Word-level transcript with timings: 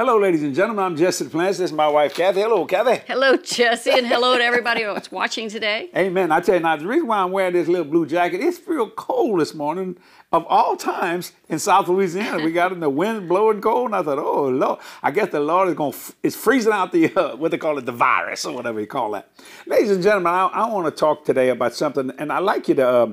Hello, 0.00 0.18
ladies 0.18 0.42
and 0.42 0.54
gentlemen. 0.54 0.82
I'm 0.82 0.96
Jesse 0.96 1.26
Duplantis. 1.26 1.58
This 1.58 1.60
is 1.60 1.72
my 1.72 1.86
wife, 1.86 2.14
Kathy. 2.14 2.40
Hello, 2.40 2.64
Kathy. 2.64 3.02
Hello, 3.06 3.36
Jesse, 3.36 3.90
and 3.90 4.06
hello 4.06 4.38
to 4.38 4.42
everybody 4.42 4.82
that's 4.82 5.12
watching 5.12 5.50
today. 5.50 5.90
Amen. 5.94 6.32
I 6.32 6.40
tell 6.40 6.54
you 6.54 6.62
now, 6.62 6.74
the 6.76 6.86
reason 6.86 7.06
why 7.06 7.18
I'm 7.18 7.32
wearing 7.32 7.52
this 7.52 7.68
little 7.68 7.84
blue 7.84 8.06
jacket, 8.06 8.40
it's 8.40 8.66
real 8.66 8.88
cold 8.88 9.42
this 9.42 9.52
morning. 9.52 9.98
Of 10.32 10.46
all 10.46 10.78
times 10.78 11.32
in 11.50 11.58
South 11.58 11.86
Louisiana, 11.88 12.42
we 12.42 12.50
got 12.50 12.72
in 12.72 12.80
the 12.80 12.88
wind 12.88 13.28
blowing 13.28 13.60
cold, 13.60 13.88
and 13.88 13.96
I 13.96 14.02
thought, 14.02 14.18
oh 14.18 14.48
Lord, 14.48 14.78
I 15.02 15.10
guess 15.10 15.32
the 15.32 15.40
Lord 15.40 15.68
is 15.68 15.74
going. 15.74 15.92
to 15.92 16.12
It's 16.22 16.34
freezing 16.34 16.72
out 16.72 16.92
the 16.92 17.14
uh, 17.14 17.36
what 17.36 17.50
they 17.50 17.58
call 17.58 17.76
it, 17.76 17.84
the 17.84 17.92
virus 17.92 18.46
or 18.46 18.54
whatever 18.54 18.80
you 18.80 18.86
call 18.86 19.10
that. 19.10 19.28
Ladies 19.66 19.90
and 19.90 20.02
gentlemen, 20.02 20.32
I, 20.32 20.46
I 20.46 20.72
want 20.72 20.86
to 20.86 20.98
talk 20.98 21.26
today 21.26 21.50
about 21.50 21.74
something, 21.74 22.10
and 22.18 22.32
I'd 22.32 22.38
like 22.38 22.68
you 22.68 22.74
to. 22.76 22.88
Uh, 22.88 23.12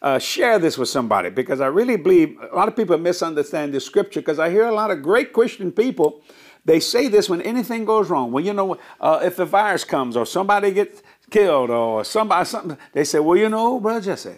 uh, 0.00 0.18
share 0.18 0.58
this 0.58 0.78
with 0.78 0.88
somebody 0.88 1.30
because 1.30 1.60
I 1.60 1.66
really 1.66 1.96
believe 1.96 2.38
a 2.50 2.54
lot 2.54 2.68
of 2.68 2.76
people 2.76 2.96
misunderstand 2.98 3.74
the 3.74 3.80
scripture 3.80 4.20
because 4.20 4.38
I 4.38 4.50
hear 4.50 4.66
a 4.66 4.74
lot 4.74 4.90
of 4.90 5.02
great 5.02 5.32
Christian 5.32 5.72
people. 5.72 6.22
They 6.64 6.80
say 6.80 7.08
this 7.08 7.28
when 7.28 7.40
anything 7.42 7.84
goes 7.84 8.10
wrong. 8.10 8.30
Well, 8.30 8.44
you 8.44 8.52
know, 8.52 8.78
uh, 9.00 9.20
if 9.22 9.36
the 9.36 9.44
virus 9.44 9.84
comes 9.84 10.16
or 10.16 10.26
somebody 10.26 10.70
gets 10.70 11.02
killed 11.30 11.70
or 11.70 12.04
somebody 12.04 12.44
something, 12.44 12.78
they 12.92 13.04
say, 13.04 13.20
well, 13.20 13.36
you 13.36 13.48
know, 13.48 13.80
brother 13.80 14.00
Jesse, 14.00 14.36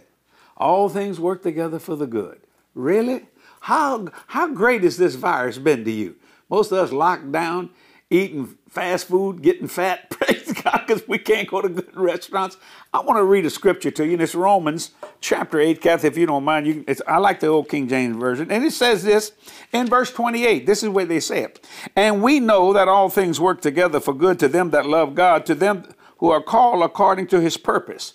all 0.57 0.89
things 0.89 1.19
work 1.19 1.43
together 1.43 1.79
for 1.79 1.97
the 1.97 2.07
good. 2.07 2.41
Really? 2.75 3.27
How 3.61 4.09
how 4.29 4.49
great 4.49 4.83
has 4.85 4.97
this 4.97 5.15
virus 5.15 5.59
been 5.59 5.85
to 5.85 5.91
you? 5.91 6.17
Most 6.49 6.73
of 6.73 6.79
us 6.79 6.93
locked 6.93 7.31
down, 7.31 7.71
eating 8.09 8.57
fast 8.71 9.09
food, 9.09 9.43
getting 9.43 9.67
fat. 9.69 10.09
Praise 10.21 10.53
God, 10.53 10.85
because 10.87 11.07
we 11.07 11.19
can't 11.19 11.49
go 11.49 11.61
to 11.61 11.69
good 11.69 11.97
restaurants. 11.97 12.57
I 12.95 13.01
want 13.01 13.19
to 13.19 13.25
read 13.25 13.45
a 13.45 13.51
scripture 13.51 13.91
to 13.91 14.07
you, 14.07 14.15
and 14.15 14.23
it's 14.23 14.35
Romans 14.35 14.93
chapter 15.21 15.61
8. 15.61 15.81
Kathy, 15.81 16.07
if 16.07 16.17
you 16.17 16.27
don't 16.27 16.45
mind, 16.45 16.67
you, 16.67 16.85
I 17.07 17.19
like 17.19 17.41
the 17.41 17.49
old 17.49 17.69
King 17.69 17.89
James 17.89 18.17
Version. 18.17 18.51
And 18.51 18.65
it 18.65 18.73
says 18.73 19.03
this 19.03 19.33
in 19.73 19.89
verse 19.89 20.13
28. 20.13 20.67
This 20.67 20.83
is 20.83 20.89
where 20.89 21.05
they 21.05 21.21
say 21.21 21.43
it. 21.43 21.67
And 21.97 22.23
we 22.23 22.41
know 22.41 22.73
that 22.73 22.89
all 22.89 23.11
things 23.11 23.41
work 23.41 23.61
together 23.61 24.01
for 24.01 24.15
good 24.15 24.39
to 24.39 24.49
them 24.49 24.71
that 24.71 24.87
love 24.87 25.15
God, 25.15 25.45
to 25.47 25.55
them 25.55 25.85
who 26.19 26.31
are 26.31 26.43
called 26.43 26.83
according 26.83 27.27
to 27.29 27.41
his 27.41 27.57
purpose. 27.57 28.15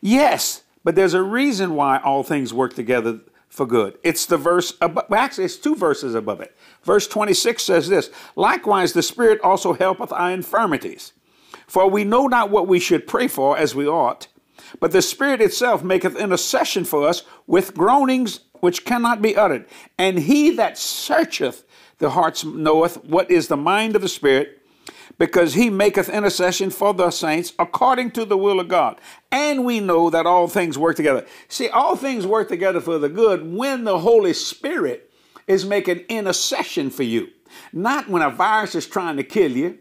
Yes, 0.00 0.64
but 0.84 0.94
there's 0.94 1.14
a 1.14 1.22
reason 1.22 1.74
why 1.74 1.98
all 1.98 2.22
things 2.22 2.52
work 2.52 2.74
together 2.74 3.20
for 3.56 3.64
good. 3.64 3.96
It's 4.02 4.26
the 4.26 4.36
verse 4.36 4.74
above, 4.82 5.10
actually, 5.10 5.46
it's 5.46 5.56
two 5.56 5.74
verses 5.74 6.14
above 6.14 6.42
it. 6.42 6.54
Verse 6.82 7.08
26 7.08 7.62
says 7.62 7.88
this 7.88 8.10
Likewise, 8.36 8.92
the 8.92 9.02
Spirit 9.02 9.40
also 9.40 9.72
helpeth 9.72 10.12
our 10.12 10.30
infirmities. 10.30 11.14
For 11.66 11.88
we 11.88 12.04
know 12.04 12.26
not 12.26 12.50
what 12.50 12.68
we 12.68 12.78
should 12.78 13.06
pray 13.06 13.28
for 13.28 13.56
as 13.56 13.74
we 13.74 13.88
ought, 13.88 14.28
but 14.78 14.92
the 14.92 15.00
Spirit 15.00 15.40
itself 15.40 15.82
maketh 15.82 16.16
intercession 16.16 16.84
for 16.84 17.08
us 17.08 17.22
with 17.46 17.72
groanings 17.72 18.40
which 18.60 18.84
cannot 18.84 19.22
be 19.22 19.34
uttered. 19.34 19.64
And 19.96 20.18
he 20.18 20.50
that 20.56 20.76
searcheth 20.76 21.64
the 21.96 22.10
hearts 22.10 22.44
knoweth 22.44 23.02
what 23.04 23.30
is 23.30 23.48
the 23.48 23.56
mind 23.56 23.96
of 23.96 24.02
the 24.02 24.08
Spirit, 24.08 24.60
because 25.18 25.54
he 25.54 25.70
maketh 25.70 26.08
intercession 26.08 26.70
for 26.70 26.92
the 26.92 27.10
saints 27.10 27.52
according 27.58 28.10
to 28.12 28.24
the 28.24 28.36
will 28.36 28.60
of 28.60 28.68
God. 28.68 29.00
And 29.30 29.64
we 29.64 29.80
know 29.80 30.10
that 30.10 30.26
all 30.26 30.48
things 30.48 30.76
work 30.76 30.96
together. 30.96 31.26
See, 31.48 31.68
all 31.68 31.96
things 31.96 32.26
work 32.26 32.48
together 32.48 32.80
for 32.80 32.98
the 32.98 33.08
good 33.08 33.52
when 33.54 33.84
the 33.84 33.98
Holy 33.98 34.32
Spirit 34.32 35.10
is 35.46 35.64
making 35.64 36.00
intercession 36.08 36.90
for 36.90 37.02
you. 37.02 37.28
Not 37.72 38.08
when 38.08 38.22
a 38.22 38.30
virus 38.30 38.74
is 38.74 38.86
trying 38.86 39.16
to 39.16 39.22
kill 39.22 39.52
you, 39.52 39.78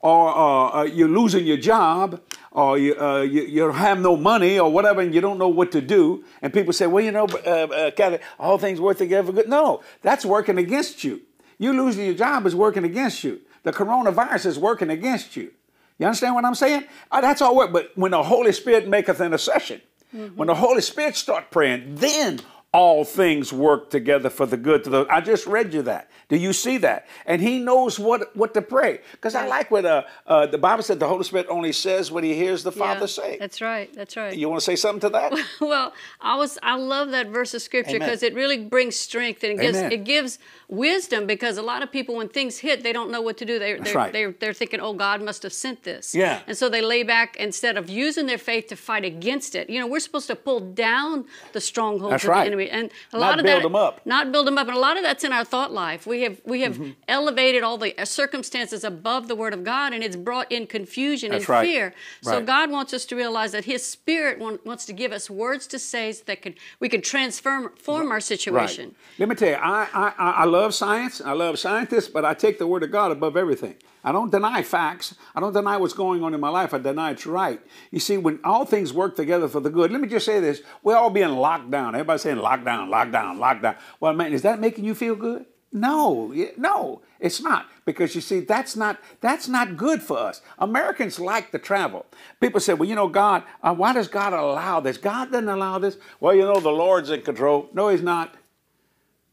or 0.00 0.28
uh, 0.28 0.80
uh, 0.80 0.82
you're 0.84 1.08
losing 1.08 1.44
your 1.44 1.56
job, 1.56 2.20
or 2.52 2.78
you, 2.78 2.98
uh, 2.98 3.20
you, 3.20 3.42
you, 3.42 3.72
have 3.72 4.00
no 4.00 4.16
money, 4.16 4.58
or 4.58 4.70
whatever, 4.70 5.00
and 5.00 5.14
you 5.14 5.20
don't 5.20 5.38
know 5.38 5.48
what 5.48 5.72
to 5.72 5.80
do. 5.80 6.24
And 6.42 6.52
people 6.52 6.72
say, 6.72 6.86
well, 6.86 7.04
you 7.04 7.12
know, 7.12 7.26
uh, 7.46 7.90
uh, 7.98 8.18
all 8.38 8.58
things 8.58 8.80
work 8.80 8.98
together 8.98 9.26
for 9.26 9.32
good. 9.32 9.48
No, 9.48 9.82
that's 10.02 10.24
working 10.24 10.58
against 10.58 11.04
you. 11.04 11.22
You 11.58 11.72
losing 11.72 12.04
your 12.04 12.14
job 12.14 12.46
is 12.46 12.54
working 12.54 12.84
against 12.84 13.24
you. 13.24 13.40
The 13.66 13.72
coronavirus 13.72 14.46
is 14.46 14.58
working 14.60 14.90
against 14.90 15.34
you. 15.34 15.50
You 15.98 16.06
understand 16.06 16.36
what 16.36 16.44
I'm 16.44 16.54
saying? 16.54 16.84
Uh, 17.10 17.20
that's 17.20 17.42
all 17.42 17.56
work. 17.56 17.72
But 17.72 17.90
when 17.96 18.12
the 18.12 18.22
Holy 18.22 18.52
Spirit 18.52 18.86
maketh 18.86 19.20
intercession, 19.20 19.82
mm-hmm. 20.14 20.36
when 20.36 20.46
the 20.46 20.54
Holy 20.54 20.80
Spirit 20.80 21.16
start 21.16 21.50
praying, 21.50 21.96
then 21.96 22.38
all 22.76 23.04
things 23.04 23.54
work 23.54 23.88
together 23.88 24.28
for 24.28 24.44
the 24.44 24.56
good 24.58 24.84
to 24.84 24.90
those. 24.90 25.06
I 25.08 25.22
just 25.22 25.46
read 25.46 25.72
you 25.72 25.82
that. 25.82 26.10
Do 26.28 26.36
you 26.36 26.52
see 26.52 26.76
that? 26.78 27.06
And 27.24 27.40
he 27.40 27.58
knows 27.58 27.98
what, 27.98 28.36
what 28.36 28.52
to 28.54 28.60
pray. 28.60 29.00
Because 29.12 29.34
I 29.34 29.46
like 29.46 29.70
what 29.70 29.86
uh, 29.86 30.02
uh, 30.26 30.46
the 30.46 30.58
Bible 30.58 30.82
said 30.82 31.00
the 31.00 31.08
Holy 31.08 31.24
Spirit 31.24 31.46
only 31.48 31.72
says 31.72 32.10
what 32.10 32.22
he 32.22 32.34
hears 32.34 32.62
the 32.64 32.72
Father 32.72 33.00
yeah, 33.00 33.06
say. 33.06 33.38
That's 33.38 33.62
right. 33.62 33.90
That's 33.94 34.16
right. 34.16 34.36
You 34.36 34.48
want 34.50 34.60
to 34.60 34.64
say 34.64 34.76
something 34.76 35.00
to 35.00 35.08
that? 35.10 35.32
well, 35.60 35.94
I 36.20 36.36
was 36.36 36.58
I 36.62 36.76
love 36.76 37.12
that 37.12 37.28
verse 37.28 37.54
of 37.54 37.62
scripture 37.62 37.98
because 37.98 38.22
it 38.22 38.34
really 38.34 38.58
brings 38.64 38.96
strength 38.96 39.42
and 39.44 39.52
it 39.52 39.62
gives 39.62 39.78
Amen. 39.78 39.92
it 39.92 40.04
gives 40.04 40.38
wisdom 40.68 41.26
because 41.26 41.56
a 41.56 41.62
lot 41.62 41.82
of 41.82 41.90
people 41.92 42.16
when 42.16 42.28
things 42.28 42.58
hit 42.58 42.82
they 42.82 42.92
don't 42.92 43.10
know 43.10 43.20
what 43.20 43.38
to 43.38 43.44
do. 43.44 43.58
They, 43.58 43.78
they're, 43.78 43.94
right. 43.94 44.12
they're, 44.12 44.32
they're 44.32 44.52
thinking, 44.52 44.80
oh, 44.80 44.92
God 44.92 45.22
must 45.22 45.42
have 45.42 45.52
sent 45.52 45.82
this. 45.82 46.14
Yeah. 46.14 46.40
And 46.46 46.56
so 46.56 46.68
they 46.68 46.82
lay 46.82 47.02
back 47.02 47.36
instead 47.36 47.76
of 47.76 47.88
using 47.88 48.26
their 48.26 48.38
faith 48.38 48.66
to 48.68 48.76
fight 48.76 49.04
against 49.04 49.54
it. 49.54 49.70
You 49.70 49.80
know, 49.80 49.86
we're 49.86 50.00
supposed 50.00 50.26
to 50.28 50.36
pull 50.36 50.60
down 50.60 51.26
the 51.52 51.60
strongholds 51.60 52.12
that's 52.12 52.24
of 52.24 52.30
right. 52.30 52.40
the 52.42 52.46
enemy. 52.46 52.65
And 52.70 52.90
a 53.12 53.18
not 53.18 53.20
lot 53.20 53.36
build 53.36 53.38
of 53.38 53.46
that, 53.46 53.62
them 53.62 53.76
up. 53.76 54.06
Not 54.06 54.32
build 54.32 54.46
them 54.46 54.58
up. 54.58 54.68
And 54.68 54.76
a 54.76 54.80
lot 54.80 54.96
of 54.96 55.02
that's 55.02 55.24
in 55.24 55.32
our 55.32 55.44
thought 55.44 55.72
life. 55.72 56.06
We 56.06 56.22
have 56.22 56.40
we 56.44 56.62
have 56.62 56.74
mm-hmm 56.74 56.92
elevated 57.08 57.62
all 57.62 57.78
the 57.78 57.94
circumstances 58.04 58.84
above 58.84 59.28
the 59.28 59.36
Word 59.36 59.54
of 59.54 59.64
God, 59.64 59.92
and 59.92 60.02
it's 60.02 60.16
brought 60.16 60.50
in 60.50 60.66
confusion 60.66 61.30
That's 61.30 61.44
and 61.44 61.48
right. 61.48 61.64
fear. 61.64 61.94
So 62.22 62.32
right. 62.32 62.46
God 62.46 62.70
wants 62.70 62.92
us 62.92 63.04
to 63.06 63.16
realize 63.16 63.52
that 63.52 63.64
His 63.64 63.84
Spirit 63.84 64.38
want, 64.38 64.64
wants 64.66 64.86
to 64.86 64.92
give 64.92 65.12
us 65.12 65.30
words 65.30 65.66
to 65.68 65.78
say 65.78 66.12
so 66.12 66.22
that 66.26 66.42
can 66.42 66.54
we 66.80 66.88
can 66.88 67.00
transform 67.00 67.72
form 67.76 68.10
our 68.10 68.20
situation. 68.20 68.86
Right. 68.86 69.18
Let 69.18 69.28
me 69.28 69.34
tell 69.34 69.48
you, 69.50 69.54
I, 69.56 69.88
I 69.92 70.12
I 70.18 70.44
love 70.44 70.74
science. 70.74 71.20
I 71.20 71.32
love 71.32 71.58
scientists, 71.58 72.08
but 72.08 72.24
I 72.24 72.34
take 72.34 72.58
the 72.58 72.66
Word 72.66 72.82
of 72.82 72.90
God 72.90 73.12
above 73.12 73.36
everything. 73.36 73.76
I 74.06 74.12
don't 74.12 74.30
deny 74.30 74.62
facts. 74.62 75.16
I 75.34 75.40
don't 75.40 75.52
deny 75.52 75.76
what's 75.78 75.92
going 75.92 76.22
on 76.22 76.32
in 76.32 76.38
my 76.38 76.48
life. 76.48 76.72
I 76.72 76.78
deny 76.78 77.10
it's 77.10 77.26
right. 77.26 77.60
You 77.90 77.98
see, 77.98 78.16
when 78.16 78.38
all 78.44 78.64
things 78.64 78.92
work 78.92 79.16
together 79.16 79.48
for 79.48 79.58
the 79.58 79.68
good, 79.68 79.90
let 79.90 80.00
me 80.00 80.06
just 80.06 80.24
say 80.24 80.38
this. 80.38 80.62
We're 80.84 80.96
all 80.96 81.10
being 81.10 81.30
locked 81.30 81.72
down. 81.72 81.96
Everybody's 81.96 82.22
saying 82.22 82.36
lockdown, 82.36 82.88
lockdown, 82.88 83.38
lockdown. 83.38 83.76
Well, 83.98 84.12
man, 84.12 84.32
is 84.32 84.42
that 84.42 84.60
making 84.60 84.84
you 84.84 84.94
feel 84.94 85.16
good? 85.16 85.44
No, 85.72 86.32
no, 86.56 87.02
it's 87.18 87.42
not 87.42 87.66
because 87.84 88.14
you 88.14 88.20
see 88.20 88.40
that's 88.40 88.76
not 88.76 88.98
that's 89.20 89.48
not 89.48 89.76
good 89.76 90.00
for 90.00 90.16
us. 90.16 90.40
Americans 90.60 91.18
like 91.18 91.50
to 91.50 91.58
travel. 91.58 92.06
People 92.40 92.60
say, 92.60 92.74
"Well, 92.74 92.88
you 92.88 92.94
know, 92.94 93.08
God, 93.08 93.42
uh, 93.60 93.74
why 93.74 93.92
does 93.92 94.06
God 94.06 94.32
allow 94.32 94.78
this? 94.78 94.98
God 94.98 95.32
doesn't 95.32 95.48
allow 95.48 95.80
this." 95.80 95.98
Well, 96.20 96.34
you 96.34 96.42
know, 96.42 96.60
the 96.60 96.70
Lord's 96.70 97.10
in 97.10 97.22
control. 97.22 97.68
No, 97.74 97.88
He's 97.88 98.02
not. 98.02 98.36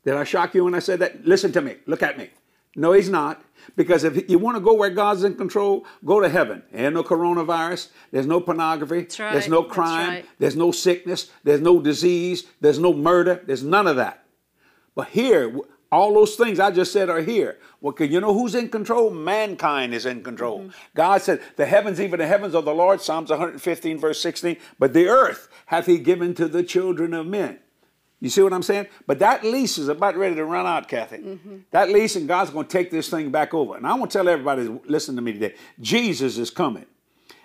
Did 0.03 0.15
I 0.15 0.23
shock 0.23 0.55
you 0.55 0.65
when 0.65 0.73
I 0.73 0.79
said 0.79 0.99
that? 0.99 1.23
Listen 1.25 1.51
to 1.53 1.61
me. 1.61 1.75
Look 1.85 2.01
at 2.01 2.17
me. 2.17 2.31
No, 2.75 2.93
He's 2.93 3.09
not. 3.09 3.43
Because 3.75 4.03
if 4.03 4.29
you 4.29 4.37
want 4.39 4.57
to 4.57 4.61
go 4.61 4.73
where 4.73 4.89
God's 4.89 5.23
in 5.23 5.35
control, 5.35 5.85
go 6.03 6.19
to 6.19 6.27
heaven. 6.27 6.63
There's 6.71 6.93
no 6.93 7.03
coronavirus. 7.03 7.89
There's 8.11 8.27
no 8.27 8.41
pornography. 8.41 9.07
Right. 9.23 9.33
There's 9.33 9.47
no 9.47 9.63
crime. 9.63 10.09
Right. 10.09 10.25
There's 10.39 10.55
no 10.55 10.71
sickness. 10.71 11.31
There's 11.43 11.61
no 11.61 11.79
disease. 11.79 12.43
There's 12.59 12.79
no 12.79 12.93
murder. 12.93 13.41
There's 13.45 13.63
none 13.63 13.87
of 13.87 13.95
that. 13.95 14.25
But 14.95 15.09
here, 15.09 15.55
all 15.91 16.13
those 16.13 16.35
things 16.35 16.59
I 16.59 16.71
just 16.71 16.91
said 16.91 17.09
are 17.09 17.21
here. 17.21 17.59
Well, 17.79 17.93
can 17.93 18.11
you 18.11 18.19
know 18.19 18.33
who's 18.33 18.55
in 18.55 18.69
control? 18.69 19.09
Mankind 19.11 19.93
is 19.93 20.05
in 20.05 20.23
control. 20.23 20.59
Mm-hmm. 20.59 20.69
God 20.95 21.21
said, 21.21 21.41
The 21.55 21.65
heavens, 21.65 22.01
even 22.01 22.19
the 22.19 22.27
heavens 22.27 22.55
of 22.55 22.65
the 22.65 22.73
Lord, 22.73 23.01
Psalms 23.01 23.29
115, 23.29 23.99
verse 23.99 24.19
16, 24.19 24.57
but 24.79 24.93
the 24.93 25.07
earth 25.07 25.49
hath 25.67 25.85
he 25.85 25.99
given 25.99 26.33
to 26.35 26.47
the 26.47 26.63
children 26.63 27.13
of 27.13 27.27
men. 27.27 27.59
You 28.23 28.29
see 28.29 28.41
what 28.41 28.53
I'm 28.53 28.63
saying? 28.63 28.87
But 29.05 29.19
that 29.19 29.43
lease 29.43 29.77
is 29.77 29.89
about 29.89 30.15
ready 30.15 30.35
to 30.35 30.45
run 30.45 30.65
out, 30.65 30.87
Kathy. 30.87 31.17
Mm-hmm. 31.17 31.57
That 31.71 31.89
lease, 31.89 32.15
and 32.15 32.25
God's 32.25 32.51
going 32.51 32.65
to 32.65 32.71
take 32.71 32.89
this 32.89 33.09
thing 33.09 33.31
back 33.31 33.53
over. 33.53 33.75
And 33.75 33.85
I 33.85 33.95
want 33.95 34.11
to 34.11 34.17
tell 34.17 34.29
everybody 34.29 34.79
listen 34.85 35.17
to 35.17 35.21
me 35.21 35.33
today 35.33 35.55
Jesus 35.81 36.37
is 36.37 36.49
coming. 36.49 36.85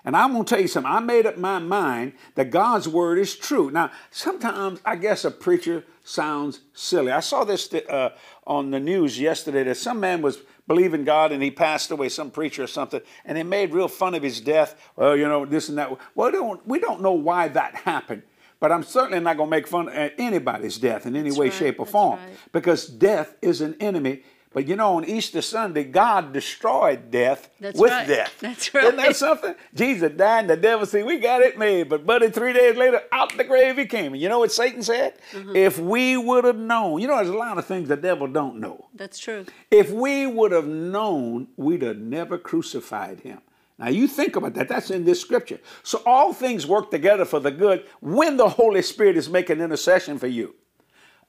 And 0.04 0.16
I'm 0.16 0.32
going 0.32 0.44
to 0.44 0.48
tell 0.48 0.60
you 0.60 0.68
something. 0.68 0.90
I 0.90 1.00
made 1.00 1.26
up 1.26 1.36
my 1.36 1.58
mind 1.58 2.12
that 2.36 2.52
God's 2.52 2.88
word 2.88 3.18
is 3.18 3.34
true. 3.34 3.72
Now, 3.72 3.90
sometimes 4.12 4.80
I 4.84 4.94
guess 4.94 5.24
a 5.24 5.32
preacher 5.32 5.82
sounds 6.04 6.60
silly. 6.74 7.10
I 7.10 7.20
saw 7.20 7.42
this 7.42 7.74
uh, 7.74 8.10
on 8.46 8.70
the 8.70 8.78
news 8.78 9.18
yesterday 9.18 9.64
that 9.64 9.78
some 9.78 9.98
man 9.98 10.22
was 10.22 10.38
believing 10.68 11.02
God 11.02 11.32
and 11.32 11.42
he 11.42 11.50
passed 11.50 11.90
away, 11.90 12.08
some 12.08 12.30
preacher 12.30 12.62
or 12.62 12.68
something, 12.68 13.00
and 13.24 13.36
they 13.36 13.42
made 13.42 13.72
real 13.72 13.88
fun 13.88 14.14
of 14.14 14.22
his 14.22 14.40
death. 14.40 14.80
Well, 14.94 15.16
you 15.16 15.26
know, 15.26 15.44
this 15.44 15.68
and 15.68 15.76
that. 15.78 15.90
Well, 16.14 16.30
don't, 16.30 16.64
we 16.68 16.78
don't 16.78 17.02
know 17.02 17.14
why 17.14 17.48
that 17.48 17.74
happened. 17.74 18.22
But 18.60 18.72
I'm 18.72 18.82
certainly 18.82 19.20
not 19.20 19.36
going 19.36 19.48
to 19.48 19.56
make 19.56 19.66
fun 19.68 19.88
of 19.88 20.12
anybody's 20.18 20.78
death 20.78 21.06
in 21.06 21.14
any 21.14 21.30
That's 21.30 21.38
way, 21.38 21.46
right. 21.46 21.54
shape, 21.54 21.78
or 21.78 21.84
That's 21.84 21.92
form. 21.92 22.18
right. 22.18 22.36
Because 22.52 22.86
death 22.86 23.36
is 23.40 23.60
an 23.60 23.76
enemy 23.80 24.22
but 24.52 24.66
you 24.66 24.76
know, 24.76 24.96
on 24.96 25.04
Easter 25.04 25.42
Sunday, 25.42 25.84
God 25.84 26.32
destroyed 26.32 27.10
death 27.10 27.50
That's 27.60 27.78
with 27.78 27.92
right. 27.92 28.08
death. 28.08 28.34
That's 28.40 28.72
right. 28.72 28.84
Isn't 28.84 28.96
that 28.96 29.16
something? 29.16 29.54
Jesus 29.74 30.12
died 30.12 30.40
and 30.40 30.50
the 30.50 30.56
devil 30.56 30.86
said, 30.86 31.04
We 31.04 31.18
got 31.18 31.42
it 31.42 31.58
made. 31.58 31.88
But 31.88 32.06
buddy, 32.06 32.30
three 32.30 32.54
days 32.54 32.76
later, 32.76 33.02
out 33.12 33.36
the 33.36 33.44
grave 33.44 33.76
he 33.76 33.86
came. 33.86 34.14
And 34.14 34.22
you 34.22 34.28
know 34.28 34.38
what 34.38 34.50
Satan 34.50 34.82
said? 34.82 35.14
Mm-hmm. 35.32 35.54
If 35.54 35.78
we 35.78 36.16
would 36.16 36.44
have 36.44 36.56
known, 36.56 37.00
you 37.00 37.08
know, 37.08 37.16
there's 37.16 37.28
a 37.28 37.34
lot 37.34 37.58
of 37.58 37.66
things 37.66 37.88
the 37.88 37.96
devil 37.96 38.26
don't 38.26 38.58
know. 38.58 38.88
That's 38.94 39.18
true. 39.18 39.44
If 39.70 39.90
we 39.90 40.26
would 40.26 40.52
have 40.52 40.66
known, 40.66 41.48
we'd 41.56 41.82
have 41.82 41.98
never 41.98 42.38
crucified 42.38 43.20
him. 43.20 43.40
Now 43.78 43.88
you 43.88 44.08
think 44.08 44.36
about 44.36 44.54
that. 44.54 44.68
That's 44.68 44.90
in 44.90 45.04
this 45.04 45.20
scripture. 45.20 45.60
So 45.82 46.02
all 46.04 46.32
things 46.32 46.66
work 46.66 46.90
together 46.90 47.24
for 47.24 47.38
the 47.38 47.50
good 47.50 47.86
when 48.00 48.36
the 48.36 48.48
Holy 48.48 48.82
Spirit 48.82 49.16
is 49.16 49.28
making 49.28 49.60
intercession 49.60 50.18
for 50.18 50.26
you. 50.26 50.54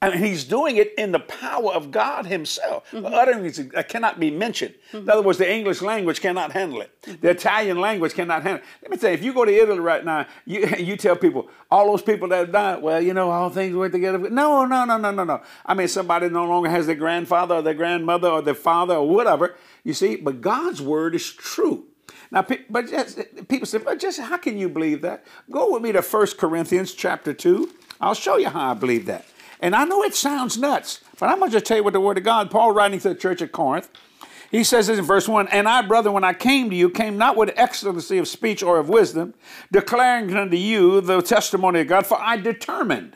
And 0.01 0.13
he's 0.16 0.46
doing 0.46 0.78
it 0.78 0.94
in 0.98 1.12
the 1.12 1.19
power 1.19 1.74
of 1.74 1.92
God 1.92 2.25
himself. 2.25 2.90
Mm-hmm. 2.92 3.13
Utterings 3.13 3.57
that 3.57 3.90
cannot 3.90 4.18
be 4.18 4.31
mentioned. 4.31 4.74
Mm-hmm. 4.94 4.98
In 4.98 5.10
other 5.10 5.22
words, 5.22 5.40
the 5.40 5.51
English 5.51 5.81
language 5.81 6.22
cannot 6.22 6.54
handle 6.54 6.80
it. 6.80 7.01
Mm-hmm. 7.01 7.19
The 7.19 7.30
Italian 7.31 7.81
language 7.81 8.13
cannot 8.13 8.44
handle 8.44 8.63
it. 8.63 8.68
Let 8.81 8.92
me 8.92 8.98
tell 8.98 9.10
you, 9.10 9.16
if 9.16 9.24
you 9.24 9.34
go 9.34 9.44
to 9.44 9.54
Italy 9.54 9.80
right 9.80 10.06
now, 10.06 10.25
you, 10.45 10.66
you 10.80 10.95
tell 10.95 11.18
people, 11.18 11.50
all 11.69 11.92
those 11.92 12.02
people 12.02 12.30
that 12.30 12.38
have 12.38 12.52
died, 12.52 12.81
well, 12.81 13.02
you 13.02 13.13
know, 13.13 13.30
all 13.30 13.50
things 13.50 13.75
work 13.75 13.92
together. 13.92 14.18
No, 14.30 14.63
no, 14.63 14.86
no, 14.86 14.98
no, 14.98 15.12
no, 15.12 15.24
no. 15.25 15.42
I 15.66 15.74
mean, 15.74 15.90
somebody 15.90 16.30
no 16.30 16.45
longer 16.45 16.69
has 16.69 16.88
their 16.88 16.95
grandfather 16.95 17.56
or 17.56 17.62
their 17.62 17.74
grandmother 17.74 18.30
or 18.30 18.42
their 18.42 18.56
father 18.56 18.95
or 18.95 19.10
whatever, 19.10 19.57
you 19.84 19.94
see, 19.94 20.16
but 20.16 20.40
God's 20.40 20.81
word 20.81 21.13
is 21.13 21.30
true. 21.30 21.88
Now, 22.31 22.46
but 22.70 22.90
just, 22.90 23.20
people 23.48 23.66
say, 23.66 23.80
but 23.80 24.00
just 24.00 24.20
how 24.20 24.38
can 24.38 24.58
you 24.58 24.70
believe 24.70 25.02
that? 25.02 25.26
Go 25.50 25.74
with 25.74 25.81
me 25.81 25.92
to 25.92 26.02
1 26.02 26.28
Corinthians 26.38 26.94
chapter 26.94 27.34
2. 27.34 27.72
I'll 28.00 28.14
show 28.14 28.38
you 28.38 28.50
how 28.50 28.72
I 28.72 28.74
believe 28.76 29.08
that. 29.08 29.26
And 29.60 29.76
I 29.76 29.84
know 29.86 30.04
it 30.04 30.16
sounds 30.16 30.58
nuts, 30.58 31.02
but 31.20 31.30
I'm 31.30 31.40
going 31.40 31.52
to 31.52 31.56
just 31.56 31.66
tell 31.66 31.78
you 31.78 31.84
what 31.84 31.94
the 31.94 32.00
Word 32.00 32.18
of 32.18 32.24
God, 32.24 32.52
Paul 32.52 32.72
writing 32.72 33.00
to 33.00 33.10
the 33.10 33.16
church 33.16 33.42
at 33.42 33.52
Corinth, 33.52 33.90
he 34.52 34.64
says 34.64 34.88
this 34.88 34.98
in 34.98 35.06
verse 35.06 35.28
1 35.28 35.48
And 35.50 35.68
I, 35.68 35.81
brother, 35.81 36.12
when 36.12 36.24
I 36.24 36.34
came 36.34 36.70
to 36.70 36.76
you, 36.76 36.90
came 36.90 37.18
not 37.18 37.36
with 37.36 37.52
excellency 37.56 38.18
of 38.18 38.28
speech 38.28 38.64
or 38.64 38.80
of 38.80 38.90
wisdom, 38.90 39.34
declaring 39.72 40.36
unto 40.36 40.58
you 40.58 41.02
the 41.02 41.22
testimony 41.22 41.81
of 41.81 41.88
God, 41.88 42.08
for 42.08 42.20
I 42.20 42.38
determined 42.38 43.16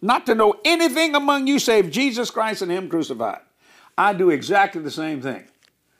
not 0.00 0.26
to 0.26 0.34
know 0.34 0.54
anything 0.64 1.14
among 1.14 1.46
you 1.46 1.58
save 1.58 1.90
Jesus 1.90 2.30
Christ 2.30 2.62
and 2.62 2.70
Him 2.70 2.88
crucified. 2.88 3.40
I 3.98 4.14
do 4.14 4.30
exactly 4.30 4.80
the 4.80 4.90
same 4.90 5.20
thing. 5.20 5.44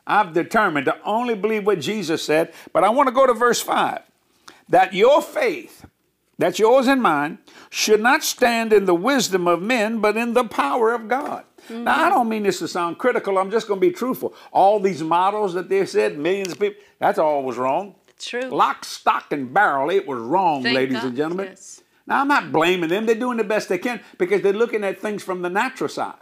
I've 0.07 0.33
determined 0.33 0.87
to 0.87 0.97
only 1.05 1.35
believe 1.35 1.67
what 1.67 1.81
Jesus 1.81 2.23
said, 2.23 2.53
but 2.73 2.85
I 2.85 2.91
want 2.91 3.09
to 3.09 3.15
go 3.15 3.27
to 3.27 3.35
verse 3.35 3.61
5 3.61 4.03
that 4.69 4.95
your 4.95 5.21
faith 5.21 5.85
that's 6.41 6.59
yours 6.59 6.87
and 6.87 7.03
mine, 7.03 7.39
should 7.69 8.01
not 8.01 8.25
stand 8.25 8.73
in 8.73 8.87
the 8.87 8.95
wisdom 8.95 9.47
of 9.47 9.61
men, 9.61 10.01
but 10.01 10.17
in 10.17 10.33
the 10.33 10.45
power 10.45 10.95
of 10.95 11.07
God. 11.07 11.45
Mm-hmm. 11.69 11.85
Now, 11.85 12.07
I 12.07 12.09
don't 12.09 12.31
mean 12.31 12.45
this 12.45 12.61
to 12.61 12.69
sound 12.69 12.97
critical. 12.97 13.37
I'm 13.37 13.51
just 13.51 13.69
going 13.69 13.79
to 13.79 13.87
be 13.87 13.93
truthful. 13.93 14.35
All 14.51 14.81
these 14.81 15.03
models 15.03 15.53
that 15.53 15.69
they 15.69 15.85
said, 15.85 16.19
millions 16.19 16.53
of 16.53 16.59
people, 16.59 16.83
that's 16.99 17.19
all 17.19 17.43
was 17.43 17.59
wrong. 17.59 17.95
True. 18.19 18.49
Lock, 18.49 18.87
stock, 18.87 19.33
and 19.33 19.53
barrel, 19.53 19.91
it 19.91 20.07
was 20.07 20.19
wrong, 20.19 20.63
Thank 20.63 20.77
ladies 20.77 20.97
God. 20.97 21.05
and 21.09 21.17
gentlemen. 21.17 21.47
Yes. 21.51 21.83
Now, 22.07 22.23
I'm 22.23 22.29
not 22.29 22.51
blaming 22.51 22.89
them. 22.89 23.05
They're 23.05 23.15
doing 23.15 23.37
the 23.37 23.45
best 23.45 23.69
they 23.69 23.79
can 23.79 24.01
because 24.17 24.41
they're 24.41 24.55
looking 24.55 24.83
at 24.83 24.99
things 24.99 25.23
from 25.23 25.43
the 25.43 25.51
natural 25.51 25.91
side. 25.91 26.17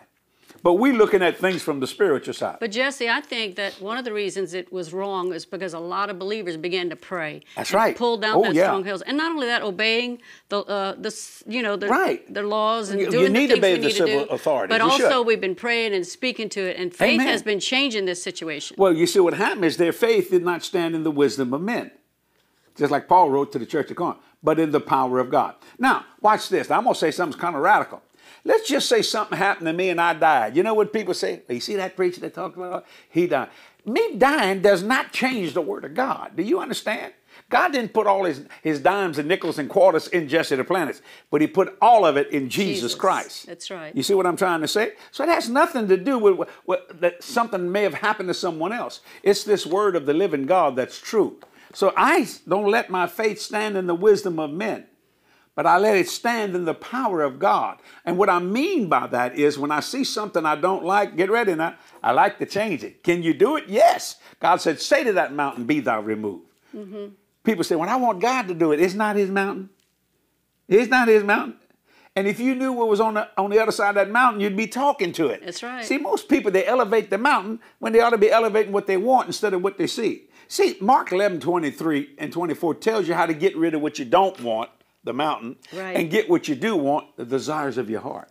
But 0.63 0.75
we're 0.75 0.95
looking 0.95 1.23
at 1.23 1.37
things 1.39 1.63
from 1.63 1.81
the 1.81 1.87
spiritual 1.87 2.35
side. 2.35 2.57
But 2.61 2.73
Jesse, 2.73 3.09
I 3.09 3.21
think 3.21 3.57
that 3.57 3.81
one 3.81 3.97
of 3.97 4.05
the 4.05 4.13
reasons 4.13 4.55
it 4.55 4.73
was 4.73 4.93
wrong 4.93 5.33
is 5.33 5.45
because 5.45 5.73
a 5.73 5.79
lot 5.79 6.11
of 6.11 6.19
believers 6.19 6.57
began 6.57 6.91
to 6.91 6.97
pray. 6.97 7.43
That's 7.57 7.73
right. 7.73 7.97
Pull 7.97 8.19
down 8.19 8.37
oh, 8.37 8.51
yeah. 8.51 8.65
strongholds, 8.65 9.03
and 9.03 9.17
not 9.17 9.33
only 9.33 9.47
that, 9.47 9.63
obeying 9.63 10.21
the 10.49 10.61
uh, 10.61 10.95
the 10.99 11.15
you 11.47 11.63
know 11.63 11.77
the 11.77 11.89
right. 11.89 12.33
the 12.33 12.43
laws 12.43 12.91
and 12.91 13.01
you, 13.01 13.11
doing 13.11 13.25
you 13.25 13.29
need 13.29 13.51
the 13.51 13.61
things 13.61 13.61
to 13.61 13.67
obey 13.67 13.75
we 13.75 13.81
the 13.81 13.87
need 13.87 13.95
civil 13.95 14.21
to 14.23 14.27
do. 14.27 14.35
authority. 14.35 14.71
But 14.71 14.81
you 14.81 14.91
also, 14.91 15.09
should. 15.11 15.27
we've 15.27 15.41
been 15.41 15.55
praying 15.55 15.95
and 15.95 16.07
speaking 16.07 16.49
to 16.51 16.61
it, 16.61 16.77
and 16.77 16.95
faith 16.95 17.21
Amen. 17.21 17.29
has 17.29 17.43
been 17.43 17.61
changing 17.61 18.07
this 18.07 18.23
situation. 18.23 18.77
Well, 18.79 18.93
you 18.93 19.07
see, 19.07 19.21
what 19.21 19.35
happened 19.35 19.65
is 19.65 19.77
their 19.77 19.93
faith 19.93 20.31
did 20.31 20.45
not 20.45 20.65
stand 20.65 20.95
in 20.95 21.05
the 21.05 21.11
wisdom 21.11 21.55
of 21.55 21.61
men, 21.61 21.91
just 22.77 22.91
like 22.91 23.09
Paul 23.09 23.31
wrote 23.31 23.53
to 23.53 23.59
the 23.59 23.67
church 23.67 23.91
of 23.91 23.97
Corinth, 23.97 24.19
but 24.43 24.59
in 24.59 24.73
the 24.73 24.81
power 24.81 25.19
of 25.19 25.31
God. 25.31 25.55
Now, 25.79 26.05
watch 26.21 26.49
this. 26.49 26.69
Now, 26.69 26.79
I'm 26.79 26.85
going 26.85 26.95
to 26.95 27.01
say 27.01 27.11
something 27.11 27.39
kind 27.39 27.55
of 27.55 27.63
radical. 27.63 28.03
Let's 28.49 28.67
just 28.67 28.89
say 28.89 29.03
something 29.03 29.37
happened 29.37 29.67
to 29.67 29.75
me 29.75 29.91
and 29.91 30.01
I 30.01 30.15
died. 30.15 30.57
You 30.57 30.63
know 30.63 30.73
what 30.73 30.91
people 30.91 31.13
say? 31.13 31.43
You 31.51 31.61
see 31.61 31.77
that 31.77 31.95
preacher 31.97 32.23
that 32.23 32.33
talked 32.33 32.57
about? 32.57 32.87
He 33.11 33.27
died. 33.27 33.51
Me 33.85 34.17
dying 34.17 34.63
does 34.63 34.83
not 34.83 35.13
change 35.13 35.53
the 35.53 35.61
word 35.61 35.85
of 35.85 35.93
God. 35.93 36.33
Do 36.35 36.43
you 36.43 36.59
understand? 36.59 37.13
God 37.51 37.73
didn't 37.73 37.93
put 37.93 38.07
all 38.07 38.25
his, 38.25 38.47
his 38.63 38.81
dimes 38.81 39.19
and 39.19 39.29
nickels 39.29 39.59
and 39.59 39.69
quarters 39.69 40.09
in 40.09 40.29
Jesse 40.29 40.57
Duplantis, 40.57 41.03
but 41.31 41.43
he 41.43 41.47
put 41.47 41.77
all 41.83 42.07
of 42.07 42.17
it 42.17 42.31
in 42.31 42.49
Jesus, 42.49 42.77
Jesus, 42.77 42.95
Christ. 42.95 43.47
That's 43.47 43.71
right. 43.71 43.95
You 43.95 44.03
see 44.03 44.15
what 44.15 44.27
I'm 44.27 44.37
trying 44.37 44.63
to 44.63 44.69
say? 44.69 44.93
So 45.11 45.25
it 45.25 45.29
has 45.29 45.51
nothing 45.51 45.87
to 45.89 45.99
do 45.99 46.19
with, 46.19 46.39
with, 46.39 46.49
with 46.65 47.01
that 47.01 47.23
something 47.23 47.71
may 47.71 47.83
have 47.83 47.95
happened 47.95 48.29
to 48.29 48.35
someone 48.35 48.73
else. 48.73 49.01
It's 49.23 49.45
this 49.45 49.67
word 49.67 49.95
of 49.95 50.07
the 50.07 50.15
living 50.15 50.47
God 50.47 50.75
that's 50.75 50.99
true. 50.99 51.37
So 51.75 51.93
I 51.99 52.27
don't 52.49 52.71
let 52.71 52.89
my 52.89 53.07
faith 53.07 53.43
stand 53.43 53.77
in 53.77 53.87
the 53.87 53.95
wisdom 53.95 54.39
of 54.39 54.51
men 54.51 54.87
but 55.59 55.67
I 55.67 55.77
let 55.77 55.97
it 55.97 56.09
stand 56.09 56.55
in 56.55 56.67
the 56.67 56.73
power 56.73 57.21
of 57.21 57.41
God. 57.41 57.81
And 58.05 58.17
what 58.17 58.31
I 58.31 58.39
mean 58.39 58.89
by 58.89 59.09
that 59.09 59.37
is 59.37 59.59
when 59.59 59.73
I 59.73 59.81
see 59.81 60.05
something 60.05 60.47
I 60.47 60.55
don't 60.55 60.85
like, 60.85 61.17
get 61.17 61.33
ready 61.33 61.53
now, 61.57 61.75
I 62.01 62.13
like 62.13 62.39
to 62.39 62.47
change 62.47 62.85
it. 62.85 63.03
Can 63.03 63.25
you 63.25 63.35
do 63.35 63.57
it? 63.57 63.65
Yes. 63.67 64.19
God 64.39 64.61
said, 64.61 64.81
Say 64.81 65.03
to 65.03 65.15
that 65.15 65.33
mountain, 65.33 65.65
be 65.65 65.81
thou 65.81 66.01
removed. 66.01 66.47
Mm-hmm. 66.73 67.07
People 67.43 67.65
say, 67.65 67.75
Well, 67.75 67.89
I 67.89 67.97
want 67.97 68.21
God 68.21 68.47
to 68.47 68.55
do 68.55 68.71
it. 68.71 68.79
It's 68.79 68.95
not 68.95 69.17
his 69.17 69.31
mountain. 69.31 69.71
It's 70.69 70.89
not 70.89 71.09
his 71.09 71.25
mountain. 71.25 71.59
And 72.15 72.29
if 72.29 72.39
you 72.39 72.55
knew 72.55 72.71
what 72.71 72.89
was 72.89 73.01
on 73.01 73.15
the 73.15 73.29
on 73.37 73.51
the 73.51 73.59
other 73.59 73.73
side 73.73 73.89
of 73.89 73.95
that 73.97 74.11
mountain, 74.13 74.41
you'd 74.41 74.57
be 74.57 74.69
talking 74.69 75.11
to 75.15 75.27
it. 75.27 75.45
That's 75.45 75.65
right. 75.65 75.85
See, 75.85 75.99
most 75.99 76.29
people 76.29 76.53
they 76.53 76.67
elevate 76.67 77.11
the 77.11 77.19
mountain 77.19 77.59
when 77.81 77.93
they 77.93 77.99
ought 77.99 78.11
to 78.11 78.19
be 78.19 78.31
elevating 78.31 78.71
what 78.71 78.87
they 78.87 78.97
want 78.97 79.27
instead 79.27 79.55
of 79.55 79.63
what 79.63 79.77
they 79.77 79.89
see. 79.89 80.29
See, 80.47 80.77
Mark 80.81 81.11
11, 81.11 81.41
23 81.41 82.15
and 82.17 82.33
24 82.33 82.77
tells 82.77 83.09
you 83.09 83.15
how 83.15 83.27
to 83.27 83.35
get 83.35 83.57
rid 83.57 83.75
of 83.75 83.81
what 83.81 83.99
you 83.99 84.05
don't 84.05 84.41
want 84.41 84.71
the 85.05 85.13
mountain, 85.13 85.57
right. 85.73 85.97
and 85.97 86.11
get 86.11 86.29
what 86.29 86.49
you 86.49 86.55
do 86.55 86.77
want, 86.77 87.17
the 87.17 87.25
desires 87.25 87.79
of 87.79 87.89
your 87.89 88.01
heart. 88.01 88.31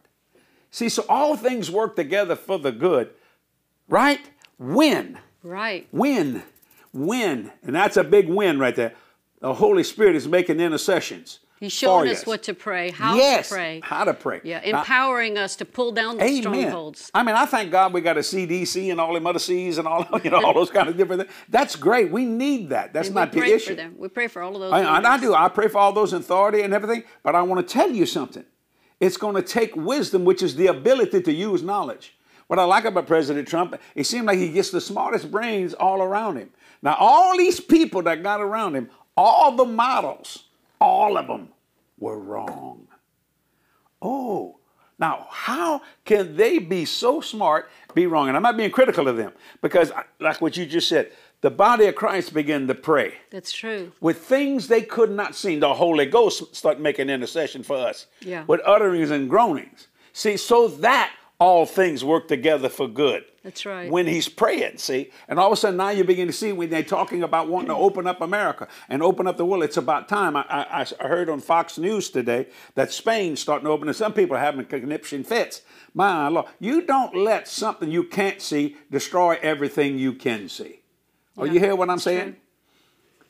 See, 0.69 0.89
so 0.89 1.05
all 1.07 1.35
things 1.35 1.71
work 1.71 1.95
together 1.95 2.35
for 2.35 2.59
the 2.59 2.71
good, 2.71 3.11
right? 3.87 4.19
Win. 4.59 5.17
Right. 5.43 5.87
Win. 5.91 6.43
Win. 6.93 7.51
And 7.63 7.75
that's 7.75 7.97
a 7.97 8.03
big 8.03 8.27
win 8.27 8.59
right 8.59 8.75
there. 8.75 8.93
The 9.39 9.53
Holy 9.53 9.83
Spirit 9.83 10.15
is 10.15 10.27
making 10.27 10.59
intercessions. 10.59 11.39
He's 11.59 11.73
showing 11.73 12.09
us 12.09 12.25
what 12.25 12.43
to 12.43 12.53
pray, 12.53 12.91
how 12.91 13.15
yes, 13.15 13.49
to 13.49 13.55
pray. 13.55 13.81
How 13.83 14.03
to 14.03 14.13
pray. 14.13 14.41
Yeah, 14.43 14.61
empowering 14.61 15.33
now, 15.33 15.43
us 15.43 15.55
to 15.55 15.65
pull 15.65 15.91
down 15.91 16.17
the 16.17 16.23
amen. 16.23 16.41
strongholds. 16.41 17.09
I 17.15 17.23
mean, 17.23 17.35
I 17.35 17.47
thank 17.47 17.71
God 17.71 17.93
we 17.93 18.01
got 18.01 18.17
a 18.17 18.21
CDC 18.21 18.91
and 18.91 19.01
all 19.01 19.13
them 19.13 19.25
other 19.25 19.39
C's 19.39 19.79
and 19.79 19.87
all 19.87 20.07
you 20.23 20.29
know 20.29 20.43
all 20.43 20.53
those 20.53 20.69
kind 20.69 20.87
of 20.87 20.95
different 20.97 21.23
things. 21.23 21.33
That's 21.49 21.75
great. 21.75 22.11
We 22.11 22.25
need 22.25 22.69
that. 22.69 22.93
That's 22.93 23.07
and 23.07 23.15
not 23.15 23.31
the 23.31 23.43
issue. 23.43 23.71
For 23.71 23.75
them. 23.75 23.95
We 23.97 24.07
pray 24.07 24.27
for 24.27 24.43
all 24.43 24.53
of 24.53 24.61
those. 24.61 24.71
I, 24.71 25.01
I 25.01 25.17
do. 25.19 25.33
I 25.33 25.49
pray 25.49 25.67
for 25.67 25.79
all 25.79 25.93
those 25.93 26.13
in 26.13 26.19
authority 26.19 26.61
and 26.61 26.73
everything. 26.73 27.03
But 27.23 27.35
I 27.35 27.41
want 27.41 27.67
to 27.67 27.73
tell 27.73 27.89
you 27.89 28.05
something. 28.05 28.45
It's 28.99 29.17
going 29.17 29.35
to 29.35 29.43
take 29.43 29.75
wisdom, 29.75 30.25
which 30.25 30.41
is 30.41 30.55
the 30.55 30.67
ability 30.67 31.21
to 31.21 31.33
use 31.33 31.63
knowledge. 31.63 32.17
What 32.47 32.59
I 32.59 32.63
like 32.63 32.85
about 32.85 33.07
President 33.07 33.47
Trump, 33.47 33.75
it 33.93 34.05
seems 34.05 34.25
like 34.25 34.37
he 34.37 34.49
gets 34.49 34.71
the 34.71 34.81
smartest 34.81 35.29
brains 35.29 35.73
all 35.73 36.01
around 36.01 36.37
him. 36.37 36.49
Now, 36.81 36.95
all 36.99 37.37
these 37.37 37.59
people 37.59 38.01
that 38.03 38.23
got 38.23 38.41
around 38.41 38.75
him, 38.75 38.89
all 39.15 39.55
the 39.55 39.65
models, 39.65 40.45
all 40.79 41.17
of 41.17 41.27
them 41.27 41.49
were 41.99 42.19
wrong. 42.19 42.87
Oh, 44.01 44.59
now 44.99 45.27
how 45.29 45.81
can 46.05 46.35
they 46.35 46.59
be 46.59 46.85
so 46.85 47.21
smart, 47.21 47.69
be 47.93 48.07
wrong? 48.07 48.27
And 48.27 48.37
I'm 48.37 48.43
not 48.43 48.57
being 48.57 48.71
critical 48.71 49.07
of 49.07 49.17
them 49.17 49.31
because, 49.61 49.91
like 50.19 50.41
what 50.41 50.57
you 50.57 50.65
just 50.65 50.87
said, 50.87 51.11
the 51.41 51.51
body 51.51 51.85
of 51.85 51.95
Christ 51.95 52.33
began 52.33 52.67
to 52.67 52.73
pray. 52.75 53.13
That's 53.29 53.51
true. 53.51 53.91
With 54.01 54.17
things 54.17 54.67
they 54.67 54.81
could 54.81 55.11
not 55.11 55.35
see. 55.35 55.59
The 55.59 55.75
Holy 55.75 56.07
Ghost 56.07 56.55
start 56.55 56.79
making 56.79 57.09
intercession 57.09 57.61
for 57.61 57.77
us. 57.77 58.07
Yeah. 58.21 58.43
With 58.47 58.61
utterings 58.65 59.11
and 59.11 59.29
groanings. 59.29 59.87
See, 60.13 60.35
so 60.37 60.67
that 60.67 61.11
all 61.39 61.67
things 61.67 62.03
work 62.03 62.27
together 62.27 62.69
for 62.69 62.87
good. 62.87 63.23
That's 63.47 63.65
right. 63.65 63.89
When 63.89 64.07
he's 64.07 64.27
praying, 64.27 64.77
see? 64.77 65.09
And 65.29 65.39
all 65.39 65.47
of 65.47 65.53
a 65.53 65.55
sudden 65.55 65.77
now 65.77 65.87
you 65.87 66.03
begin 66.03 66.27
to 66.27 66.33
see 66.33 66.51
when 66.51 66.69
they're 66.69 66.83
talking 66.83 67.23
about 67.23 67.47
wanting 67.47 67.69
to 67.69 67.75
open 67.77 68.05
up 68.05 68.19
America 68.19 68.67
and 68.89 69.01
open 69.01 69.25
up 69.25 69.37
the 69.37 69.45
world, 69.45 69.63
it's 69.63 69.77
about 69.77 70.09
time. 70.09 70.35
I, 70.35 70.41
I, 70.49 70.85
I 70.99 71.07
heard 71.07 71.29
on 71.29 71.39
Fox 71.39 71.77
News 71.77 72.09
today 72.09 72.47
that 72.75 72.91
Spain's 72.91 73.39
starting 73.39 73.63
to 73.63 73.71
open 73.71 73.87
and 73.87 73.95
some 73.95 74.11
people 74.11 74.35
are 74.35 74.41
having 74.41 74.65
conniption 74.65 75.23
fits. 75.23 75.61
My 75.93 76.27
Lord, 76.27 76.47
you 76.59 76.81
don't 76.81 77.15
let 77.15 77.47
something 77.47 77.89
you 77.89 78.03
can't 78.03 78.41
see 78.41 78.75
destroy 78.91 79.39
everything 79.41 79.97
you 79.97 80.11
can 80.11 80.49
see. 80.49 80.81
Oh, 81.37 81.45
yeah, 81.45 81.53
you 81.53 81.59
hear 81.61 81.75
what 81.77 81.89
I'm 81.89 81.99
saying? 81.99 82.33
True. 82.33 82.41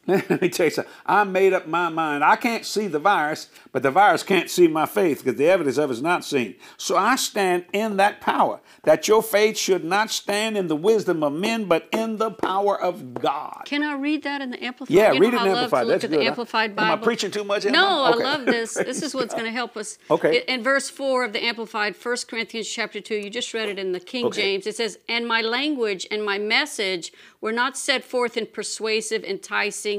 Let 0.30 0.42
me 0.42 0.48
tell 0.48 0.68
you 0.68 0.70
something. 0.70 0.94
I 1.06 1.26
made 1.26 1.52
up 1.52 1.68
my 1.68 1.90
mind. 1.90 2.24
I 2.24 2.38
can't 2.38 2.66
see 2.66 2.88
the 2.88 2.98
virus, 3.00 3.50
but 3.74 3.84
the 3.84 3.92
virus 3.92 4.24
can't 4.24 4.50
see 4.50 4.70
my 4.70 4.86
faith 4.86 5.22
because 5.22 5.38
the 5.38 5.48
evidence 5.50 5.78
of 5.78 5.90
it 5.90 5.94
is 5.94 6.02
not 6.02 6.24
seen. 6.24 6.56
So 6.78 6.96
I 6.96 7.18
stand 7.18 7.66
in 7.74 7.98
that 7.98 8.22
power 8.22 8.62
that 8.84 9.10
your 9.10 9.22
faith 9.22 9.58
should 9.58 9.84
not 9.84 10.10
stand 10.10 10.58
in 10.58 10.68
the 10.68 10.78
wisdom 10.78 11.24
of 11.24 11.34
men, 11.34 11.66
but 11.66 11.90
in 11.92 12.16
the 12.16 12.32
power 12.32 12.80
of 12.82 13.16
God. 13.16 13.64
Can 13.66 13.84
I 13.84 13.96
read 13.96 14.24
that 14.24 14.42
in 14.42 14.52
the 14.52 14.64
Amplified? 14.64 14.96
Yeah, 14.96 15.12
you 15.12 15.20
read 15.20 15.34
it 15.34 15.42
in 15.42 15.44
the 15.44 15.50
Amplified. 15.50 15.88
That's 15.90 16.06
good. 16.06 16.12
the 16.12 16.22
Amplified 16.22 16.74
Bible. 16.74 16.94
Am 16.94 17.00
I 17.00 17.04
preaching 17.04 17.30
too 17.30 17.44
much? 17.44 17.66
No, 17.66 18.06
okay. 18.14 18.24
I 18.24 18.24
love 18.24 18.46
this. 18.46 18.78
This 18.88 19.02
is 19.02 19.14
what's 19.14 19.34
going 19.34 19.46
to 19.46 19.52
help 19.52 19.76
us. 19.76 19.98
Okay. 20.10 20.44
In 20.48 20.64
verse 20.64 20.90
4 20.90 21.26
of 21.26 21.34
the 21.34 21.44
Amplified, 21.44 21.94
1 22.02 22.16
Corinthians 22.30 22.70
chapter 22.70 23.02
2, 23.02 23.16
you 23.16 23.30
just 23.30 23.54
read 23.54 23.68
it 23.68 23.78
in 23.78 23.92
the 23.92 24.00
King 24.00 24.28
okay. 24.28 24.42
James. 24.42 24.66
It 24.66 24.78
says, 24.78 24.98
And 25.10 25.28
my 25.28 25.42
language 25.42 26.08
and 26.10 26.24
my 26.24 26.38
message 26.38 27.12
were 27.42 27.52
not 27.52 27.78
set 27.78 28.06
forth 28.06 28.38
in 28.38 28.46
persuasive, 28.46 29.26
enticing, 29.26 29.97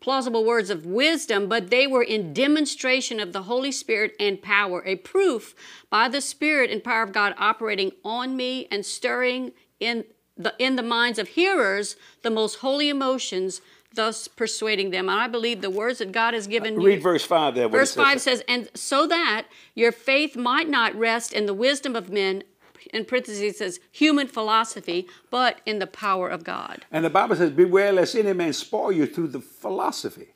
plausible 0.00 0.44
words 0.44 0.68
of 0.68 0.84
wisdom, 0.84 1.48
but 1.48 1.70
they 1.70 1.86
were 1.86 2.02
in 2.02 2.34
demonstration 2.34 3.20
of 3.20 3.32
the 3.32 3.44
Holy 3.44 3.72
Spirit 3.72 4.14
and 4.18 4.42
power, 4.42 4.82
a 4.84 4.96
proof 4.96 5.54
by 5.90 6.08
the 6.08 6.20
Spirit 6.20 6.70
and 6.70 6.82
power 6.82 7.02
of 7.02 7.12
God 7.12 7.34
operating 7.38 7.92
on 8.04 8.36
me 8.36 8.66
and 8.70 8.84
stirring 8.84 9.52
in 9.78 10.04
the, 10.36 10.54
in 10.58 10.76
the 10.76 10.82
minds 10.82 11.18
of 11.18 11.28
hearers 11.28 11.96
the 12.22 12.30
most 12.30 12.56
holy 12.56 12.88
emotions 12.88 13.60
thus 13.94 14.28
persuading 14.28 14.90
them. 14.90 15.08
And 15.08 15.18
I 15.18 15.28
believe 15.28 15.60
the 15.60 15.70
words 15.70 15.98
that 15.98 16.12
God 16.12 16.34
has 16.34 16.46
given 16.46 16.80
you. 16.80 16.86
Read 16.86 17.02
verse 17.02 17.24
5 17.24 17.54
there. 17.54 17.68
Verse 17.68 17.92
says. 17.92 18.04
5 18.04 18.20
says, 18.20 18.44
And 18.48 18.68
so 18.74 19.06
that 19.06 19.46
your 19.74 19.92
faith 19.92 20.36
might 20.36 20.68
not 20.68 20.94
rest 20.94 21.32
in 21.32 21.46
the 21.46 21.54
wisdom 21.54 21.94
of 21.94 22.10
men, 22.10 22.42
in 22.92 23.04
parentheses 23.04 23.58
says 23.58 23.80
human 23.90 24.26
philosophy, 24.26 25.06
but 25.30 25.60
in 25.66 25.78
the 25.78 25.86
power 25.86 26.28
of 26.28 26.44
God. 26.44 26.84
And 26.90 27.04
the 27.04 27.10
Bible 27.10 27.36
says, 27.36 27.50
Beware 27.50 27.92
lest 27.92 28.14
any 28.14 28.32
man 28.32 28.52
spoil 28.52 28.92
you 28.92 29.06
through 29.06 29.28
the 29.28 29.40
philosophy. 29.40 30.28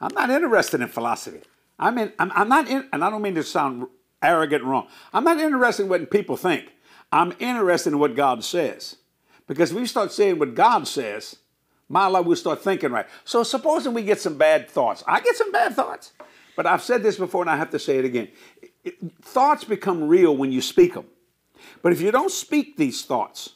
I'm 0.00 0.14
not 0.14 0.30
interested 0.30 0.80
in 0.80 0.88
philosophy. 0.88 1.40
I 1.78 1.90
mean, 1.90 2.12
I'm, 2.18 2.32
I'm 2.34 2.48
not 2.48 2.68
in, 2.68 2.88
and 2.92 3.04
I 3.04 3.10
don't 3.10 3.22
mean 3.22 3.34
to 3.36 3.42
sound 3.42 3.86
arrogant 4.22 4.64
wrong. 4.64 4.88
I'm 5.12 5.24
not 5.24 5.38
interested 5.38 5.84
in 5.84 5.88
what 5.88 6.10
people 6.10 6.36
think. 6.36 6.72
I'm 7.10 7.34
interested 7.38 7.92
in 7.92 7.98
what 7.98 8.14
God 8.14 8.44
says. 8.44 8.96
Because 9.46 9.72
we 9.72 9.86
start 9.86 10.12
saying 10.12 10.38
what 10.38 10.54
God 10.54 10.86
says, 10.86 11.36
my 11.88 12.06
life 12.06 12.26
will 12.26 12.36
start 12.36 12.62
thinking 12.62 12.90
right. 12.90 13.06
So 13.24 13.42
supposing 13.42 13.94
we 13.94 14.02
get 14.02 14.20
some 14.20 14.36
bad 14.36 14.68
thoughts. 14.68 15.02
I 15.06 15.20
get 15.20 15.36
some 15.36 15.50
bad 15.50 15.74
thoughts. 15.74 16.12
But 16.54 16.66
I've 16.66 16.82
said 16.82 17.02
this 17.02 17.16
before 17.16 17.42
and 17.42 17.50
I 17.50 17.56
have 17.56 17.70
to 17.70 17.78
say 17.78 17.98
it 17.98 18.04
again. 18.04 18.28
Thoughts 19.22 19.64
become 19.64 20.06
real 20.06 20.36
when 20.36 20.52
you 20.52 20.60
speak 20.60 20.94
them. 20.94 21.06
But 21.82 21.92
if 21.92 22.00
you 22.00 22.10
don't 22.10 22.30
speak 22.30 22.76
these 22.76 23.04
thoughts, 23.04 23.54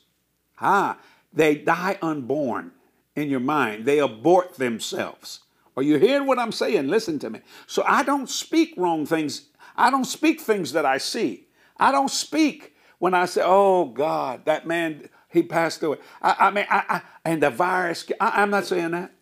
ah, 0.61 0.99
they 1.33 1.55
die 1.57 1.99
unborn 2.03 2.73
in 3.15 3.29
your 3.29 3.41
mind. 3.41 3.85
They 3.85 3.99
abort 3.99 4.55
themselves. 4.55 5.41
Are 5.77 5.83
you 5.83 5.99
hearing 5.99 6.27
what 6.27 6.39
I'm 6.39 6.53
saying? 6.53 6.89
Listen 6.89 7.19
to 7.21 7.31
me. 7.31 7.41
So 7.67 7.83
I 7.87 8.03
don't 8.03 8.29
speak 8.29 8.75
wrong 8.77 9.07
things. 9.07 9.47
I 9.77 9.91
don't 9.91 10.05
speak 10.05 10.41
things 10.41 10.73
that 10.73 10.85
I 10.85 10.99
see. 10.99 11.47
I 11.79 11.91
don't 11.93 12.11
speak 12.11 12.75
when 12.99 13.15
I 13.15 13.25
say, 13.25 13.43
"Oh 13.45 13.87
God, 13.87 14.45
that 14.45 14.67
man 14.67 15.09
he 15.29 15.43
passed 15.43 15.83
away." 15.83 15.99
I, 16.21 16.37
I 16.39 16.51
mean, 16.51 16.67
I, 16.69 16.85
I, 16.89 17.01
and 17.25 17.43
the 17.43 17.51
virus. 17.51 18.07
I, 18.21 18.43
I'm 18.43 18.51
not 18.51 18.67
saying 18.67 18.91
that. 18.91 19.13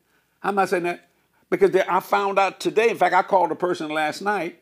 I'm 0.43 0.57
not 0.57 0.69
saying 0.69 0.83
that 0.85 1.09
because 1.51 1.75
I 1.75 2.01
found 2.01 2.39
out 2.39 2.59
today. 2.59 2.91
In 2.91 2.97
fact, 2.97 3.15
I 3.15 3.23
called 3.23 3.53
a 3.53 3.57
person 3.57 3.91
last 3.91 4.21
night, 4.21 4.60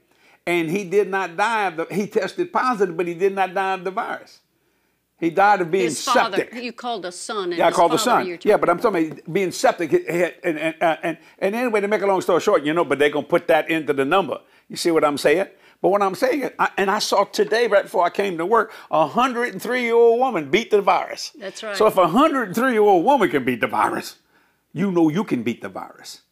and 0.49 0.71
he 0.71 0.85
did 0.85 1.11
not 1.11 1.37
die 1.37 1.67
of 1.67 1.77
the. 1.77 1.87
He 1.91 2.07
tested 2.07 2.51
positive, 2.53 2.97
but 2.97 3.07
he 3.07 3.13
did 3.15 3.35
not 3.35 3.53
die 3.53 3.75
of 3.75 3.85
the 3.85 3.91
virus. 3.91 4.41
He 5.21 5.31
died 5.31 5.61
of 5.61 5.71
being 5.71 5.85
His 5.85 6.03
father, 6.03 6.39
septic. 6.39 6.63
you 6.63 6.73
called 6.73 7.05
a 7.05 7.13
son. 7.13 7.51
And 7.51 7.59
Yeah, 7.59 7.67
I 7.67 7.71
called 7.73 7.93
the 7.93 7.99
son. 7.99 8.39
Yeah, 8.43 8.57
but 8.57 8.71
I'm 8.71 8.79
talking 8.79 9.11
about 9.13 9.33
being 9.33 9.51
septic. 9.51 9.93
And, 9.93 10.59
and, 10.59 10.75
uh, 10.81 10.97
and, 11.03 11.19
and 11.41 11.55
anyway, 11.55 11.81
to 11.81 11.89
make 11.89 12.03
a 12.03 12.07
long 12.07 12.21
story 12.21 12.41
short, 12.41 12.63
you 12.65 12.73
know, 12.73 12.85
but 12.85 12.99
they're 12.99 13.11
going 13.11 13.25
to 13.25 13.29
put 13.29 13.49
that 13.49 13.69
into 13.69 13.93
the 13.93 14.05
number. 14.05 14.39
You 14.69 14.77
see 14.77 14.91
what 14.91 15.05
I'm 15.05 15.19
saying? 15.19 15.49
But 15.83 15.91
what 15.91 16.03
I'm 16.03 16.15
saying, 16.15 16.43
is, 16.43 16.51
I, 16.59 16.71
and 16.77 16.91
I 16.91 17.01
saw 17.01 17.25
today, 17.25 17.67
right 17.67 17.83
before 17.83 18.05
I 18.05 18.11
came 18.11 18.39
to 18.39 18.47
work, 18.47 18.73
a 18.91 19.01
103 19.01 19.83
year 19.83 19.95
old 19.95 20.19
woman 20.21 20.51
beat 20.51 20.71
the 20.71 20.81
virus. 20.81 21.33
That's 21.39 21.63
right. 21.63 21.77
So 21.77 21.87
if 21.89 21.97
a 21.97 22.03
103 22.03 22.73
year 22.73 22.81
old 22.81 23.05
woman 23.05 23.29
can 23.29 23.45
beat 23.45 23.61
the 23.61 23.67
virus, 23.67 24.17
you 24.73 24.91
know 24.93 25.09
you 25.09 25.25
can 25.25 25.43
beat 25.43 25.61
the 25.61 25.69
virus. 25.69 26.23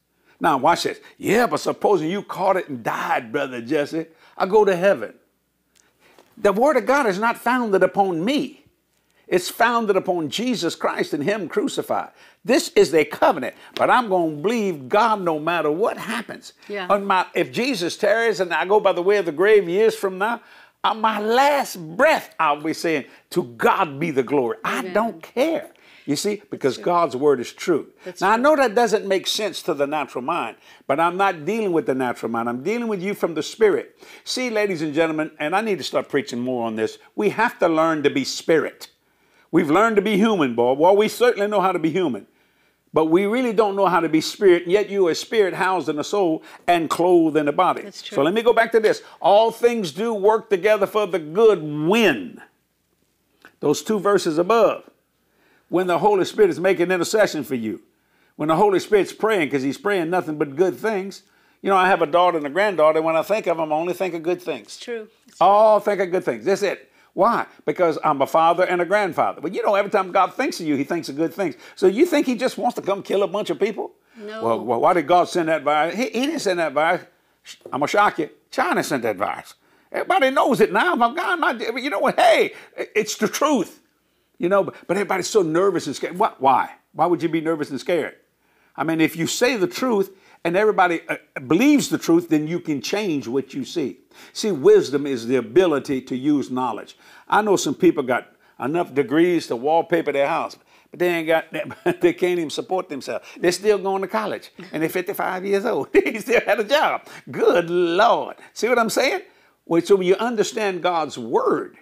Now, 0.40 0.58
watch 0.58 0.82
this. 0.82 1.00
Yeah, 1.18 1.46
but 1.46 1.60
supposing 1.60 2.10
you 2.10 2.22
caught 2.22 2.56
it 2.56 2.68
and 2.68 2.82
died, 2.82 3.32
Brother 3.32 3.60
Jesse, 3.60 4.06
I 4.36 4.46
go 4.46 4.64
to 4.64 4.76
heaven. 4.76 5.14
The 6.36 6.52
Word 6.52 6.76
of 6.76 6.86
God 6.86 7.06
is 7.06 7.18
not 7.18 7.38
founded 7.38 7.82
upon 7.82 8.24
me. 8.24 8.62
It's 9.28 9.48
founded 9.48 9.96
upon 9.96 10.30
Jesus 10.30 10.76
Christ 10.76 11.12
and 11.12 11.24
Him 11.24 11.48
crucified. 11.48 12.10
This 12.44 12.68
is 12.76 12.94
a 12.94 13.04
covenant, 13.04 13.56
but 13.74 13.90
I'm 13.90 14.08
going 14.08 14.36
to 14.36 14.42
believe 14.42 14.88
God 14.88 15.20
no 15.22 15.40
matter 15.40 15.70
what 15.70 15.96
happens. 15.96 16.52
Yeah. 16.68 16.86
On 16.88 17.04
my, 17.04 17.26
if 17.34 17.50
Jesus 17.50 17.96
tarries 17.96 18.38
and 18.38 18.54
I 18.54 18.66
go 18.66 18.78
by 18.78 18.92
the 18.92 19.02
way 19.02 19.16
of 19.16 19.26
the 19.26 19.32
grave 19.32 19.68
years 19.68 19.96
from 19.96 20.18
now, 20.18 20.42
on 20.84 21.00
my 21.00 21.18
last 21.18 21.76
breath, 21.96 22.34
I'll 22.38 22.62
be 22.62 22.72
saying, 22.72 23.06
To 23.30 23.42
God 23.42 23.98
be 23.98 24.12
the 24.12 24.22
glory. 24.22 24.58
I 24.62 24.82
don't 24.82 25.20
care. 25.20 25.72
You 26.06 26.14
see, 26.14 26.40
because 26.50 26.78
God's 26.78 27.16
word 27.16 27.40
is 27.40 27.52
true. 27.52 27.88
That's 28.04 28.20
now, 28.20 28.30
I 28.30 28.36
know 28.36 28.54
that 28.54 28.76
doesn't 28.76 29.06
make 29.06 29.26
sense 29.26 29.60
to 29.62 29.74
the 29.74 29.88
natural 29.88 30.22
mind, 30.22 30.56
but 30.86 31.00
I'm 31.00 31.16
not 31.16 31.44
dealing 31.44 31.72
with 31.72 31.86
the 31.86 31.96
natural 31.96 32.30
mind. 32.30 32.48
I'm 32.48 32.62
dealing 32.62 32.86
with 32.86 33.02
you 33.02 33.12
from 33.12 33.34
the 33.34 33.42
spirit. 33.42 33.98
See, 34.22 34.48
ladies 34.48 34.82
and 34.82 34.94
gentlemen, 34.94 35.32
and 35.40 35.54
I 35.54 35.62
need 35.62 35.78
to 35.78 35.84
start 35.84 36.08
preaching 36.08 36.38
more 36.38 36.64
on 36.64 36.76
this, 36.76 36.98
we 37.16 37.30
have 37.30 37.58
to 37.58 37.68
learn 37.68 38.04
to 38.04 38.10
be 38.10 38.22
spirit. 38.24 38.88
We've 39.50 39.70
learned 39.70 39.96
to 39.96 40.02
be 40.02 40.16
human, 40.16 40.54
boy. 40.54 40.74
Well, 40.74 40.96
we 40.96 41.08
certainly 41.08 41.48
know 41.48 41.60
how 41.60 41.72
to 41.72 41.78
be 41.80 41.90
human. 41.90 42.28
But 42.92 43.06
we 43.06 43.26
really 43.26 43.52
don't 43.52 43.74
know 43.74 43.86
how 43.86 43.98
to 43.98 44.08
be 44.08 44.20
spirit, 44.20 44.62
and 44.62 44.72
yet 44.72 44.88
you 44.88 45.08
are 45.08 45.14
spirit 45.14 45.54
housed 45.54 45.88
in 45.88 45.98
a 45.98 46.04
soul 46.04 46.44
and 46.68 46.88
clothed 46.88 47.36
in 47.36 47.48
a 47.48 47.52
body. 47.52 47.82
That's 47.82 48.00
true. 48.00 48.14
So 48.14 48.22
let 48.22 48.32
me 48.32 48.42
go 48.42 48.52
back 48.52 48.70
to 48.72 48.80
this. 48.80 49.02
All 49.20 49.50
things 49.50 49.90
do 49.90 50.14
work 50.14 50.50
together 50.50 50.86
for 50.86 51.06
the 51.06 51.18
good 51.18 51.62
when. 51.62 52.40
Those 53.58 53.82
two 53.82 53.98
verses 53.98 54.38
above. 54.38 54.88
When 55.68 55.86
the 55.86 55.98
Holy 55.98 56.24
Spirit 56.24 56.50
is 56.50 56.60
making 56.60 56.90
intercession 56.90 57.44
for 57.44 57.54
you. 57.54 57.82
When 58.36 58.48
the 58.48 58.56
Holy 58.56 58.78
Spirit's 58.78 59.12
praying, 59.12 59.48
because 59.48 59.62
he's 59.62 59.78
praying 59.78 60.10
nothing 60.10 60.38
but 60.38 60.56
good 60.56 60.76
things. 60.76 61.22
You 61.62 61.70
know, 61.70 61.76
I 61.76 61.88
have 61.88 62.02
a 62.02 62.06
daughter 62.06 62.36
and 62.36 62.46
a 62.46 62.50
granddaughter. 62.50 63.00
When 63.02 63.16
I 63.16 63.22
think 63.22 63.46
of 63.46 63.56
them, 63.56 63.72
I 63.72 63.76
only 63.76 63.94
think 63.94 64.14
of 64.14 64.22
good 64.22 64.40
things. 64.42 64.66
It's 64.66 64.78
true. 64.78 65.08
It's 65.26 65.40
All 65.40 65.80
think 65.80 66.00
of 66.00 66.10
good 66.10 66.24
things. 66.24 66.44
That's 66.44 66.62
it. 66.62 66.92
Why? 67.14 67.46
Because 67.64 67.98
I'm 68.04 68.20
a 68.20 68.26
father 68.26 68.64
and 68.64 68.82
a 68.82 68.84
grandfather. 68.84 69.40
But 69.40 69.54
you 69.54 69.62
know, 69.64 69.74
every 69.74 69.90
time 69.90 70.12
God 70.12 70.34
thinks 70.34 70.60
of 70.60 70.66
you, 70.66 70.76
He 70.76 70.84
thinks 70.84 71.08
of 71.08 71.16
good 71.16 71.32
things. 71.32 71.56
So 71.74 71.86
you 71.86 72.04
think 72.04 72.26
He 72.26 72.36
just 72.36 72.58
wants 72.58 72.74
to 72.76 72.82
come 72.82 73.02
kill 73.02 73.22
a 73.22 73.26
bunch 73.26 73.48
of 73.48 73.58
people? 73.58 73.92
No. 74.18 74.44
Well, 74.44 74.60
well 74.60 74.80
why 74.80 74.92
did 74.92 75.06
God 75.06 75.28
send 75.28 75.48
that 75.48 75.62
virus? 75.62 75.94
He, 75.94 76.04
he 76.04 76.26
didn't 76.26 76.40
send 76.40 76.58
that 76.58 76.74
virus. 76.74 77.06
I'm 77.66 77.80
gonna 77.80 77.86
shock 77.86 78.18
you. 78.18 78.28
China 78.50 78.84
sent 78.84 79.02
that 79.04 79.16
virus. 79.16 79.54
Everybody 79.90 80.30
knows 80.30 80.60
it 80.60 80.72
now. 80.72 80.94
My 80.94 81.14
God, 81.14 81.40
my, 81.40 81.52
you 81.52 81.90
know 81.90 82.00
what? 82.00 82.18
Hey, 82.18 82.52
it's 82.76 83.16
the 83.16 83.28
truth. 83.28 83.80
You 84.38 84.48
know, 84.48 84.64
but, 84.64 84.74
but 84.86 84.96
everybody's 84.96 85.28
so 85.28 85.42
nervous 85.42 85.86
and 85.86 85.96
scared. 85.96 86.18
Why? 86.18 86.32
Why? 86.38 86.70
Why 86.92 87.06
would 87.06 87.22
you 87.22 87.28
be 87.28 87.40
nervous 87.40 87.70
and 87.70 87.80
scared? 87.80 88.16
I 88.76 88.84
mean, 88.84 89.00
if 89.00 89.16
you 89.16 89.26
say 89.26 89.56
the 89.56 89.66
truth 89.66 90.14
and 90.44 90.56
everybody 90.56 91.00
uh, 91.08 91.16
believes 91.46 91.88
the 91.88 91.98
truth, 91.98 92.28
then 92.28 92.46
you 92.46 92.60
can 92.60 92.80
change 92.80 93.26
what 93.26 93.54
you 93.54 93.64
see. 93.64 93.98
See, 94.32 94.52
wisdom 94.52 95.06
is 95.06 95.26
the 95.26 95.36
ability 95.36 96.02
to 96.02 96.16
use 96.16 96.50
knowledge. 96.50 96.96
I 97.28 97.42
know 97.42 97.56
some 97.56 97.74
people 97.74 98.02
got 98.02 98.32
enough 98.60 98.94
degrees 98.94 99.46
to 99.48 99.56
wallpaper 99.56 100.12
their 100.12 100.28
house, 100.28 100.56
but 100.90 101.00
they 101.00 101.08
ain't 101.08 101.26
got 101.26 101.46
they 102.00 102.12
can't 102.12 102.38
even 102.38 102.50
support 102.50 102.88
themselves. 102.88 103.26
They're 103.38 103.52
still 103.52 103.78
going 103.78 104.02
to 104.02 104.08
college 104.08 104.52
and 104.72 104.82
they're 104.82 104.90
55 104.90 105.44
years 105.44 105.64
old. 105.64 105.90
they 105.92 106.18
still 106.18 106.40
had 106.44 106.60
a 106.60 106.64
job. 106.64 107.06
Good 107.30 107.70
Lord. 107.70 108.36
See 108.52 108.68
what 108.68 108.78
I'm 108.78 108.90
saying? 108.90 109.22
Well, 109.64 109.82
so 109.82 109.96
when 109.96 110.06
you 110.06 110.16
understand 110.16 110.82
God's 110.82 111.18
word, 111.18 111.76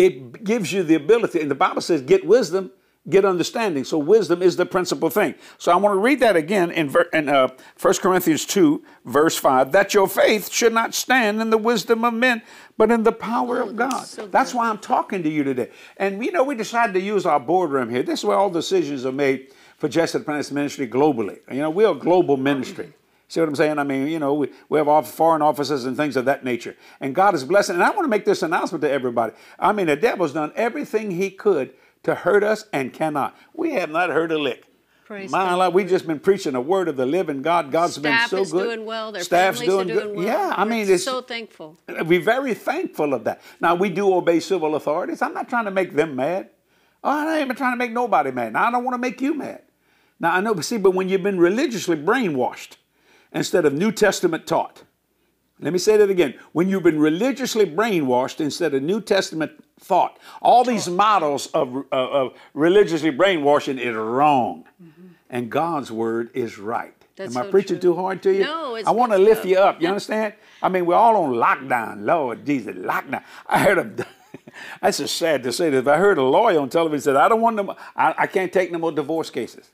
it 0.00 0.44
gives 0.44 0.72
you 0.72 0.82
the 0.82 0.94
ability, 0.94 1.40
and 1.40 1.50
the 1.50 1.54
Bible 1.54 1.82
says, 1.82 2.00
get 2.00 2.26
wisdom, 2.26 2.70
get 3.10 3.26
understanding. 3.26 3.84
So 3.84 3.98
wisdom 3.98 4.40
is 4.40 4.56
the 4.56 4.64
principal 4.64 5.10
thing. 5.10 5.34
So 5.58 5.70
I 5.70 5.76
want 5.76 5.94
to 5.94 6.00
read 6.00 6.20
that 6.20 6.36
again 6.36 6.70
in, 6.70 6.88
ver- 6.88 7.10
in 7.12 7.28
uh, 7.28 7.48
1 7.78 7.94
Corinthians 7.96 8.46
2, 8.46 8.82
verse 9.04 9.36
5, 9.36 9.72
that 9.72 9.92
your 9.92 10.08
faith 10.08 10.50
should 10.50 10.72
not 10.72 10.94
stand 10.94 11.42
in 11.42 11.50
the 11.50 11.58
wisdom 11.58 12.02
of 12.02 12.14
men, 12.14 12.40
but 12.78 12.90
in 12.90 13.02
the 13.02 13.12
power 13.12 13.60
of 13.60 13.76
God. 13.76 14.06
So 14.06 14.26
That's 14.26 14.54
why 14.54 14.70
I'm 14.70 14.78
talking 14.78 15.22
to 15.22 15.28
you 15.28 15.44
today. 15.44 15.70
And 15.98 16.24
you 16.24 16.32
know, 16.32 16.44
we 16.44 16.54
decided 16.54 16.94
to 16.94 17.00
use 17.00 17.26
our 17.26 17.38
boardroom 17.38 17.90
here. 17.90 18.02
This 18.02 18.20
is 18.20 18.24
where 18.24 18.38
all 18.38 18.48
decisions 18.48 19.04
are 19.04 19.12
made 19.12 19.52
for 19.76 19.88
Jesse 19.88 20.18
the 20.18 20.50
Ministry 20.54 20.88
globally. 20.88 21.40
You 21.50 21.58
know, 21.58 21.68
we're 21.70 21.90
a 21.90 21.94
global 21.94 22.38
ministry. 22.38 22.94
See 23.30 23.38
what 23.38 23.48
I'm 23.48 23.54
saying? 23.54 23.78
I 23.78 23.84
mean, 23.84 24.08
you 24.08 24.18
know, 24.18 24.34
we, 24.34 24.48
we 24.68 24.78
have 24.78 24.88
off, 24.88 25.08
foreign 25.08 25.40
offices 25.40 25.84
and 25.84 25.96
things 25.96 26.16
of 26.16 26.24
that 26.24 26.42
nature. 26.42 26.74
And 27.00 27.14
God 27.14 27.32
is 27.36 27.44
blessing. 27.44 27.76
And 27.76 27.84
I 27.84 27.90
want 27.90 28.02
to 28.02 28.08
make 28.08 28.24
this 28.24 28.42
announcement 28.42 28.82
to 28.82 28.90
everybody. 28.90 29.34
I 29.56 29.70
mean, 29.72 29.86
the 29.86 29.94
devil's 29.94 30.32
done 30.32 30.52
everything 30.56 31.12
he 31.12 31.30
could 31.30 31.72
to 32.02 32.16
hurt 32.16 32.42
us 32.42 32.64
and 32.72 32.92
cannot. 32.92 33.36
We 33.54 33.74
have 33.74 33.88
not 33.88 34.10
heard 34.10 34.32
a 34.32 34.38
lick. 34.38 34.64
Praise 35.04 35.30
My 35.30 35.44
God. 35.44 35.54
life, 35.58 35.74
we 35.74 35.84
just 35.84 36.08
been 36.08 36.18
preaching 36.18 36.54
the 36.54 36.60
word 36.60 36.88
of 36.88 36.96
the 36.96 37.06
living 37.06 37.40
God. 37.40 37.70
God's 37.70 37.94
Staff 37.94 38.02
been 38.02 38.38
so 38.38 38.42
is 38.42 38.50
good. 38.50 38.64
doing 38.64 38.84
well. 38.84 39.12
Their 39.12 39.22
Staff's 39.22 39.58
families 39.60 39.74
doing 39.76 39.90
are 39.90 39.94
doing 39.94 40.06
good. 40.08 40.16
well. 40.16 40.26
Yeah, 40.26 40.54
I 40.56 40.64
mean, 40.64 40.88
We're 40.88 40.94
it's 40.94 41.04
so 41.04 41.22
thankful. 41.22 41.78
we're 42.02 42.20
very 42.20 42.54
thankful 42.54 43.14
of 43.14 43.22
that. 43.24 43.40
Now 43.60 43.76
we 43.76 43.90
do 43.90 44.12
obey 44.12 44.40
civil 44.40 44.74
authorities. 44.74 45.22
I'm 45.22 45.34
not 45.34 45.48
trying 45.48 45.66
to 45.66 45.70
make 45.70 45.94
them 45.94 46.16
mad. 46.16 46.50
Oh, 47.04 47.10
I 47.10 47.34
ain't 47.34 47.44
even 47.44 47.54
trying 47.56 47.74
to 47.74 47.76
make 47.76 47.92
nobody 47.92 48.32
mad. 48.32 48.54
Now 48.54 48.66
I 48.66 48.70
don't 48.72 48.82
want 48.82 48.94
to 48.94 48.98
make 48.98 49.20
you 49.20 49.34
mad. 49.34 49.62
Now 50.18 50.32
I 50.34 50.40
know, 50.40 50.52
but 50.52 50.64
see, 50.64 50.78
but 50.78 50.92
when 50.92 51.08
you've 51.08 51.22
been 51.22 51.38
religiously 51.38 51.96
brainwashed 51.96 52.76
instead 53.32 53.64
of 53.64 53.72
New 53.72 53.92
Testament 53.92 54.46
taught, 54.46 54.82
let 55.60 55.72
me 55.72 55.78
say 55.78 55.96
that 55.98 56.08
again. 56.08 56.34
When 56.52 56.68
you've 56.68 56.82
been 56.82 56.98
religiously 56.98 57.66
brainwashed 57.66 58.40
instead 58.40 58.72
of 58.72 58.82
New 58.82 59.00
Testament 59.00 59.52
thought, 59.78 60.18
all 60.40 60.64
these 60.64 60.88
models 60.88 61.48
of, 61.48 61.76
uh, 61.76 61.80
of 61.92 62.34
religiously 62.54 63.10
brainwashing 63.10 63.78
is 63.78 63.94
wrong, 63.94 64.64
and 65.28 65.50
God's 65.50 65.92
word 65.92 66.30
is 66.34 66.58
right. 66.58 66.94
That's 67.16 67.36
Am 67.36 67.42
I 67.42 67.44
so 67.44 67.50
preaching 67.50 67.78
true. 67.78 67.92
too 67.92 67.96
hard 67.96 68.22
to 68.22 68.32
you? 68.32 68.44
No, 68.44 68.76
it's 68.76 68.88
I 68.88 68.92
want 68.92 69.12
to 69.12 69.18
lift 69.18 69.44
you 69.44 69.58
up. 69.58 69.82
You 69.82 69.88
understand? 69.88 70.32
I 70.62 70.70
mean, 70.70 70.86
we're 70.86 70.94
all 70.94 71.16
on 71.22 71.34
lockdown. 71.34 72.06
Lord 72.06 72.46
Jesus, 72.46 72.74
lockdown. 72.74 73.22
I 73.46 73.58
heard 73.58 73.78
a. 73.78 74.06
That's 74.80 74.98
just 74.98 75.16
sad 75.16 75.42
to 75.42 75.52
say 75.52 75.68
this. 75.68 75.84
But 75.84 75.94
I 75.94 75.98
heard 75.98 76.16
a 76.16 76.22
lawyer 76.22 76.58
on 76.58 76.70
television 76.70 77.02
said, 77.02 77.16
"I 77.16 77.28
don't 77.28 77.42
want 77.42 77.56
no. 77.56 77.76
I, 77.94 78.14
I 78.16 78.26
can't 78.26 78.50
take 78.50 78.72
no 78.72 78.78
more 78.78 78.92
divorce 78.92 79.28
cases." 79.28 79.68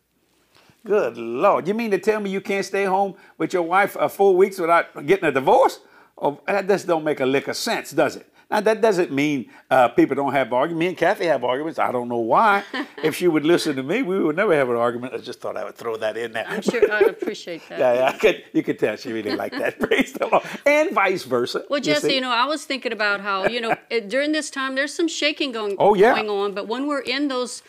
Good 0.86 1.18
Lord! 1.18 1.66
You 1.68 1.74
mean 1.74 1.90
to 1.90 1.98
tell 1.98 2.20
me 2.20 2.30
you 2.30 2.40
can't 2.40 2.64
stay 2.64 2.84
home 2.84 3.14
with 3.38 3.52
your 3.52 3.62
wife 3.62 3.96
uh, 3.96 4.08
four 4.08 4.36
weeks 4.36 4.58
without 4.58 5.04
getting 5.06 5.24
a 5.28 5.32
divorce? 5.32 5.80
Oh, 6.16 6.40
that 6.46 6.66
just 6.66 6.86
don't 6.86 7.04
make 7.04 7.20
a 7.20 7.26
lick 7.26 7.48
of 7.48 7.56
sense, 7.56 7.90
does 7.90 8.16
it? 8.16 8.26
Now 8.48 8.60
that 8.60 8.80
doesn't 8.80 9.10
mean 9.10 9.50
uh, 9.68 9.88
people 9.88 10.14
don't 10.14 10.32
have 10.32 10.52
arguments. 10.52 10.78
Me 10.78 10.86
and 10.86 10.96
Kathy 10.96 11.24
have 11.26 11.42
arguments. 11.42 11.80
I 11.80 11.90
don't 11.90 12.08
know 12.08 12.18
why. 12.20 12.62
if 13.02 13.16
she 13.16 13.26
would 13.26 13.44
listen 13.44 13.74
to 13.74 13.82
me, 13.82 14.02
we 14.02 14.22
would 14.22 14.36
never 14.36 14.54
have 14.54 14.70
an 14.70 14.76
argument. 14.76 15.14
I 15.14 15.18
just 15.18 15.40
thought 15.40 15.56
I 15.56 15.64
would 15.64 15.74
throw 15.74 15.96
that 15.96 16.16
in 16.16 16.30
there. 16.30 16.46
I'm 16.48 16.62
sure 16.62 16.88
I 16.90 17.00
appreciate 17.00 17.62
that. 17.68 17.78
yeah, 17.80 17.94
yeah. 17.94 18.06
I 18.06 18.12
could, 18.12 18.44
you 18.52 18.62
could 18.62 18.78
tell 18.78 18.94
she 18.94 19.12
really 19.12 19.34
liked 19.34 19.58
that. 19.58 19.80
Praise 19.80 20.12
the 20.12 20.28
Lord. 20.28 20.44
And 20.64 20.92
vice 20.92 21.24
versa. 21.24 21.64
Well, 21.68 21.80
Jesse, 21.80 22.06
see. 22.08 22.14
you 22.14 22.20
know, 22.20 22.30
I 22.30 22.44
was 22.44 22.64
thinking 22.64 22.92
about 22.92 23.20
how 23.20 23.48
you 23.48 23.60
know 23.60 23.74
during 24.06 24.30
this 24.30 24.48
time 24.48 24.76
there's 24.76 24.94
some 24.94 25.08
shaking 25.08 25.50
going 25.50 25.74
Oh, 25.80 25.94
yeah. 25.94 26.14
going 26.14 26.30
on, 26.30 26.54
but 26.54 26.68
when 26.68 26.86
we're 26.86 27.00
in 27.00 27.26
those 27.26 27.64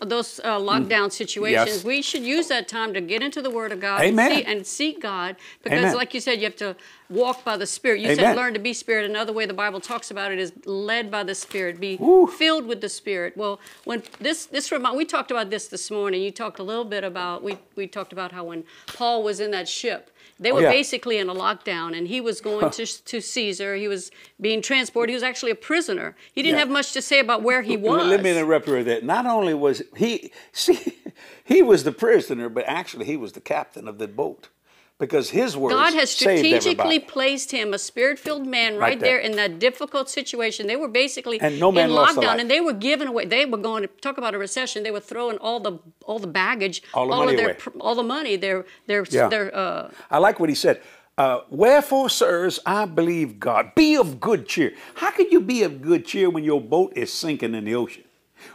those 0.00 0.40
uh, 0.44 0.58
lockdown 0.58 1.10
situations, 1.10 1.68
Yes. 1.68 1.84
we 1.84 2.02
should 2.02 2.22
use 2.22 2.48
that 2.48 2.68
time 2.68 2.92
to 2.94 3.00
get 3.00 3.22
into 3.22 3.40
the 3.42 3.50
Word 3.50 3.72
of 3.72 3.80
God 3.80 4.00
Amen. 4.02 4.30
and, 4.32 4.38
see, 4.38 4.44
and 4.44 4.66
seek 4.66 5.02
God, 5.02 5.36
because 5.62 5.78
Amen. 5.78 5.94
like 5.96 6.14
you 6.14 6.20
said, 6.20 6.38
you 6.38 6.44
have 6.44 6.56
to 6.56 6.76
walk 7.10 7.44
by 7.44 7.56
the 7.56 7.66
Spirit. 7.66 8.00
You 8.00 8.06
Amen. 8.06 8.16
said 8.16 8.36
learn 8.36 8.52
to 8.54 8.58
be 8.58 8.72
Spirit. 8.72 9.08
Another 9.08 9.32
way 9.32 9.46
the 9.46 9.54
Bible 9.54 9.80
talks 9.80 10.10
about 10.10 10.30
it 10.32 10.38
is 10.38 10.52
led 10.66 11.10
by 11.10 11.22
the 11.24 11.34
Spirit, 11.34 11.80
be 11.80 11.96
Woo. 11.96 12.26
filled 12.26 12.66
with 12.66 12.80
the 12.80 12.88
Spirit. 12.88 13.36
Well, 13.36 13.60
when 13.84 14.02
this 14.20 14.46
this 14.46 14.70
remind, 14.72 14.96
we 14.96 15.04
talked 15.04 15.30
about 15.30 15.50
this 15.50 15.68
this 15.68 15.90
morning. 15.90 16.22
You 16.22 16.30
talked 16.30 16.58
a 16.58 16.62
little 16.62 16.84
bit 16.84 17.04
about 17.04 17.42
we 17.42 17.56
we 17.76 17.86
talked 17.86 18.12
about 18.12 18.32
how 18.32 18.44
when 18.44 18.64
Paul 18.88 19.22
was 19.22 19.40
in 19.40 19.50
that 19.52 19.68
ship. 19.68 20.10
They 20.40 20.52
were 20.52 20.62
yeah. 20.62 20.70
basically 20.70 21.18
in 21.18 21.28
a 21.28 21.34
lockdown, 21.34 21.96
and 21.96 22.06
he 22.06 22.20
was 22.20 22.40
going 22.40 22.70
to, 22.70 22.86
to 22.86 23.20
Caesar. 23.20 23.74
He 23.74 23.88
was 23.88 24.10
being 24.40 24.62
transported. 24.62 25.10
He 25.10 25.14
was 25.14 25.22
actually 25.22 25.50
a 25.50 25.56
prisoner. 25.56 26.14
He 26.32 26.42
didn't 26.42 26.56
Yeah. 26.56 26.60
have 26.60 26.70
much 26.70 26.92
to 26.92 27.02
say 27.02 27.18
about 27.18 27.42
where 27.42 27.62
he 27.62 27.76
was. 27.76 28.06
Let 28.06 28.22
me 28.22 28.30
interrupt 28.30 28.68
you 28.68 28.74
with 28.74 28.86
that. 28.86 29.04
Not 29.04 29.26
only 29.26 29.54
was 29.54 29.82
he, 29.96 30.30
see, 30.52 30.96
he 31.44 31.62
was 31.62 31.84
the 31.84 31.92
prisoner, 31.92 32.48
but 32.48 32.64
actually 32.66 33.06
he 33.06 33.16
was 33.16 33.32
the 33.32 33.40
captain 33.40 33.88
of 33.88 33.98
the 33.98 34.06
boat 34.08 34.48
because 34.98 35.30
his 35.30 35.56
words 35.56 35.74
God 35.74 35.94
has 35.94 36.10
strategically 36.10 36.98
placed 36.98 37.52
him, 37.52 37.72
a 37.72 37.78
spirit-filled 37.78 38.46
man, 38.46 38.74
right, 38.74 38.80
Right 38.80 39.00
there. 39.00 39.18
there. 39.18 39.18
in 39.18 39.36
that 39.36 39.58
difficult 39.58 40.10
situation. 40.10 40.66
They 40.66 40.76
were 40.76 40.88
basically 40.88 41.40
And 41.40 41.60
no 41.60 41.70
man 41.70 41.90
in 41.90 41.96
lockdown, 41.96 42.40
and 42.40 42.50
they 42.50 42.60
were 42.60 42.72
giving 42.72 43.08
away. 43.08 43.24
They 43.24 43.46
were 43.46 43.58
going 43.58 43.82
to 43.82 43.88
talk 43.88 44.18
about 44.18 44.34
a 44.34 44.38
recession. 44.38 44.82
They 44.82 44.90
were 44.90 45.00
throwing 45.00 45.38
all 45.38 45.60
the 45.60 45.78
all 46.04 46.18
the 46.18 46.26
baggage, 46.26 46.82
All 46.94 47.06
the 47.08 47.16
money 47.16 47.32
of 47.34 47.38
their 47.38 47.50
away. 47.50 47.80
all 47.80 47.94
the 47.94 48.02
money, 48.02 48.36
their 48.36 48.64
their 48.86 49.04
Yeah. 49.08 49.28
their. 49.28 49.54
Uh, 49.54 49.90
I 50.10 50.18
like 50.18 50.40
what 50.40 50.48
he 50.48 50.54
said. 50.54 50.80
Uh, 51.16 51.40
Wherefore, 51.50 52.08
sirs, 52.08 52.60
I 52.64 52.84
believe 52.84 53.40
God. 53.40 53.74
Be 53.74 53.96
of 53.96 54.20
good 54.20 54.46
cheer. 54.48 54.72
How 54.96 55.10
can 55.10 55.28
you 55.30 55.40
be 55.40 55.64
of 55.64 55.82
good 55.82 56.06
cheer 56.06 56.30
when 56.30 56.44
your 56.44 56.60
boat 56.60 56.92
is 56.96 57.12
sinking 57.12 57.54
in 57.54 57.64
the 57.64 57.74
ocean? 57.74 58.04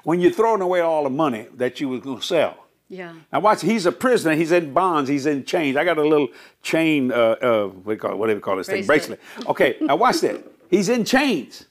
When 0.04 0.22
you're 0.22 0.32
throwing 0.32 0.62
away 0.62 0.80
all 0.80 1.04
the 1.04 1.10
money 1.10 1.48
that 1.56 1.82
you 1.82 1.90
were 1.90 2.00
going 2.00 2.20
to 2.22 2.26
sell? 2.26 2.63
Yeah. 2.94 3.14
Now 3.32 3.40
watch, 3.40 3.62
he's 3.62 3.86
a 3.86 3.92
prisoner. 3.92 4.36
He's 4.36 4.52
in 4.52 4.74
bonds. 4.74 5.10
He's 5.10 5.26
in 5.26 5.44
chains. 5.46 5.76
I 5.78 5.84
got 5.84 5.98
a 5.98 6.04
little 6.08 6.30
chain. 6.62 7.12
Uh, 7.12 7.16
uh, 7.16 7.68
what 7.68 7.86
do 7.86 7.92
you 7.92 7.98
call 7.98 8.12
it? 8.12 8.18
What 8.18 8.28
do 8.28 8.34
you 8.34 8.40
call 8.40 8.58
this 8.58 8.68
thing? 8.68 8.86
Bracelet. 8.86 9.20
Bracelet. 9.36 9.50
Okay. 9.50 9.78
Now 9.82 9.96
watch 9.96 10.22
this. 10.22 10.42
He's 10.70 10.90
in 10.90 11.04
chains. 11.06 11.66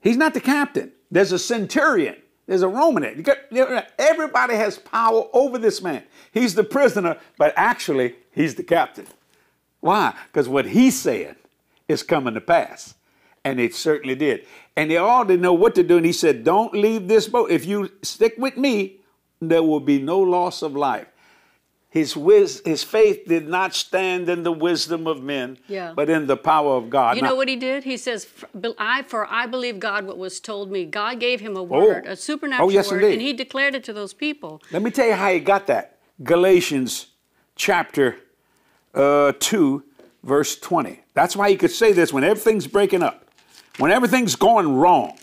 He's 0.00 0.16
not 0.16 0.34
the 0.34 0.40
captain. 0.40 0.92
There's 1.10 1.32
a 1.32 1.38
centurion. 1.38 2.16
There's 2.46 2.62
a 2.62 2.68
Roman. 2.68 3.04
You 3.16 3.22
got- 3.22 3.38
you 3.50 3.58
know, 3.60 3.82
Everybody 3.98 4.54
has 4.54 4.78
power 4.78 5.24
over 5.32 5.58
this 5.58 5.80
man. 5.82 6.02
He's 6.32 6.54
the 6.54 6.64
prisoner, 6.64 7.18
but 7.38 7.52
actually 7.56 8.16
he's 8.32 8.54
the 8.56 8.62
captain. 8.64 9.06
Why? 9.80 10.14
Because 10.26 10.48
what 10.48 10.66
he's 10.66 10.98
saying 10.98 11.36
is 11.88 12.02
coming 12.02 12.34
to 12.34 12.40
pass. 12.40 12.94
And 13.44 13.58
it 13.60 13.74
certainly 13.74 14.14
did. 14.14 14.46
And 14.76 14.90
they 14.90 14.96
all 14.96 15.24
didn't 15.24 15.42
know 15.42 15.52
what 15.52 15.74
to 15.74 15.82
do. 15.82 15.96
And 15.96 16.06
he 16.06 16.12
said, 16.12 16.44
Don't 16.44 16.72
leave 16.74 17.08
this 17.08 17.26
boat. 17.28 17.50
If 17.50 17.66
you 17.66 17.90
stick 18.02 18.34
with 18.38 18.56
me, 18.56 19.00
there 19.50 19.62
will 19.62 19.80
be 19.80 19.98
no 20.00 20.18
loss 20.18 20.62
of 20.62 20.74
life. 20.76 21.06
His, 21.90 22.16
wis- 22.16 22.62
his 22.64 22.82
faith 22.82 23.26
did 23.26 23.46
not 23.48 23.74
stand 23.74 24.30
in 24.30 24.44
the 24.44 24.52
wisdom 24.52 25.06
of 25.06 25.22
men, 25.22 25.58
Yeah. 25.68 25.92
but 25.94 26.08
in 26.08 26.26
the 26.26 26.38
power 26.38 26.74
of 26.76 26.88
God. 26.88 27.16
You 27.16 27.22
Now- 27.22 27.30
know 27.30 27.34
what 27.34 27.48
he 27.48 27.56
did? 27.56 27.84
He 27.84 27.98
says, 27.98 28.24
"For 28.24 28.48
I, 28.78 29.02
for 29.02 29.30
I 29.30 29.44
believe 29.46 29.78
God 29.78 30.06
what 30.06 30.16
was 30.16 30.40
told 30.40 30.70
me. 30.70 30.86
God 30.86 31.20
gave 31.20 31.40
him 31.40 31.54
a 31.54 31.62
word, 31.62 32.06
a 32.06 32.16
supernatural 32.16 32.68
Oh, 32.68 32.72
yes, 32.72 32.90
word, 32.90 33.02
indeed. 33.02 33.12
and 33.14 33.22
he 33.22 33.34
declared 33.34 33.74
it 33.74 33.84
to 33.84 33.92
those 33.92 34.14
people. 34.14 34.62
Let 34.70 34.80
me 34.80 34.90
tell 34.90 35.06
you 35.06 35.12
how 35.14 35.30
he 35.32 35.40
got 35.40 35.66
that. 35.66 35.98
Galatians 36.22 37.08
chapter 37.56 38.16
uh, 38.94 39.32
2, 39.38 39.82
verse 40.22 40.56
20. 40.58 41.00
That's 41.12 41.36
why 41.36 41.50
he 41.50 41.56
could 41.56 41.70
say 41.70 41.92
this 41.92 42.10
when 42.10 42.24
everything's 42.24 42.66
breaking 42.66 43.02
up, 43.02 43.28
when 43.78 43.90
everything's 43.90 44.34
going 44.36 44.76
wrong. 44.76 45.18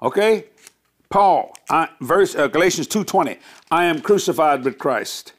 Okay? 0.00 0.44
Paul, 1.08 1.56
I, 1.70 1.88
verse 2.00 2.34
uh, 2.34 2.48
Galatians 2.48 2.88
2:20. 2.88 3.38
I 3.70 3.84
am 3.84 4.00
crucified 4.00 4.64
with 4.64 4.78
Christ. 4.78 5.32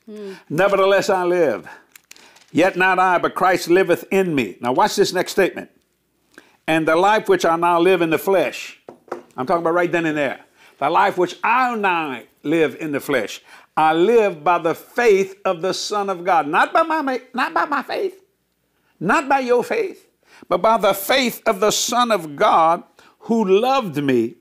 Nevertheless 0.50 1.10
I 1.10 1.24
live. 1.24 1.68
Yet 2.52 2.78
not 2.78 3.00
I, 3.00 3.18
but 3.18 3.36
Christ 3.36 3.70
liveth 3.70 4.06
in 4.12 4.34
me. 4.34 4.58
Now 4.62 4.72
watch 4.72 4.96
this 4.96 5.14
next 5.14 5.32
statement. 5.32 5.70
And 6.66 6.88
the 6.88 6.96
life 6.96 7.30
which 7.30 7.46
I 7.46 7.56
now 7.56 7.80
live 7.80 8.02
in 8.02 8.10
the 8.10 8.18
flesh. 8.18 8.80
I'm 9.36 9.46
talking 9.46 9.62
about 9.62 9.74
right 9.74 9.92
then 9.92 10.06
and 10.06 10.18
there. 10.18 10.42
The 10.80 10.90
life 10.90 11.18
which 11.18 11.38
I 11.44 11.76
now 11.76 12.22
live 12.44 12.76
in 12.80 12.92
the 12.92 13.00
flesh. 13.00 13.42
I 13.76 13.94
live 13.94 14.44
by 14.44 14.58
the 14.58 14.74
faith 14.74 15.40
of 15.46 15.62
the 15.62 15.74
Son 15.74 16.10
of 16.10 16.24
God. 16.24 16.48
Not 16.48 16.74
by 16.74 16.84
my 16.84 17.22
not 17.34 17.54
by 17.54 17.66
my 17.66 17.84
faith. 17.84 18.24
Not 19.00 19.30
by 19.30 19.40
your 19.40 19.64
faith, 19.64 20.08
but 20.50 20.60
by 20.60 20.78
the 20.78 20.94
faith 20.94 21.42
of 21.46 21.60
the 21.60 21.72
Son 21.72 22.12
of 22.12 22.36
God 22.36 22.84
who 23.20 23.46
loved 23.46 24.02
me 24.04 24.36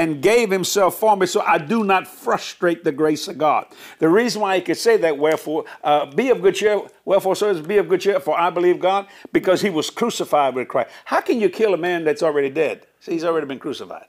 and 0.00 0.22
gave 0.22 0.50
himself 0.50 0.98
for 0.98 1.14
me 1.14 1.26
so 1.26 1.42
I 1.42 1.58
do 1.58 1.84
not 1.84 2.08
frustrate 2.08 2.84
the 2.84 2.90
grace 2.90 3.28
of 3.28 3.36
God. 3.36 3.66
The 3.98 4.08
reason 4.08 4.40
why 4.40 4.56
he 4.56 4.62
could 4.62 4.78
say 4.78 4.96
that, 4.96 5.18
wherefore, 5.18 5.66
uh, 5.84 6.06
be 6.06 6.30
of 6.30 6.40
good 6.40 6.54
cheer, 6.54 6.80
wherefore, 7.10 7.34
sirs, 7.34 7.60
be 7.60 7.76
of 7.76 7.88
good 7.88 8.00
cheer, 8.00 8.20
for 8.20 8.38
I 8.38 8.50
believe 8.50 8.78
God, 8.78 9.08
because 9.32 9.62
he 9.62 9.68
was 9.68 9.90
crucified 9.90 10.54
with 10.54 10.68
Christ. 10.68 10.90
How 11.06 11.20
can 11.20 11.40
you 11.40 11.48
kill 11.48 11.74
a 11.74 11.76
man 11.76 12.04
that's 12.04 12.22
already 12.22 12.50
dead? 12.50 12.86
See, 13.00 13.12
he's 13.12 13.24
already 13.24 13.48
been 13.48 13.58
crucified. 13.58 14.04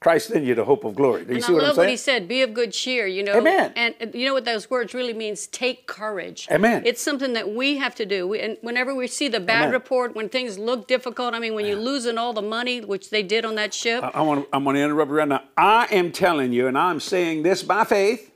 Christ 0.00 0.30
in 0.30 0.46
you, 0.46 0.54
the 0.54 0.64
hope 0.64 0.84
of 0.84 0.94
glory. 0.94 1.24
Do 1.24 1.30
you 1.30 1.34
And 1.36 1.44
see 1.44 1.52
I 1.52 1.54
what 1.56 1.62
I'm 1.62 1.68
love 1.68 1.76
what 1.76 1.88
he 1.90 1.96
said, 1.96 2.26
be 2.26 2.40
of 2.40 2.54
good 2.54 2.72
cheer, 2.72 3.06
you 3.06 3.22
know. 3.22 3.36
Amen. 3.36 3.72
And 3.76 4.14
you 4.14 4.24
know 4.24 4.32
what 4.32 4.46
those 4.46 4.70
words 4.70 4.94
really 4.94 5.12
means? 5.12 5.46
Take 5.48 5.86
courage. 5.86 6.48
Amen. 6.50 6.84
It's 6.86 7.02
something 7.02 7.34
that 7.34 7.52
we 7.52 7.76
have 7.76 7.94
to 7.96 8.06
do. 8.06 8.26
We, 8.26 8.40
and 8.40 8.56
whenever 8.62 8.94
we 8.94 9.08
see 9.08 9.28
the 9.28 9.40
bad 9.40 9.64
Amen. 9.64 9.72
report, 9.72 10.14
when 10.16 10.30
things 10.30 10.58
look 10.58 10.88
difficult, 10.88 11.34
I 11.34 11.40
mean, 11.40 11.54
when 11.54 11.66
you're 11.66 11.76
losing 11.76 12.16
all 12.16 12.32
the 12.32 12.40
money, 12.40 12.80
which 12.80 13.10
they 13.10 13.22
did 13.24 13.44
on 13.44 13.56
that 13.56 13.74
ship, 13.74 14.02
I 14.02 14.22
want 14.22 14.44
to, 14.44 14.56
I'm 14.56 14.64
going 14.64 14.76
to 14.76 14.82
interrupt 14.82 15.10
you 15.10 15.18
right 15.18 15.28
now. 15.28 15.42
I 15.56 15.86
am 15.90 16.12
telling 16.12 16.52
you, 16.52 16.66
and 16.68 16.78
I'm 16.78 17.00
saying 17.00 17.42
this 17.42 17.62
by 17.62 17.84
faith, 17.84 18.30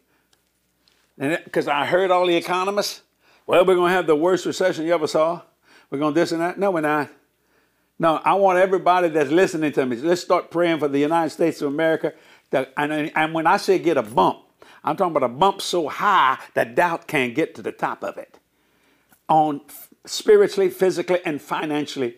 because 1.17 1.67
I 1.69 1.87
heard 1.87 2.11
all 2.11 2.27
the 2.27 2.37
economists. 2.37 3.03
Well, 3.47 3.65
we're 3.65 3.75
going 3.75 3.91
to 3.91 3.97
have 3.97 4.07
the 4.07 4.17
worst 4.17 4.47
recession 4.47 4.87
you 4.87 4.95
ever 4.95 5.07
saw. 5.07 5.43
We're 5.91 5.99
going 5.99 6.15
to 6.15 6.21
this 6.21 6.33
and 6.33 6.41
that. 6.41 6.59
No, 6.59 6.71
we're 6.71 6.81
not. 6.81 7.11
No, 7.99 8.21
I 8.25 8.35
want 8.35 8.59
everybody 8.59 9.09
that's 9.09 9.31
listening 9.31 9.73
to 9.73 9.87
me. 9.87 9.97
Let's 9.97 10.23
start 10.23 10.51
praying 10.51 10.79
for 10.79 10.89
the 10.89 10.99
United 10.99 11.31
States 11.31 11.61
of 11.61 11.69
America. 11.69 12.15
That, 12.51 12.73
and, 12.77 13.13
and 13.15 13.35
when 13.35 13.47
I 13.47 13.57
say 13.57 13.79
get 13.79 13.97
a 13.97 14.03
bump, 14.03 14.41
I'm 14.85 14.97
talking 14.97 15.15
about 15.15 15.31
a 15.31 15.33
bump 15.33 15.61
so 15.61 15.89
high 15.89 16.39
that 16.55 16.75
doubt 16.75 17.07
can't 17.07 17.35
get 17.35 17.55
to 17.57 17.63
the 17.63 17.73
top 17.73 18.03
of 18.03 18.17
it. 18.19 18.39
On 19.29 19.61
spiritually, 20.05 20.71
physically, 20.71 21.21
and 21.25 21.41
financially, 21.41 22.17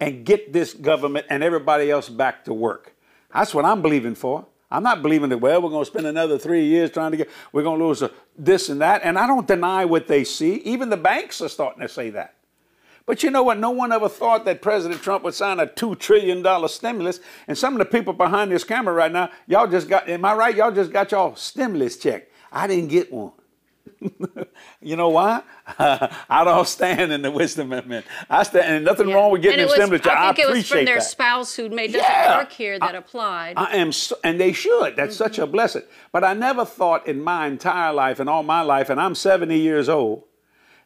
and 0.00 0.24
get 0.24 0.52
this 0.52 0.72
government 0.72 1.26
and 1.30 1.42
everybody 1.42 1.90
else 1.90 2.08
back 2.08 2.44
to 2.44 2.54
work. 2.54 2.94
That's 3.32 3.54
what 3.54 3.64
I'm 3.64 3.82
believing 3.82 4.14
for. 4.14 4.46
I'm 4.74 4.82
not 4.82 5.02
believing 5.02 5.30
that, 5.30 5.38
well, 5.38 5.62
we're 5.62 5.70
going 5.70 5.84
to 5.84 5.90
spend 5.90 6.04
another 6.04 6.36
three 6.36 6.64
years 6.64 6.90
trying 6.90 7.12
to 7.12 7.16
get, 7.16 7.30
we're 7.52 7.62
going 7.62 7.78
to 7.78 7.86
lose 7.86 8.02
a, 8.02 8.10
this 8.36 8.68
and 8.68 8.80
that. 8.80 9.02
And 9.04 9.16
I 9.16 9.28
don't 9.28 9.46
deny 9.46 9.84
what 9.84 10.08
they 10.08 10.24
see. 10.24 10.56
Even 10.56 10.90
the 10.90 10.96
banks 10.96 11.40
are 11.40 11.48
starting 11.48 11.80
to 11.80 11.88
say 11.88 12.10
that. 12.10 12.34
But 13.06 13.22
you 13.22 13.30
know 13.30 13.44
what? 13.44 13.58
No 13.58 13.70
one 13.70 13.92
ever 13.92 14.08
thought 14.08 14.44
that 14.46 14.62
President 14.62 15.00
Trump 15.00 15.22
would 15.22 15.34
sign 15.34 15.60
a 15.60 15.66
$2 15.68 15.96
trillion 16.00 16.68
stimulus. 16.68 17.20
And 17.46 17.56
some 17.56 17.74
of 17.74 17.78
the 17.78 17.84
people 17.84 18.14
behind 18.14 18.50
this 18.50 18.64
camera 18.64 18.92
right 18.92 19.12
now, 19.12 19.30
y'all 19.46 19.68
just 19.68 19.88
got, 19.88 20.08
am 20.08 20.24
I 20.24 20.34
right? 20.34 20.56
Y'all 20.56 20.72
just 20.72 20.90
got 20.90 21.12
y'all 21.12 21.36
stimulus 21.36 21.96
check. 21.96 22.26
I 22.50 22.66
didn't 22.66 22.88
get 22.88 23.12
one. 23.12 23.30
you 24.80 24.96
know 24.96 25.08
why? 25.08 25.42
I 25.78 26.42
don't 26.44 26.66
stand 26.66 27.12
in 27.12 27.22
the 27.22 27.30
wisdom 27.30 27.72
of 27.72 27.86
men. 27.86 28.04
I 28.28 28.42
stand, 28.42 28.76
and 28.76 28.84
nothing 28.84 29.10
wrong 29.10 29.32
with 29.32 29.42
getting 29.42 29.60
and 29.60 29.62
a 29.62 29.64
it 29.64 29.66
was, 29.66 29.74
stimulus 29.74 30.02
check. 30.02 30.16
I 30.16 30.32
think 30.32 30.38
it 30.38 30.52
was 30.52 30.68
from 30.68 30.84
their 30.84 30.96
that. 30.96 31.02
spouse 31.02 31.54
who 31.54 31.68
made 31.68 31.92
Yeah. 31.92 32.38
work 32.38 32.52
here 32.52 32.78
that 32.78 32.94
applied. 32.94 33.54
I 33.56 33.76
am, 33.76 33.92
so, 33.92 34.16
and 34.22 34.40
they 34.40 34.52
should. 34.52 34.96
That's 34.96 35.16
such 35.16 35.38
a 35.38 35.42
mm-hmm. 35.42 35.52
blessing. 35.52 35.82
But 36.12 36.24
I 36.24 36.34
never 36.34 36.64
thought 36.64 37.06
in 37.06 37.22
my 37.22 37.46
entire 37.46 37.92
life 37.92 38.20
and 38.20 38.28
all 38.28 38.42
my 38.42 38.62
life, 38.62 38.90
and 38.90 39.00
I'm 39.00 39.14
70 39.14 39.58
years 39.58 39.88
old, 39.88 40.24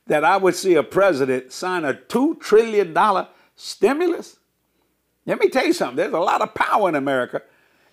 that 0.07 0.25
I 0.25 0.37
would 0.37 0.55
see 0.55 0.75
a 0.75 0.83
president 0.83 1.53
sign 1.53 1.85
a 1.85 1.95
$2 1.95 2.41
trillion 2.41 2.97
stimulus. 3.57 4.39
Let 5.27 5.41
me 5.41 5.49
tell 5.49 5.67
you 5.67 5.75
something. 5.75 5.97
There's 5.97 6.15
a 6.15 6.19
lot 6.19 6.41
of 6.41 6.55
power 6.55 6.89
in 6.89 6.95
America, 6.95 7.43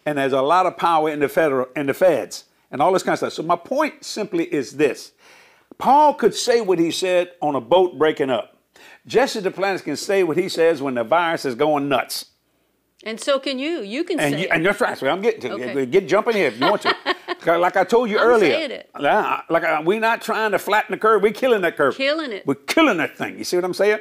and 0.06 0.18
there's 0.18 0.34
a 0.34 0.42
lot 0.42 0.66
of 0.66 0.78
power 0.78 1.10
in 1.10 1.20
the 1.20 1.28
federal 1.28 1.68
in 1.76 1.88
the 1.88 1.94
feds 1.94 2.46
and 2.76 2.82
all 2.82 2.92
this 2.92 3.04
kind 3.04 3.14
of 3.14 3.20
stuff. 3.20 3.32
So 3.32 3.42
my 3.44 3.56
point 3.56 4.04
simply 4.04 4.44
is 4.54 4.76
this: 4.76 5.14
Paul 5.78 6.14
could 6.14 6.36
say 6.36 6.60
what 6.60 6.78
he 6.78 6.92
said 6.92 7.32
on 7.42 7.56
a 7.56 7.62
boat 7.62 7.98
breaking 7.98 8.30
up. 8.30 8.58
Jesse 9.08 9.40
Duplantis 9.40 9.82
can 9.82 9.96
say 9.96 10.24
what 10.24 10.36
he 10.36 10.50
says 10.50 10.82
when 10.82 10.96
the 10.96 11.06
virus 11.06 11.46
is 11.46 11.56
going 11.56 11.88
nuts. 11.88 12.26
and 13.06 13.18
so 13.18 13.40
can 13.40 13.58
you. 13.60 13.80
You 13.82 14.04
can 14.04 14.20
And, 14.20 14.34
say 14.36 14.42
you, 14.42 14.48
and 14.52 14.66
that's 14.66 14.82
right. 14.82 14.98
So 14.98 15.08
I'm 15.08 15.22
getting 15.22 15.40
to 15.42 15.52
Okay. 15.54 15.86
get 15.86 16.06
jumping 16.10 16.36
here 16.36 16.48
if 16.48 16.60
you 16.60 16.68
want 16.70 16.82
to. 16.82 16.94
like 17.58 17.78
I 17.78 17.86
told 17.86 18.10
you 18.10 18.20
I'm 18.20 18.28
earlier, 18.28 18.52
saying 18.52 18.72
it. 18.72 18.90
Yeah, 19.00 19.42
like 19.50 19.64
uh, 19.64 19.82
we're 19.86 20.02
not 20.02 20.22
trying 20.22 20.52
to 20.52 20.60
flatten 20.60 20.92
the 20.92 20.98
curve. 20.98 21.22
We're 21.24 21.32
killing 21.32 21.62
that 21.62 21.78
curve. 21.78 21.96
Killing 21.96 22.34
it. 22.34 22.46
We're 22.46 22.56
killing 22.56 22.98
that 22.98 23.18
thing. 23.18 23.38
You 23.38 23.46
see 23.46 23.56
what 23.56 23.64
I'm 23.64 23.74
saying? 23.74 24.00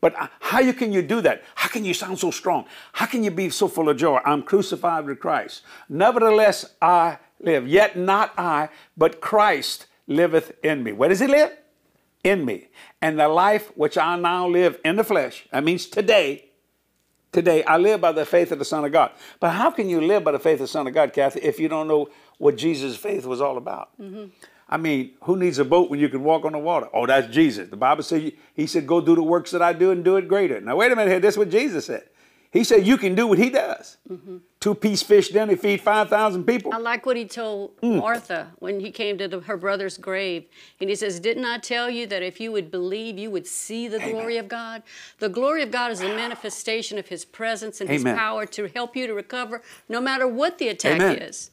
But 0.00 0.14
uh, 0.20 0.28
how 0.40 0.60
you 0.60 0.74
can 0.74 0.92
you 0.92 1.02
do 1.02 1.20
that? 1.22 1.42
How 1.56 1.68
can 1.68 1.84
you 1.84 1.94
sound 1.94 2.18
so 2.20 2.30
strong? 2.30 2.66
How 2.92 3.06
can 3.06 3.24
you 3.24 3.30
be 3.32 3.50
so 3.50 3.66
full 3.68 3.88
of 3.88 3.96
joy? 3.96 4.20
I'm 4.24 4.42
crucified 4.44 5.06
with 5.06 5.18
Christ. 5.18 5.62
Nevertheless, 5.88 6.74
I 6.80 7.18
live. 7.42 7.66
Yet 7.66 7.96
not 7.96 8.32
I, 8.38 8.68
but 8.96 9.20
Christ 9.20 9.86
liveth 10.06 10.52
in 10.62 10.82
me. 10.82 10.92
Where 10.92 11.08
does 11.08 11.20
he 11.20 11.26
live? 11.26 11.50
In 12.24 12.44
me. 12.44 12.68
And 13.00 13.18
the 13.18 13.28
life 13.28 13.72
which 13.76 13.98
I 13.98 14.16
now 14.16 14.46
live 14.48 14.78
in 14.84 14.96
the 14.96 15.04
flesh, 15.04 15.46
that 15.52 15.64
means 15.64 15.86
today, 15.86 16.50
today, 17.32 17.64
I 17.64 17.78
live 17.78 18.00
by 18.00 18.12
the 18.12 18.24
faith 18.24 18.52
of 18.52 18.58
the 18.58 18.64
Son 18.64 18.84
of 18.84 18.92
God. 18.92 19.10
But 19.40 19.50
how 19.50 19.70
can 19.70 19.88
you 19.88 20.00
live 20.00 20.24
by 20.24 20.32
the 20.32 20.38
faith 20.38 20.54
of 20.54 20.60
the 20.60 20.68
Son 20.68 20.86
of 20.86 20.94
God, 20.94 21.12
Kathy, 21.12 21.40
if 21.40 21.58
you 21.58 21.68
don't 21.68 21.88
know 21.88 22.08
what 22.38 22.56
Jesus' 22.56 22.96
faith 22.96 23.26
was 23.26 23.40
all 23.40 23.56
about? 23.56 23.90
Mm-hmm. 24.00 24.26
I 24.68 24.78
mean, 24.78 25.12
who 25.22 25.36
needs 25.36 25.58
a 25.58 25.66
boat 25.66 25.90
when 25.90 26.00
you 26.00 26.08
can 26.08 26.24
walk 26.24 26.46
on 26.46 26.52
the 26.52 26.58
water? 26.58 26.88
Oh, 26.94 27.06
that's 27.06 27.28
Jesus. 27.28 27.68
The 27.68 27.76
Bible 27.76 28.02
says, 28.02 28.32
He 28.54 28.66
said, 28.66 28.86
go 28.86 29.02
do 29.02 29.14
the 29.14 29.22
works 29.22 29.50
that 29.50 29.60
I 29.60 29.74
do 29.74 29.90
and 29.90 30.02
do 30.02 30.16
it 30.16 30.28
greater. 30.28 30.60
Now, 30.60 30.76
wait 30.76 30.90
a 30.90 30.96
minute 30.96 31.10
here. 31.10 31.20
This 31.20 31.34
is 31.34 31.38
what 31.38 31.50
Jesus 31.50 31.86
said. 31.86 32.04
He 32.52 32.64
said, 32.64 32.86
you 32.86 32.98
can 32.98 33.14
do 33.14 33.26
what 33.26 33.38
He 33.38 33.48
does. 33.48 33.96
Mm-hmm. 34.10 34.36
Two 34.60 34.74
piece 34.74 35.02
fish 35.02 35.30
dinner, 35.30 35.56
feed 35.56 35.80
5,000 35.80 36.44
people. 36.44 36.74
I 36.74 36.76
like 36.76 37.06
what 37.06 37.16
He 37.16 37.24
told 37.24 37.80
mm. 37.80 37.96
Martha 37.96 38.52
when 38.58 38.78
He 38.78 38.90
came 38.90 39.16
to 39.18 39.26
the, 39.26 39.40
her 39.40 39.56
brother's 39.56 39.96
grave. 39.96 40.44
And 40.78 40.90
He 40.90 40.94
says, 40.94 41.18
Didn't 41.18 41.46
I 41.46 41.56
tell 41.56 41.88
you 41.88 42.06
that 42.08 42.22
if 42.22 42.40
you 42.40 42.52
would 42.52 42.70
believe, 42.70 43.18
you 43.18 43.30
would 43.30 43.46
see 43.46 43.88
the 43.88 43.96
Amen. 43.96 44.10
glory 44.10 44.36
of 44.36 44.48
God? 44.48 44.82
The 45.18 45.30
glory 45.30 45.62
of 45.62 45.70
God 45.70 45.92
is 45.92 46.02
a 46.02 46.08
manifestation 46.08 46.98
of 46.98 47.08
His 47.08 47.24
presence 47.24 47.80
and 47.80 47.88
Amen. 47.88 48.14
His 48.14 48.18
power 48.18 48.44
to 48.44 48.68
help 48.68 48.94
you 48.96 49.06
to 49.06 49.14
recover 49.14 49.62
no 49.88 50.02
matter 50.02 50.28
what 50.28 50.58
the 50.58 50.68
attack 50.68 51.00
Amen. 51.00 51.22
is. 51.22 51.50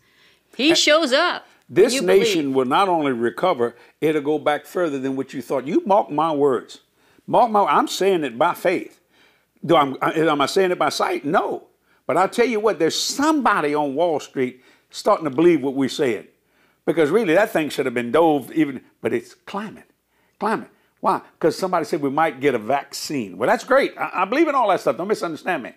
He 0.58 0.76
shows 0.76 1.14
up. 1.14 1.48
This 1.70 2.02
nation 2.02 2.42
believe. 2.42 2.56
will 2.56 2.66
not 2.66 2.90
only 2.90 3.14
recover, 3.14 3.76
it'll 4.02 4.22
go 4.22 4.38
back 4.38 4.66
further 4.66 5.00
than 5.00 5.16
what 5.16 5.34
you 5.34 5.42
thought. 5.42 5.66
You 5.66 5.82
mark 5.86 6.12
my 6.12 6.34
words. 6.34 6.82
Mark 7.26 7.52
my 7.52 7.64
I'm 7.64 7.88
saying 7.88 8.26
it 8.26 8.38
by 8.38 8.54
faith. 8.54 8.99
Do 9.66 9.76
I, 9.76 10.12
am 10.12 10.42
I 10.42 10.46
saying 10.46 10.72
it 10.72 10.80
by 10.80 10.90
sight? 10.90 11.26
No. 11.26 11.68
But 12.08 12.18
I'll 12.18 12.30
tell 12.30 12.48
you 12.48 12.60
what, 12.60 12.80
there's 12.80 13.00
somebody 13.00 13.76
on 13.76 13.94
Wall 13.94 14.20
Street 14.20 14.64
starting 14.90 15.26
to 15.26 15.30
believe 15.30 15.62
what 15.62 15.76
we're 15.76 15.90
saying. 15.90 16.28
Because 16.86 17.12
really 17.12 17.36
that 17.36 17.52
thing 17.52 17.70
should 17.70 17.86
have 17.86 17.94
been 17.94 18.12
dove 18.12 18.52
even, 18.52 18.82
but 19.02 19.14
it's 19.14 19.36
climate. 19.36 19.90
Climate. 20.40 20.70
Why? 21.02 21.22
Because 21.34 21.58
somebody 21.58 21.86
said 21.86 22.02
we 22.02 22.10
might 22.10 22.40
get 22.40 22.56
a 22.56 22.60
vaccine. 22.60 23.38
Well, 23.38 23.48
that's 23.48 23.64
great. 23.64 23.96
I, 23.98 24.24
I 24.24 24.26
believe 24.26 24.48
in 24.48 24.56
all 24.56 24.70
that 24.70 24.82
stuff. 24.82 24.98
Don't 24.98 25.08
misunderstand 25.08 25.64
me. 25.64 25.74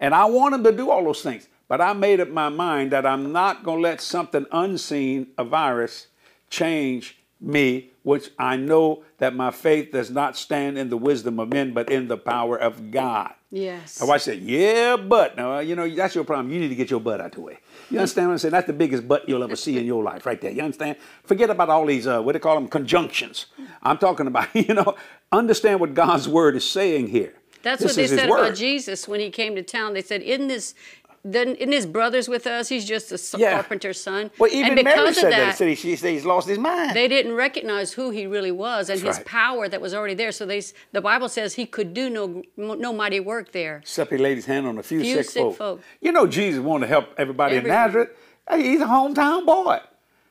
And 0.00 0.14
I 0.14 0.24
want 0.24 0.52
them 0.52 0.64
to 0.64 0.72
do 0.72 0.90
all 0.90 1.04
those 1.04 1.22
things. 1.22 1.48
But 1.68 1.80
I 1.80 1.92
made 1.92 2.20
up 2.20 2.28
my 2.30 2.48
mind 2.48 2.90
that 2.90 3.06
I'm 3.06 3.30
not 3.30 3.62
going 3.62 3.78
to 3.78 3.82
let 3.82 4.00
something 4.00 4.44
unseen, 4.50 5.28
a 5.38 5.44
virus, 5.44 6.08
change 6.48 7.19
me, 7.40 7.90
which 8.02 8.30
I 8.38 8.56
know 8.56 9.02
that 9.18 9.34
my 9.34 9.50
faith 9.50 9.92
does 9.92 10.10
not 10.10 10.36
stand 10.36 10.78
in 10.78 10.90
the 10.90 10.96
wisdom 10.96 11.38
of 11.38 11.48
men, 11.48 11.72
but 11.72 11.90
in 11.90 12.08
the 12.08 12.16
power 12.16 12.56
of 12.56 12.90
God. 12.90 13.34
Yes. 13.50 14.00
I 14.00 14.16
said, 14.18 14.40
yeah, 14.40 14.96
but 14.96 15.36
now 15.36 15.58
you 15.58 15.74
know 15.74 15.88
that's 15.88 16.14
your 16.14 16.24
problem. 16.24 16.52
You 16.52 16.60
need 16.60 16.68
to 16.68 16.74
get 16.76 16.90
your 16.90 17.00
butt 17.00 17.20
out 17.20 17.32
the 17.32 17.40
way. 17.40 17.58
You 17.90 17.98
understand 17.98 18.28
what 18.28 18.32
I'm 18.34 18.38
saying? 18.38 18.52
That's 18.52 18.68
the 18.68 18.72
biggest 18.72 19.08
butt 19.08 19.28
you'll 19.28 19.42
ever 19.42 19.56
see 19.56 19.76
in 19.76 19.86
your 19.86 20.04
life, 20.04 20.24
right 20.24 20.40
there. 20.40 20.52
You 20.52 20.62
understand? 20.62 20.96
Forget 21.24 21.50
about 21.50 21.68
all 21.68 21.84
these 21.84 22.06
uh, 22.06 22.22
what 22.22 22.32
they 22.32 22.38
call 22.38 22.54
them 22.54 22.68
conjunctions. 22.68 23.46
I'm 23.82 23.98
talking 23.98 24.28
about 24.28 24.48
you 24.54 24.74
know 24.74 24.94
understand 25.32 25.80
what 25.80 25.94
God's 25.94 26.28
word 26.28 26.54
is 26.54 26.68
saying 26.68 27.08
here. 27.08 27.34
That's 27.62 27.82
this 27.82 27.90
what 27.90 27.96
they 27.96 28.06
said 28.06 28.30
about 28.30 28.54
Jesus 28.54 29.06
when 29.06 29.20
he 29.20 29.30
came 29.30 29.54
to 29.56 29.62
town. 29.62 29.94
They 29.94 30.02
said, 30.02 30.22
"In 30.22 30.46
this 30.46 30.74
then 31.22 31.54
isn't 31.56 31.72
his 31.72 31.86
brothers 31.86 32.28
with 32.28 32.46
us? 32.46 32.68
He's 32.68 32.86
just 32.86 33.12
a 33.12 33.38
yeah. 33.38 33.52
carpenter's 33.52 34.00
son. 34.00 34.30
Well, 34.38 34.50
even 34.50 34.72
and 34.72 34.76
because 34.76 34.96
Mary 34.96 35.14
said 35.14 35.32
that. 35.32 35.58
that. 35.58 35.68
He, 35.68 35.96
said 35.96 36.12
he's 36.12 36.24
lost 36.24 36.48
his 36.48 36.58
mind. 36.58 36.96
They 36.96 37.08
didn't 37.08 37.34
recognize 37.34 37.92
who 37.92 38.10
he 38.10 38.26
really 38.26 38.52
was 38.52 38.88
and 38.88 38.98
That's 39.00 39.16
his 39.16 39.16
right. 39.18 39.26
power 39.26 39.68
that 39.68 39.80
was 39.80 39.92
already 39.92 40.14
there. 40.14 40.32
So 40.32 40.46
they, 40.46 40.62
the 40.92 41.02
Bible 41.02 41.28
says 41.28 41.54
he 41.54 41.66
could 41.66 41.92
do 41.92 42.08
no 42.08 42.42
no 42.56 42.92
mighty 42.92 43.20
work 43.20 43.52
there. 43.52 43.78
Except 43.78 44.10
he 44.10 44.18
laid 44.18 44.36
his 44.36 44.46
hand 44.46 44.66
on 44.66 44.78
a 44.78 44.82
few, 44.82 45.00
few 45.00 45.16
sick, 45.16 45.26
sick 45.26 45.42
folk. 45.42 45.56
folk. 45.56 45.80
You 46.00 46.12
know, 46.12 46.26
Jesus 46.26 46.60
wanted 46.60 46.86
to 46.86 46.88
help 46.88 47.10
everybody 47.18 47.56
Every, 47.56 47.68
in 47.68 47.74
Nazareth. 47.74 48.10
He's 48.54 48.80
a 48.80 48.86
hometown 48.86 49.44
boy. 49.44 49.80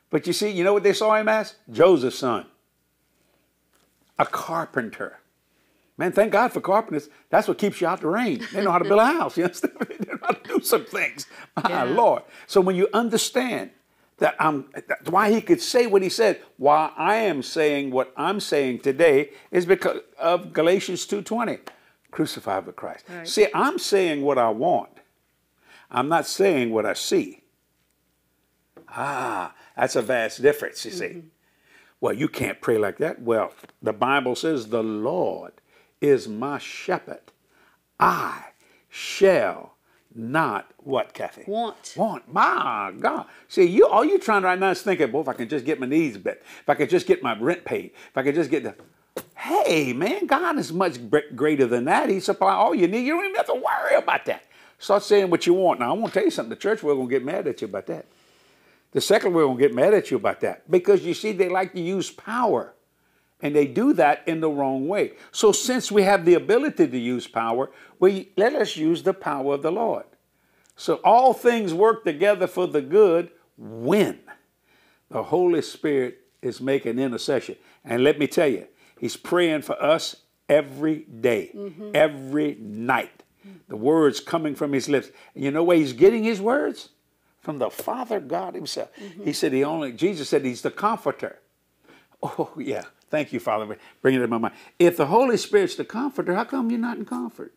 But 0.10 0.26
you 0.26 0.34
see, 0.34 0.50
you 0.50 0.64
know 0.64 0.74
what 0.74 0.84
they 0.84 0.94
saw 0.94 1.16
him 1.16 1.30
as? 1.30 1.56
Joseph's 1.72 2.18
son. 2.18 2.48
A 4.18 4.26
carpenter. 4.26 5.20
Man, 5.98 6.14
thank 6.14 6.32
God 6.32 6.54
for 6.54 6.62
carpenters. 6.62 7.10
That's 7.30 7.48
what 7.48 7.58
keeps 7.58 7.82
you 7.82 7.88
out 7.88 8.02
the 8.02 8.08
rain. 8.08 8.46
They 8.54 8.64
know 8.64 8.72
how 8.72 8.80
to 8.80 8.86
build 8.86 9.02
a 9.02 9.06
house. 9.20 9.38
You 9.38 9.44
understand? 9.44 9.74
They 10.30 10.34
know 10.34 10.40
how 10.40 10.54
to 10.54 10.60
do 10.60 10.66
some 10.66 10.86
things. 10.86 11.28
My 11.56 11.70
yeah. 11.70 11.84
Lord. 11.84 12.24
So 12.48 12.62
when 12.62 12.76
you 12.76 12.88
understand 12.94 13.72
that 14.18 14.36
I'm, 14.40 14.66
that's 14.74 15.10
why 15.10 15.32
he 15.32 15.42
could 15.42 15.62
say 15.62 15.88
what 15.88 16.02
he 16.02 16.10
said, 16.10 16.42
why 16.58 16.92
I 16.98 17.16
am 17.16 17.42
saying 17.42 17.92
what 17.92 18.14
I'm 18.18 18.40
saying 18.40 18.80
today 18.80 19.32
is 19.52 19.66
because 19.66 20.02
of 20.20 20.54
Galatians 20.54 21.08
2.20, 21.08 21.60
crucified 22.12 22.66
with 22.66 22.76
Christ. 22.76 23.06
Right. 23.10 23.28
See, 23.28 23.48
I'm 23.54 23.80
saying 23.80 24.22
what 24.22 24.38
I 24.38 24.50
want. 24.50 24.90
I'm 25.90 26.10
not 26.10 26.28
saying 26.28 26.72
what 26.72 26.86
I 26.86 26.94
see. 26.94 27.42
Ah, 28.90 29.54
that's 29.78 29.96
a 29.96 30.02
vast 30.02 30.42
difference, 30.42 30.84
you 30.84 30.92
see. 30.92 31.06
Mm-hmm. 31.06 31.28
Well, 32.02 32.14
you 32.14 32.28
can't 32.28 32.62
pray 32.62 32.78
like 32.78 32.98
that. 32.98 33.22
Well, 33.22 33.54
the 33.82 33.94
Bible 33.94 34.36
says 34.36 34.68
the 34.68 34.84
Lord 34.84 35.54
is 36.02 36.28
my 36.28 36.58
shepherd. 36.58 37.22
I 38.00 38.46
shall 38.90 39.76
not 40.20 40.72
what, 40.78 41.14
Kathy? 41.14 41.44
Want. 41.48 41.94
Want. 41.96 42.32
My 42.32 42.94
God. 43.00 43.26
See, 43.48 43.66
you 43.66 43.88
all 43.88 44.04
you 44.04 44.20
trying 44.20 44.44
right 44.44 44.60
now 44.60 44.72
is 44.72 44.82
thinking, 44.82 45.10
boy, 45.12 45.22
if 45.22 45.28
I 45.28 45.34
can 45.34 45.50
just 45.50 45.66
get 45.66 45.80
my 45.80 45.88
needs 45.88 46.24
met, 46.24 46.42
if 46.62 46.70
I 46.70 46.76
could 46.76 46.90
just 46.90 47.08
get 47.08 47.24
my 47.24 47.38
rent 47.40 47.66
paid, 47.66 47.92
if 48.10 48.18
I 48.18 48.24
could 48.24 48.36
just 48.36 48.50
get 48.50 48.64
the 48.64 48.76
Hey, 49.36 49.94
man, 49.94 50.26
God 50.26 50.58
is 50.58 50.72
much 50.72 51.00
greater 51.36 51.66
than 51.66 51.86
that. 51.86 52.10
He 52.10 52.20
supply 52.20 52.54
all 52.54 52.76
you 52.76 52.88
need. 52.88 53.06
You 53.06 53.16
don't 53.16 53.26
even 53.26 53.36
have 53.36 53.48
to 53.48 53.54
worry 53.54 53.96
about 53.96 54.26
that. 54.26 54.44
Start 54.78 55.04
saying 55.04 55.30
what 55.30 55.46
you 55.48 55.54
want. 55.54 55.80
Now, 55.80 55.90
I 55.90 55.94
want 55.94 56.14
to 56.14 56.20
tell 56.20 56.26
you 56.26 56.32
something. 56.32 56.50
The 56.50 56.56
church 56.56 56.84
we're 56.84 56.96
going 56.96 57.08
to 57.08 57.12
get 57.12 57.26
mad 57.26 57.48
at 57.48 57.62
you 57.62 57.68
about 57.68 57.88
that. 57.88 58.06
The 58.92 59.02
second 59.02 59.34
we're 59.34 59.44
going 59.44 59.58
to 59.58 59.62
get 59.62 59.74
mad 59.74 59.94
at 59.94 60.12
you 60.12 60.18
about 60.18 60.42
that. 60.42 60.70
Because 60.70 61.04
you 61.06 61.14
see, 61.14 61.32
they 61.32 61.50
like 61.50 61.74
to 61.74 61.82
use 61.82 62.12
power. 62.12 62.74
And 63.42 63.56
they 63.56 63.68
do 63.68 63.94
that 63.94 64.24
in 64.28 64.42
the 64.42 64.50
wrong 64.50 64.88
way. 64.88 65.14
So 65.32 65.52
since 65.52 65.92
we 65.92 66.04
have 66.04 66.26
the 66.26 66.34
ability 66.34 66.88
to 66.88 66.98
use 66.98 67.28
power, 67.28 67.72
we 68.00 68.30
let 68.36 68.54
us 68.54 68.76
use 68.76 69.04
the 69.04 69.14
power 69.14 69.54
of 69.54 69.62
the 69.62 69.72
Lord. 69.72 70.04
So 70.80 70.96
all 71.04 71.34
things 71.34 71.74
work 71.74 72.06
together 72.06 72.48
for 72.48 72.66
the 72.66 72.82
good 72.82 73.32
when 73.58 74.18
the 75.10 75.24
Holy 75.24 75.62
Spirit 75.62 76.22
is 76.42 76.62
making 76.62 77.00
intercession. 77.00 77.58
And 77.84 78.02
let 78.02 78.18
me 78.18 78.28
tell 78.28 78.48
you, 78.48 78.66
He's 78.98 79.18
praying 79.18 79.64
for 79.64 79.82
us 79.84 80.16
every 80.48 81.00
day, 81.00 81.52
mm-hmm. 81.54 81.92
every 81.94 82.56
night. 82.56 83.24
The 83.68 83.76
words 83.76 84.22
coming 84.22 84.56
from 84.56 84.72
His 84.72 84.88
lips. 84.88 85.10
And 85.36 85.44
you 85.44 85.52
know 85.52 85.66
where 85.66 85.76
He's 85.76 85.92
getting 85.92 86.24
His 86.24 86.40
words? 86.40 86.90
From 87.42 87.58
the 87.58 87.70
Father 87.70 88.22
God 88.22 88.56
Himself. 88.56 88.90
Mm-hmm. 88.96 89.26
He 89.26 89.34
said 89.34 89.52
He 89.52 89.66
only, 89.66 89.92
Jesus 89.92 90.30
said 90.30 90.46
He's 90.46 90.62
the 90.62 90.72
comforter. 90.72 91.40
Oh, 92.24 92.52
yeah. 92.58 92.84
Thank 93.10 93.34
you, 93.34 93.42
Father, 93.42 93.78
Bring 94.02 94.16
it 94.16 94.20
to 94.20 94.28
my 94.28 94.38
mind. 94.38 94.54
If 94.78 94.96
the 94.96 95.08
Holy 95.08 95.36
Spirit's 95.36 95.76
the 95.76 95.84
comforter, 95.84 96.36
how 96.36 96.46
come 96.46 96.72
you're 96.72 96.80
not 96.80 96.98
in 96.98 97.06
comfort? 97.06 97.54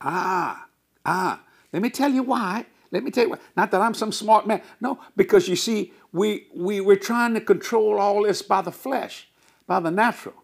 Ah, 0.00 0.68
ah. 1.04 1.42
Let 1.74 1.82
me 1.82 1.90
tell 1.90 2.10
you 2.10 2.22
why. 2.22 2.66
Let 2.92 3.02
me 3.02 3.10
tell 3.10 3.24
you 3.24 3.30
why. 3.30 3.38
Not 3.56 3.72
that 3.72 3.80
I'm 3.80 3.94
some 3.94 4.12
smart 4.12 4.46
man. 4.46 4.62
No, 4.80 5.00
because 5.16 5.48
you 5.48 5.56
see, 5.56 5.92
we, 6.12 6.46
we, 6.54 6.80
we're 6.80 6.94
trying 6.94 7.34
to 7.34 7.40
control 7.40 7.98
all 7.98 8.22
this 8.22 8.42
by 8.42 8.62
the 8.62 8.70
flesh, 8.70 9.28
by 9.66 9.80
the 9.80 9.90
natural, 9.90 10.36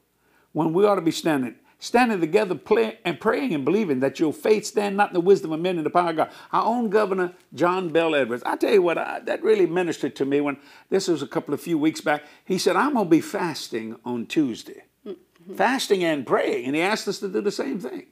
when 0.52 0.72
we 0.72 0.84
ought 0.84 0.96
to 0.96 1.00
be 1.00 1.12
standing 1.12 1.54
standing 1.82 2.20
together 2.20 2.54
play, 2.54 2.98
and 3.04 3.18
praying 3.18 3.54
and 3.54 3.64
believing 3.64 4.00
that 4.00 4.20
your 4.20 4.32
faith 4.32 4.66
stand 4.66 4.96
not 4.96 5.08
in 5.08 5.14
the 5.14 5.20
wisdom 5.20 5.50
of 5.50 5.60
men 5.60 5.78
and 5.78 5.86
the 5.86 5.90
power 5.90 6.10
of 6.10 6.16
God. 6.16 6.30
Our 6.52 6.66
own 6.66 6.90
governor, 6.90 7.32
John 7.54 7.88
Bell 7.88 8.14
Edwards, 8.14 8.42
I 8.44 8.56
tell 8.56 8.72
you 8.72 8.82
what, 8.82 8.98
I, 8.98 9.20
that 9.20 9.42
really 9.42 9.66
ministered 9.66 10.14
to 10.16 10.26
me 10.26 10.42
when 10.42 10.58
this 10.90 11.08
was 11.08 11.22
a 11.22 11.26
couple 11.26 11.54
of 11.54 11.60
few 11.60 11.78
weeks 11.78 12.02
back. 12.02 12.22
He 12.44 12.58
said, 12.58 12.76
I'm 12.76 12.92
going 12.92 13.06
to 13.06 13.10
be 13.10 13.22
fasting 13.22 13.96
on 14.04 14.26
Tuesday, 14.26 14.82
mm-hmm. 15.06 15.54
fasting 15.54 16.04
and 16.04 16.26
praying. 16.26 16.66
And 16.66 16.76
he 16.76 16.82
asked 16.82 17.08
us 17.08 17.18
to 17.20 17.28
do 17.28 17.40
the 17.40 17.50
same 17.50 17.80
thing. 17.80 18.08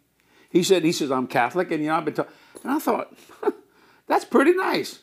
He 0.50 0.62
said, 0.62 0.82
he 0.82 0.92
says, 0.92 1.10
I'm 1.10 1.26
Catholic, 1.26 1.70
and 1.70 1.82
you 1.82 1.90
know, 1.90 1.96
I've 1.96 2.06
been 2.06 2.14
taught. 2.14 2.30
And 2.62 2.72
I 2.72 2.78
thought, 2.78 3.12
that's 4.06 4.24
pretty 4.24 4.52
nice. 4.52 5.00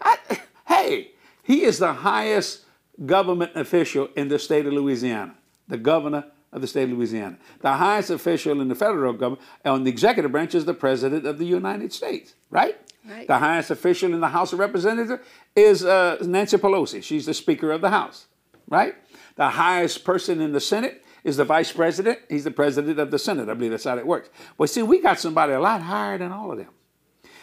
I, 0.00 0.18
hey, 0.66 1.12
he 1.42 1.62
is 1.62 1.78
the 1.78 1.92
highest 1.92 2.64
government 3.06 3.52
official 3.54 4.08
in 4.16 4.28
the 4.28 4.38
state 4.38 4.66
of 4.66 4.72
Louisiana, 4.72 5.34
the 5.68 5.78
governor 5.78 6.24
of 6.52 6.60
the 6.60 6.66
state 6.66 6.84
of 6.84 6.90
Louisiana. 6.90 7.38
The 7.60 7.72
highest 7.72 8.10
official 8.10 8.60
in 8.60 8.68
the 8.68 8.74
federal 8.74 9.12
government 9.12 9.42
on 9.64 9.84
the 9.84 9.90
executive 9.90 10.32
branch 10.32 10.54
is 10.54 10.64
the 10.64 10.74
President 10.74 11.26
of 11.26 11.38
the 11.38 11.46
United 11.46 11.92
States, 11.92 12.34
right? 12.50 12.76
Right. 13.08 13.26
The 13.26 13.38
highest 13.38 13.70
official 13.70 14.12
in 14.14 14.20
the 14.20 14.28
House 14.28 14.52
of 14.52 14.60
Representatives 14.60 15.20
is 15.56 15.84
uh, 15.84 16.18
Nancy 16.22 16.56
Pelosi. 16.56 17.02
She's 17.02 17.26
the 17.26 17.34
Speaker 17.34 17.72
of 17.72 17.80
the 17.80 17.90
House, 17.90 18.26
right? 18.68 18.94
The 19.34 19.48
highest 19.48 20.04
person 20.04 20.40
in 20.40 20.52
the 20.52 20.60
Senate 20.60 21.04
is 21.24 21.36
the 21.36 21.44
Vice 21.44 21.72
President. 21.72 22.18
He's 22.28 22.44
the 22.44 22.50
President 22.50 22.98
of 23.00 23.10
the 23.10 23.18
Senate. 23.18 23.48
I 23.48 23.54
believe 23.54 23.72
that's 23.72 23.84
how 23.84 23.96
it 23.96 24.06
works. 24.06 24.28
Well, 24.56 24.68
see, 24.68 24.82
we 24.82 25.00
got 25.00 25.18
somebody 25.18 25.52
a 25.52 25.60
lot 25.60 25.82
higher 25.82 26.18
than 26.18 26.30
all 26.30 26.52
of 26.52 26.58
them. 26.58 26.68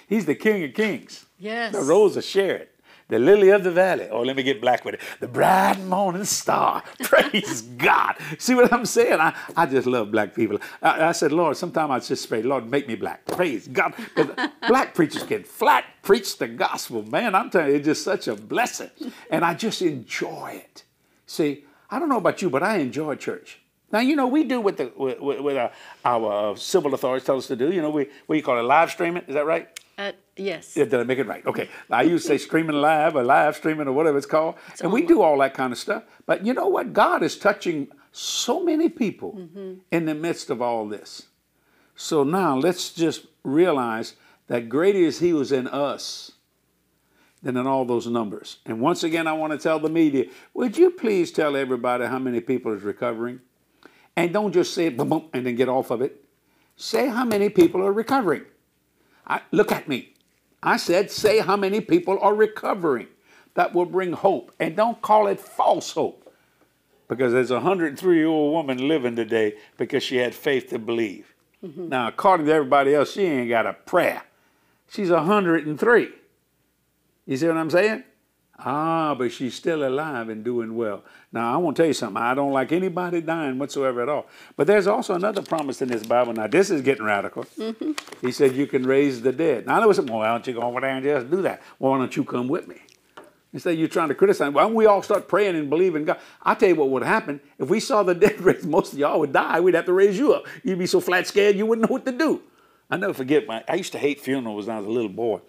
He's 0.09 0.25
the 0.25 0.35
King 0.35 0.63
of 0.63 0.73
Kings. 0.73 1.25
Yes. 1.37 1.71
The 1.71 1.81
Rose 1.81 2.17
of 2.17 2.23
Sharon. 2.23 2.67
the 3.09 3.19
lily 3.19 3.49
of 3.49 3.63
the 3.63 3.71
valley. 3.71 4.07
Oh, 4.09 4.21
let 4.21 4.35
me 4.35 4.43
get 4.43 4.59
black 4.59 4.83
with 4.83 4.95
it. 4.95 5.01
The 5.19 5.27
bright 5.27 5.79
morning 5.85 6.25
star. 6.25 6.83
Praise 7.03 7.61
God. 7.61 8.15
See 8.39 8.55
what 8.55 8.73
I'm 8.73 8.85
saying? 8.85 9.19
I, 9.19 9.35
I 9.55 9.65
just 9.67 9.85
love 9.87 10.11
black 10.11 10.33
people. 10.35 10.59
I, 10.81 11.09
I 11.09 11.11
said, 11.11 11.31
Lord, 11.31 11.57
sometimes 11.57 11.91
I 11.91 11.99
just 11.99 12.27
pray, 12.27 12.41
Lord, 12.41 12.69
make 12.69 12.87
me 12.87 12.95
black. 12.95 13.25
Praise 13.25 13.67
God. 13.67 13.93
black 14.67 14.95
preachers 14.95 15.23
can 15.23 15.43
flat 15.43 15.85
preach 16.01 16.37
the 16.39 16.47
gospel, 16.47 17.03
man. 17.03 17.35
I'm 17.35 17.49
telling 17.51 17.69
you, 17.69 17.75
it's 17.75 17.85
just 17.85 18.03
such 18.03 18.27
a 18.27 18.35
blessing. 18.35 18.89
And 19.29 19.45
I 19.45 19.53
just 19.53 19.81
enjoy 19.83 20.61
it. 20.63 20.83
See, 21.27 21.65
I 21.91 21.99
don't 21.99 22.09
know 22.09 22.17
about 22.17 22.41
you, 22.41 22.49
but 22.49 22.63
I 22.63 22.77
enjoy 22.77 23.15
church. 23.15 23.59
Now, 23.91 23.99
you 23.99 24.15
know, 24.15 24.27
we 24.27 24.43
do 24.43 24.61
what, 24.61 24.77
the, 24.77 24.91
with, 24.95 25.19
with 25.19 25.57
our, 25.57 25.71
our, 26.05 26.51
uh, 26.51 26.55
civil 26.55 26.93
authorities 26.93 27.25
tell 27.25 27.37
us 27.37 27.47
to 27.47 27.55
do. 27.55 27.71
You 27.71 27.81
know, 27.81 27.89
we, 27.89 28.03
what 28.27 28.35
do 28.35 28.37
you 28.37 28.43
call 28.43 28.59
it, 28.59 28.63
live 28.63 28.91
streaming? 28.91 29.23
Is 29.27 29.33
that 29.33 29.45
right? 29.47 29.67
Uh, 29.99 30.13
yes. 30.37 30.77
Yeah, 30.77 30.85
did 30.85 31.01
I 31.01 31.03
make 31.03 31.19
it 31.19 31.27
right? 31.27 31.45
Okay. 31.45 31.67
I 31.91 32.03
used 32.03 32.25
to 32.25 32.29
say 32.29 32.37
streaming 32.37 32.77
live 32.77 33.17
or 33.17 33.23
live 33.23 33.57
streaming 33.57 33.85
or 33.85 33.91
whatever 33.91 34.17
it's 34.17 34.25
called. 34.25 34.55
It's 34.69 34.79
and 34.79 34.93
we 34.93 35.05
do 35.05 35.21
all 35.21 35.37
that 35.39 35.53
kind 35.53 35.73
of 35.73 35.77
stuff. 35.77 36.03
But 36.25 36.45
you 36.45 36.53
know 36.53 36.69
what? 36.69 36.93
God 36.93 37.21
is 37.21 37.37
touching 37.37 37.89
so 38.13 38.63
many 38.63 38.87
people 38.87 39.33
mm-hmm. 39.33 39.73
in 39.91 40.05
the 40.05 40.15
midst 40.15 40.49
of 40.49 40.61
all 40.61 40.87
this. 40.87 41.23
So 41.97 42.23
now 42.23 42.55
let's 42.55 42.93
just 42.93 43.25
realize 43.43 44.15
that 44.47 44.69
greater 44.69 44.99
is 44.99 45.19
He 45.19 45.31
who's 45.31 45.51
in 45.51 45.67
us 45.67 46.31
than 47.43 47.57
in 47.57 47.67
all 47.67 47.83
those 47.83 48.07
numbers. 48.07 48.59
And 48.65 48.79
once 48.79 49.03
again, 49.03 49.27
I 49.27 49.33
want 49.33 49.51
to 49.51 49.59
tell 49.59 49.79
the 49.79 49.89
media 49.89 50.27
would 50.53 50.77
you 50.77 50.91
please 50.91 51.29
tell 51.29 51.57
everybody 51.57 52.05
how 52.05 52.19
many 52.19 52.39
people 52.39 52.71
is 52.71 52.83
recovering? 52.83 53.41
And 54.15 54.31
don't 54.31 54.53
just 54.53 54.73
say 54.73 54.87
boom, 54.87 55.09
boom, 55.09 55.29
and 55.33 55.45
then 55.45 55.55
get 55.55 55.67
off 55.67 55.91
of 55.91 56.01
it. 56.01 56.23
Say 56.77 57.09
how 57.09 57.25
many 57.25 57.49
people 57.49 57.81
are 57.85 57.91
recovering. 57.91 58.45
I, 59.29 59.41
look 59.51 59.71
at 59.71 59.87
me. 59.87 60.13
I 60.61 60.77
said, 60.77 61.11
say 61.11 61.39
how 61.39 61.55
many 61.55 61.79
people 61.81 62.17
are 62.21 62.33
recovering. 62.33 63.07
That 63.53 63.73
will 63.73 63.85
bring 63.85 64.13
hope. 64.13 64.53
And 64.59 64.75
don't 64.75 65.01
call 65.01 65.27
it 65.27 65.39
false 65.39 65.91
hope. 65.91 66.33
Because 67.07 67.33
there's 67.33 67.51
a 67.51 67.55
103 67.55 68.15
year 68.15 68.27
old 68.27 68.53
woman 68.53 68.87
living 68.87 69.15
today 69.15 69.55
because 69.77 70.03
she 70.03 70.17
had 70.17 70.35
faith 70.35 70.69
to 70.69 70.79
believe. 70.79 71.33
Mm-hmm. 71.63 71.89
Now, 71.89 72.07
according 72.07 72.45
to 72.45 72.53
everybody 72.53 72.93
else, 72.93 73.13
she 73.13 73.23
ain't 73.23 73.49
got 73.49 73.65
a 73.65 73.73
prayer. 73.73 74.23
She's 74.89 75.09
103. 75.09 76.09
You 77.25 77.37
see 77.37 77.47
what 77.47 77.57
I'm 77.57 77.69
saying? 77.69 78.03
Ah, 78.65 79.15
but 79.15 79.31
she's 79.31 79.55
still 79.55 79.87
alive 79.87 80.27
and 80.27 80.43
doing 80.43 80.75
well. 80.75 81.03
Now, 81.31 81.53
I 81.53 81.57
want 81.57 81.77
to 81.77 81.83
tell 81.83 81.87
you 81.87 81.93
something. 81.93 82.21
I 82.21 82.33
don't 82.33 82.51
like 82.51 82.71
anybody 82.71 83.21
dying 83.21 83.57
whatsoever 83.57 84.01
at 84.01 84.09
all. 84.09 84.25
But 84.57 84.67
there's 84.67 84.87
also 84.87 85.15
another 85.15 85.41
promise 85.41 85.81
in 85.81 85.87
this 85.87 86.05
Bible. 86.05 86.33
Now, 86.33 86.47
this 86.47 86.69
is 86.69 86.81
getting 86.81 87.05
radical. 87.05 87.45
Mm-hmm. 87.57 87.91
He 88.25 88.31
said, 88.33 88.55
You 88.55 88.67
can 88.67 88.85
raise 88.85 89.21
the 89.21 89.31
dead. 89.31 89.65
Now, 89.65 89.77
I 89.77 89.79
know 89.81 89.91
some, 89.93 90.07
well, 90.07 90.19
why 90.19 90.27
don't 90.27 90.45
you 90.45 90.53
go 90.53 90.61
over 90.61 90.81
there 90.81 90.89
and 90.89 91.03
just 91.03 91.31
do 91.31 91.41
that? 91.43 91.61
Why 91.77 91.97
don't 91.97 92.15
you 92.15 92.25
come 92.25 92.47
with 92.49 92.67
me? 92.67 92.77
Instead, 93.53 93.77
you're 93.77 93.87
trying 93.87 94.09
to 94.09 94.15
criticize. 94.15 94.53
Why 94.53 94.61
don't 94.63 94.75
we 94.75 94.85
all 94.85 95.01
start 95.01 95.27
praying 95.27 95.55
and 95.55 95.69
believing 95.69 96.05
God? 96.05 96.19
I'll 96.43 96.55
tell 96.55 96.69
you 96.69 96.75
what 96.75 96.89
would 96.89 97.03
happen. 97.03 97.39
If 97.57 97.69
we 97.69 97.79
saw 97.79 98.03
the 98.03 98.13
dead 98.25 98.39
raised, 98.41 98.67
most 98.67 98.93
of 98.93 98.99
y'all 98.99 99.19
would 99.19 99.33
die. 99.33 99.59
We'd 99.59 99.75
have 99.75 99.85
to 99.85 99.93
raise 99.93 100.17
you 100.17 100.33
up. 100.33 100.45
You'd 100.63 100.79
be 100.79 100.85
so 100.85 100.99
flat 100.99 101.27
scared 101.27 101.55
you 101.55 101.65
wouldn't 101.65 101.89
know 101.89 101.93
what 101.93 102.05
to 102.05 102.11
do. 102.11 102.41
I 102.91 102.97
never 102.97 103.13
forget, 103.13 103.47
my, 103.47 103.63
I 103.67 103.75
used 103.75 103.91
to 103.91 103.99
hate 103.99 104.19
funerals 104.19 104.65
when 104.65 104.75
I 104.75 104.79
was 104.79 104.87
a 104.87 104.91
little 104.91 105.09
boy. 105.09 105.41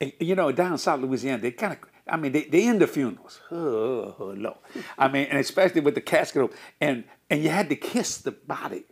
And, 0.00 0.12
you 0.20 0.34
know, 0.34 0.52
down 0.52 0.72
in 0.72 0.78
South 0.78 1.00
Louisiana, 1.00 1.40
they 1.40 1.50
kind 1.50 1.72
of 1.72 1.78
I 2.08 2.16
mean, 2.16 2.32
they, 2.32 2.44
they 2.44 2.68
end 2.68 2.80
the 2.80 2.86
funerals. 2.86 3.40
Oh, 3.50 4.34
Lord. 4.36 4.56
I 4.98 5.08
mean, 5.08 5.26
and 5.30 5.38
especially 5.38 5.80
with 5.80 5.94
the 5.94 6.00
casket, 6.00 6.50
and 6.80 7.04
and 7.30 7.42
you 7.42 7.48
had 7.50 7.68
to 7.70 7.76
kiss 7.76 8.18
the 8.18 8.32
body. 8.32 8.84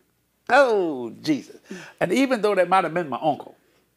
Oh, 0.51 1.11
Jesus. 1.23 1.57
And 2.01 2.13
even 2.13 2.43
though 2.43 2.55
that 2.55 2.69
might 2.69 2.85
have 2.85 2.93
been 2.93 3.09
my 3.09 3.19
uncle, 3.23 3.57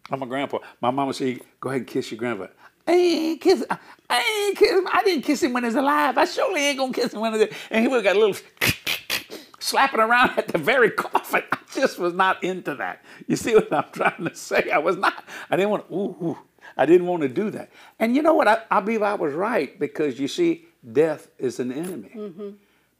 or 0.10 0.18
my 0.18 0.26
grandpa, 0.26 0.60
my 0.82 0.92
mama 0.92 1.14
said, 1.14 1.42
go 1.60 1.70
ahead 1.70 1.82
and 1.82 1.88
kiss 1.88 2.12
your 2.12 2.18
grandpa. 2.18 2.48
I 2.88 2.92
ain't 2.94 3.42
kiss 3.42 3.66
I 4.10 4.46
ain't 4.48 4.58
kiss 4.58 4.72
him. 4.72 4.88
I 4.92 5.04
didn't 5.04 5.24
kiss 5.24 5.44
him 5.44 5.54
when 5.54 5.66
he's 5.66 5.76
alive. 5.76 6.18
I 6.18 6.26
surely 6.26 6.62
ain't 6.62 6.78
gonna 6.78 6.94
kiss 6.94 7.14
him 7.14 7.20
when 7.20 7.34
he's 7.34 7.50
And 7.70 7.82
he 7.82 7.88
would 7.90 8.06
have 8.06 8.16
got 8.16 8.16
a 8.16 8.20
little 8.20 8.38
slapping 9.60 10.00
around 10.00 10.38
at 10.38 10.48
the 10.48 10.58
very 10.58 10.92
coffin. 11.04 11.44
I 11.52 11.58
just 11.74 12.00
was 12.00 12.14
not 12.14 12.42
into 12.44 12.76
that. 12.76 13.04
You 13.28 13.36
see 13.36 13.56
what 13.56 13.74
I'm 13.74 13.92
trying 13.92 14.24
to 14.24 14.36
say? 14.36 14.72
I 14.72 14.78
was 14.78 14.96
not. 14.96 15.26
I 15.50 15.58
didn't 15.58 15.72
want 15.72 15.90
to, 15.90 15.94
ooh, 15.96 16.18
ooh. 16.30 16.38
I 16.78 16.86
didn't 16.86 17.08
want 17.08 17.24
to 17.24 17.30
do 17.30 17.50
that. 17.52 17.72
And 18.00 18.16
you 18.16 18.22
know 18.22 18.34
what? 18.34 18.48
I, 18.48 18.64
I 18.70 18.80
believe 18.80 19.02
I 19.02 19.16
was 19.16 19.34
right 19.34 19.78
because 19.80 20.20
you 20.20 20.28
see, 20.28 20.66
death 20.92 21.30
is 21.38 21.60
an 21.60 21.72
enemy. 21.72 22.12
Mm-hmm. 22.16 22.50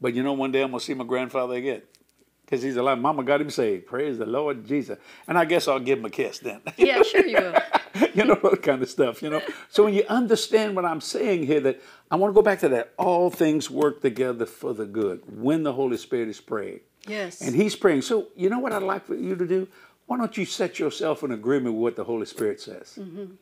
But 0.00 0.14
you 0.14 0.22
know, 0.22 0.32
one 0.32 0.52
day 0.52 0.62
I'm 0.62 0.70
going 0.70 0.80
to 0.80 0.84
see 0.84 0.94
my 0.94 1.04
grandfather 1.04 1.54
again 1.54 1.82
because 2.44 2.62
he's 2.62 2.76
alive. 2.76 2.98
Mama 2.98 3.22
got 3.22 3.40
him 3.40 3.50
saved. 3.50 3.86
Praise 3.86 4.18
the 4.18 4.26
Lord 4.26 4.66
Jesus. 4.66 4.98
And 5.26 5.36
I 5.36 5.44
guess 5.44 5.68
I'll 5.68 5.80
give 5.80 5.98
him 5.98 6.06
a 6.06 6.10
kiss 6.10 6.38
then. 6.38 6.60
Yeah, 6.76 7.02
sure 7.02 7.26
you 7.26 7.36
will. 7.36 7.54
you 8.14 8.24
know, 8.24 8.34
that 8.36 8.62
kind 8.62 8.82
of 8.82 8.88
stuff, 8.88 9.22
you 9.22 9.30
know. 9.30 9.42
So 9.68 9.84
when 9.84 9.94
you 9.94 10.04
understand 10.08 10.74
what 10.74 10.84
I'm 10.84 11.00
saying 11.00 11.46
here, 11.46 11.60
that 11.60 11.80
I 12.10 12.16
want 12.16 12.32
to 12.32 12.34
go 12.34 12.42
back 12.42 12.60
to 12.60 12.68
that. 12.70 12.94
All 12.96 13.30
things 13.30 13.70
work 13.70 14.00
together 14.00 14.46
for 14.46 14.72
the 14.72 14.86
good 14.86 15.22
when 15.26 15.62
the 15.62 15.72
Holy 15.72 15.96
Spirit 15.96 16.28
is 16.28 16.40
praying. 16.40 16.80
Yes. 17.06 17.40
And 17.40 17.54
he's 17.54 17.76
praying. 17.76 18.02
So 18.02 18.28
you 18.36 18.48
know 18.48 18.58
what 18.58 18.72
I'd 18.72 18.82
like 18.82 19.06
for 19.06 19.14
you 19.14 19.36
to 19.36 19.46
do? 19.46 19.68
Why 20.06 20.16
don't 20.16 20.36
you 20.36 20.46
set 20.46 20.78
yourself 20.78 21.22
in 21.22 21.32
agreement 21.32 21.74
with 21.74 21.82
what 21.82 21.96
the 21.96 22.04
Holy 22.04 22.24
Spirit 22.26 22.60
says? 22.60 22.98
Mm-hmm. 22.98 23.34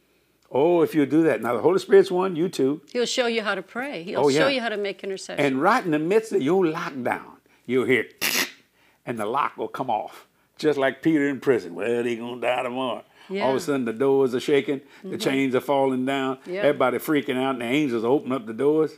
Oh, 0.51 0.83
if 0.83 0.95
you 0.95 1.07
do 1.07 1.23
that. 1.25 1.43
Now, 1.43 1.55
the 1.55 1.61
Holy 1.61 1.79
Spirit's 1.79 2.11
one, 2.11 2.37
you 2.37 2.49
too. 2.49 2.81
He'll 2.93 3.07
show 3.07 3.27
you 3.27 3.43
how 3.43 3.55
to 3.55 3.63
pray. 3.63 4.03
He'll 4.05 4.21
oh, 4.21 4.29
yeah. 4.29 4.41
show 4.41 4.49
you 4.49 4.61
how 4.61 4.69
to 4.69 4.77
make 4.77 5.03
intercession. 5.03 5.45
And 5.45 5.61
right 5.61 5.85
in 5.85 5.91
the 5.91 5.99
midst 5.99 6.33
of 6.33 6.43
your 6.43 6.65
lockdown, 6.65 7.37
you'll 7.67 7.87
hear, 7.87 8.09
and 9.07 9.19
the 9.19 9.27
lock 9.27 9.57
will 9.57 9.69
come 9.69 9.91
off, 9.91 10.27
just 10.57 10.79
like 10.79 11.03
Peter 11.03 11.29
in 11.29 11.41
prison. 11.41 11.75
Well, 11.75 12.05
he's 12.05 12.19
going 12.19 12.41
to 12.41 12.47
die 12.47 12.63
tomorrow. 12.63 13.05
Yeah. 13.29 13.45
All 13.45 13.51
of 13.51 13.57
a 13.57 13.61
sudden, 13.61 13.85
the 13.85 13.93
doors 13.93 14.35
are 14.35 14.41
shaking, 14.41 14.83
the 15.03 15.09
mm-hmm. 15.09 15.19
chains 15.19 15.55
are 15.57 15.61
falling 15.61 16.07
down, 16.07 16.39
yep. 16.47 16.65
everybody 16.65 16.99
freaking 16.99 17.37
out, 17.37 17.55
and 17.55 17.63
the 17.63 17.67
angels 17.67 18.05
open 18.05 18.31
up 18.31 18.47
the 18.47 18.55
doors. 18.55 18.93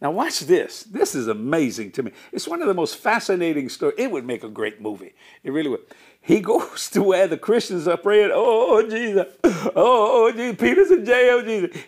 Now, 0.00 0.12
watch 0.12 0.40
this. 0.40 0.84
This 0.84 1.14
is 1.14 1.26
amazing 1.26 1.90
to 1.92 2.04
me. 2.04 2.12
It's 2.32 2.46
one 2.46 2.62
of 2.62 2.68
the 2.68 2.74
most 2.74 2.96
fascinating 2.96 3.68
stories. 3.68 3.96
It 3.98 4.10
would 4.10 4.24
make 4.24 4.44
a 4.44 4.48
great 4.48 4.80
movie. 4.80 5.14
It 5.42 5.52
really 5.52 5.70
would. 5.70 5.80
He 6.28 6.40
goes 6.40 6.90
to 6.90 7.02
where 7.02 7.26
the 7.26 7.38
Christians 7.38 7.88
are 7.88 7.96
praying, 7.96 8.32
oh, 8.34 8.86
Jesus, 8.86 9.26
oh, 9.74 10.30
Jesus, 10.30 10.56
Peter's 10.60 10.90
in 10.90 11.06
jail, 11.06 11.42
Jesus. 11.42 11.82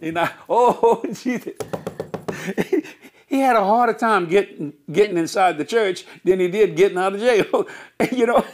You 0.00 0.12
know, 0.12 0.28
oh, 0.48 1.02
Jesus. 1.12 1.54
He 3.26 3.40
had 3.40 3.56
a 3.56 3.64
harder 3.64 3.94
time 3.94 4.26
getting 4.26 4.72
getting 4.90 5.16
inside 5.16 5.58
the 5.58 5.64
church 5.64 6.04
than 6.24 6.38
he 6.38 6.46
did 6.46 6.76
getting 6.76 6.96
out 6.96 7.14
of 7.14 7.20
jail. 7.20 7.66
you 8.12 8.26
know. 8.26 8.44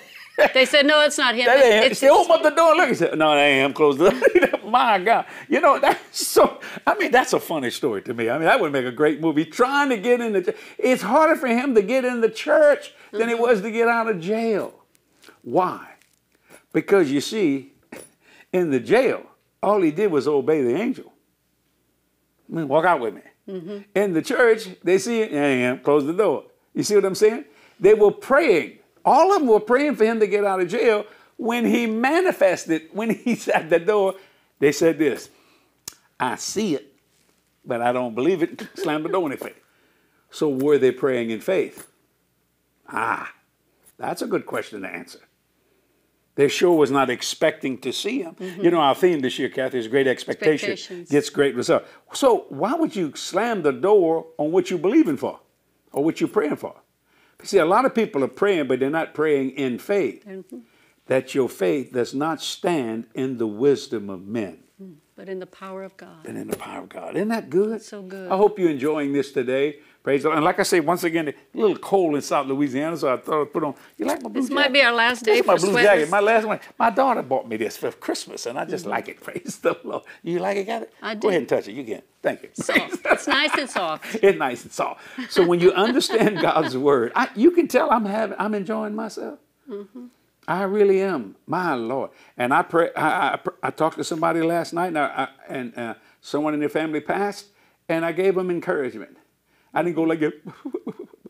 They 0.54 0.64
said, 0.64 0.86
no, 0.86 1.00
it's 1.02 1.16
not 1.16 1.34
him. 1.34 1.46
That 1.46 1.62
ain't 1.62 1.92
it's, 1.92 2.02
open 2.02 2.32
up 2.32 2.42
the 2.42 2.50
door 2.50 2.74
look. 2.74 2.88
He 2.88 2.94
said, 2.94 3.18
no, 3.18 3.34
that 3.34 3.40
ain't 3.40 3.66
him. 3.66 3.72
Close 3.74 3.96
the 3.96 4.10
door. 4.10 4.60
My 4.70 4.98
God. 4.98 5.24
You 5.48 5.60
know, 5.60 5.78
that's 5.78 6.26
so, 6.26 6.60
I 6.86 6.94
mean, 6.94 7.10
that's 7.10 7.32
a 7.32 7.40
funny 7.40 7.70
story 7.70 8.02
to 8.02 8.12
me. 8.12 8.28
I 8.28 8.34
mean, 8.34 8.44
that 8.44 8.60
would 8.60 8.72
make 8.72 8.84
a 8.84 8.92
great 8.92 9.20
movie. 9.20 9.46
Trying 9.46 9.88
to 9.90 9.96
get 9.96 10.20
in 10.20 10.32
the, 10.32 10.54
it's 10.78 11.02
harder 11.02 11.36
for 11.36 11.46
him 11.46 11.74
to 11.74 11.82
get 11.82 12.04
in 12.04 12.20
the 12.20 12.28
church 12.28 12.92
than 13.12 13.22
mm-hmm. 13.22 13.30
it 13.30 13.38
was 13.38 13.62
to 13.62 13.70
get 13.70 13.88
out 13.88 14.10
of 14.10 14.20
jail. 14.20 14.74
Why? 15.46 15.86
Because 16.72 17.12
you 17.12 17.20
see, 17.20 17.72
in 18.52 18.72
the 18.72 18.80
jail, 18.80 19.22
all 19.62 19.80
he 19.80 19.92
did 19.92 20.10
was 20.10 20.26
obey 20.26 20.60
the 20.60 20.74
angel. 20.74 21.12
I 22.50 22.56
mean, 22.56 22.66
walk 22.66 22.84
out 22.84 22.98
with 22.98 23.14
me. 23.14 23.20
Mm-hmm. 23.48 23.78
In 23.94 24.12
the 24.12 24.22
church, 24.22 24.66
they 24.82 24.98
see 24.98 25.20
it, 25.20 25.30
yeah, 25.30 25.76
close 25.76 26.04
the 26.04 26.12
door. 26.12 26.46
You 26.74 26.82
see 26.82 26.96
what 26.96 27.04
I'm 27.04 27.14
saying? 27.14 27.44
They 27.78 27.94
were 27.94 28.10
praying. 28.10 28.80
All 29.04 29.32
of 29.32 29.38
them 29.38 29.48
were 29.48 29.60
praying 29.60 29.94
for 29.94 30.04
him 30.04 30.18
to 30.18 30.26
get 30.26 30.44
out 30.44 30.60
of 30.60 30.66
jail. 30.66 31.06
When 31.36 31.64
he 31.64 31.86
manifested, 31.86 32.88
when 32.92 33.10
he's 33.10 33.46
at 33.58 33.70
the 33.70 33.78
door, 33.78 34.16
they 34.58 34.72
said 34.72 34.98
this 34.98 35.30
I 36.18 36.34
see 36.34 36.74
it, 36.74 36.92
but 37.64 37.80
I 37.82 37.92
don't 37.92 38.16
believe 38.16 38.42
it. 38.42 38.66
Slam 38.74 39.04
the 39.04 39.10
door 39.10 39.22
in 39.22 39.28
their 39.28 39.38
face. 39.38 39.62
So 40.28 40.48
were 40.48 40.76
they 40.76 40.90
praying 40.90 41.30
in 41.30 41.40
faith? 41.40 41.88
Ah, 42.88 43.32
that's 43.96 44.22
a 44.22 44.26
good 44.26 44.44
question 44.44 44.82
to 44.82 44.88
answer. 44.88 45.20
They 46.36 46.48
sure 46.48 46.76
was 46.76 46.90
not 46.90 47.08
expecting 47.08 47.78
to 47.78 47.92
see 47.92 48.22
him. 48.22 48.34
Mm-hmm. 48.34 48.62
You 48.62 48.70
know, 48.70 48.80
our 48.80 48.94
theme 48.94 49.20
this 49.20 49.38
year, 49.38 49.48
Kathy, 49.48 49.78
is 49.78 49.88
great 49.88 50.06
expectation 50.06 51.04
gets 51.10 51.30
great 51.30 51.56
result. 51.56 51.84
So 52.12 52.44
why 52.50 52.74
would 52.74 52.94
you 52.94 53.14
slam 53.16 53.62
the 53.62 53.72
door 53.72 54.26
on 54.36 54.52
what 54.52 54.70
you're 54.70 54.78
believing 54.78 55.16
for 55.16 55.40
or 55.92 56.04
what 56.04 56.20
you're 56.20 56.28
praying 56.28 56.56
for? 56.56 56.76
See, 57.42 57.58
a 57.58 57.64
lot 57.64 57.86
of 57.86 57.94
people 57.94 58.22
are 58.22 58.28
praying, 58.28 58.68
but 58.68 58.80
they're 58.80 58.90
not 58.90 59.14
praying 59.14 59.50
in 59.52 59.78
faith. 59.78 60.24
Mm-hmm. 60.26 60.58
That 61.06 61.34
your 61.34 61.48
faith 61.48 61.92
does 61.92 62.14
not 62.14 62.42
stand 62.42 63.06
in 63.14 63.38
the 63.38 63.46
wisdom 63.46 64.10
of 64.10 64.26
men. 64.26 64.64
Mm, 64.82 64.96
but 65.14 65.28
in 65.28 65.38
the 65.38 65.46
power 65.46 65.84
of 65.84 65.96
God. 65.96 66.26
And 66.26 66.36
in 66.36 66.48
the 66.48 66.56
power 66.56 66.82
of 66.82 66.88
God. 66.88 67.14
Isn't 67.14 67.28
that 67.28 67.48
good? 67.48 67.70
That's 67.70 67.88
so 67.88 68.02
good. 68.02 68.30
I 68.30 68.36
hope 68.36 68.58
you're 68.58 68.70
enjoying 68.70 69.12
this 69.12 69.30
today. 69.30 69.78
Praise 70.06 70.22
the 70.22 70.28
Lord. 70.28 70.36
And 70.36 70.44
like 70.44 70.60
I 70.60 70.62
say, 70.62 70.78
once 70.78 71.02
again, 71.02 71.26
a 71.30 71.34
little 71.52 71.76
cold 71.76 72.14
in 72.14 72.22
South 72.22 72.46
Louisiana, 72.46 72.96
so 72.96 73.12
I 73.12 73.16
thought 73.16 73.42
I'd 73.42 73.52
put 73.52 73.64
on. 73.64 73.74
You 73.98 74.06
like 74.06 74.22
my 74.22 74.28
blue 74.28 74.40
this 74.40 74.48
jacket? 74.48 74.54
might 74.54 74.72
be 74.72 74.80
our 74.80 74.92
last 74.92 75.24
day 75.24 75.32
this 75.32 75.40
for 75.40 75.46
my 75.48 75.56
blue 75.56 75.70
sweaters. 75.72 75.82
jacket. 75.82 76.10
My 76.10 76.20
last 76.20 76.46
one. 76.46 76.60
My 76.78 76.90
daughter 76.90 77.22
bought 77.22 77.48
me 77.48 77.56
this 77.56 77.76
for 77.76 77.90
Christmas, 77.90 78.46
and 78.46 78.56
I 78.56 78.66
just 78.66 78.84
mm-hmm. 78.84 78.92
like 78.92 79.08
it. 79.08 79.20
Praise 79.24 79.58
the 79.60 79.76
Lord. 79.82 80.04
You 80.22 80.38
like 80.38 80.58
it, 80.58 80.66
Kathy? 80.66 80.86
I 81.02 81.14
do. 81.14 81.22
Go 81.22 81.28
ahead 81.30 81.40
and 81.40 81.48
touch 81.48 81.66
it. 81.66 81.72
You 81.72 81.82
can. 81.82 82.02
Thank 82.22 82.44
you. 82.44 82.50
Soft. 82.54 83.00
it's 83.04 83.26
nice 83.26 83.50
and 83.58 83.68
soft. 83.68 84.14
it's 84.22 84.38
nice 84.38 84.62
and 84.62 84.72
soft. 84.72 85.00
So 85.28 85.44
when 85.44 85.58
you 85.58 85.72
understand 85.72 86.38
God's 86.40 86.78
word, 86.78 87.10
I, 87.16 87.28
you 87.34 87.50
can 87.50 87.66
tell 87.66 87.90
I'm 87.90 88.04
having, 88.04 88.36
I'm 88.38 88.54
enjoying 88.54 88.94
myself. 88.94 89.40
Mm-hmm. 89.68 90.04
I 90.46 90.62
really 90.62 91.02
am, 91.02 91.34
my 91.48 91.74
Lord. 91.74 92.10
And 92.36 92.54
I 92.54 92.62
pray. 92.62 92.90
I, 92.94 93.34
I, 93.34 93.38
I, 93.60 93.70
talked 93.70 93.96
to 93.96 94.04
somebody 94.04 94.40
last 94.40 94.72
night, 94.72 94.86
and, 94.86 94.98
I, 94.98 95.28
and 95.48 95.76
uh, 95.76 95.94
someone 96.20 96.54
in 96.54 96.60
their 96.60 96.68
family 96.68 97.00
passed, 97.00 97.46
and 97.88 98.04
I 98.04 98.12
gave 98.12 98.36
them 98.36 98.52
encouragement. 98.52 99.16
I 99.72 99.82
didn't 99.82 99.96
go 99.96 100.02
like 100.02 100.20
that. 100.20 100.34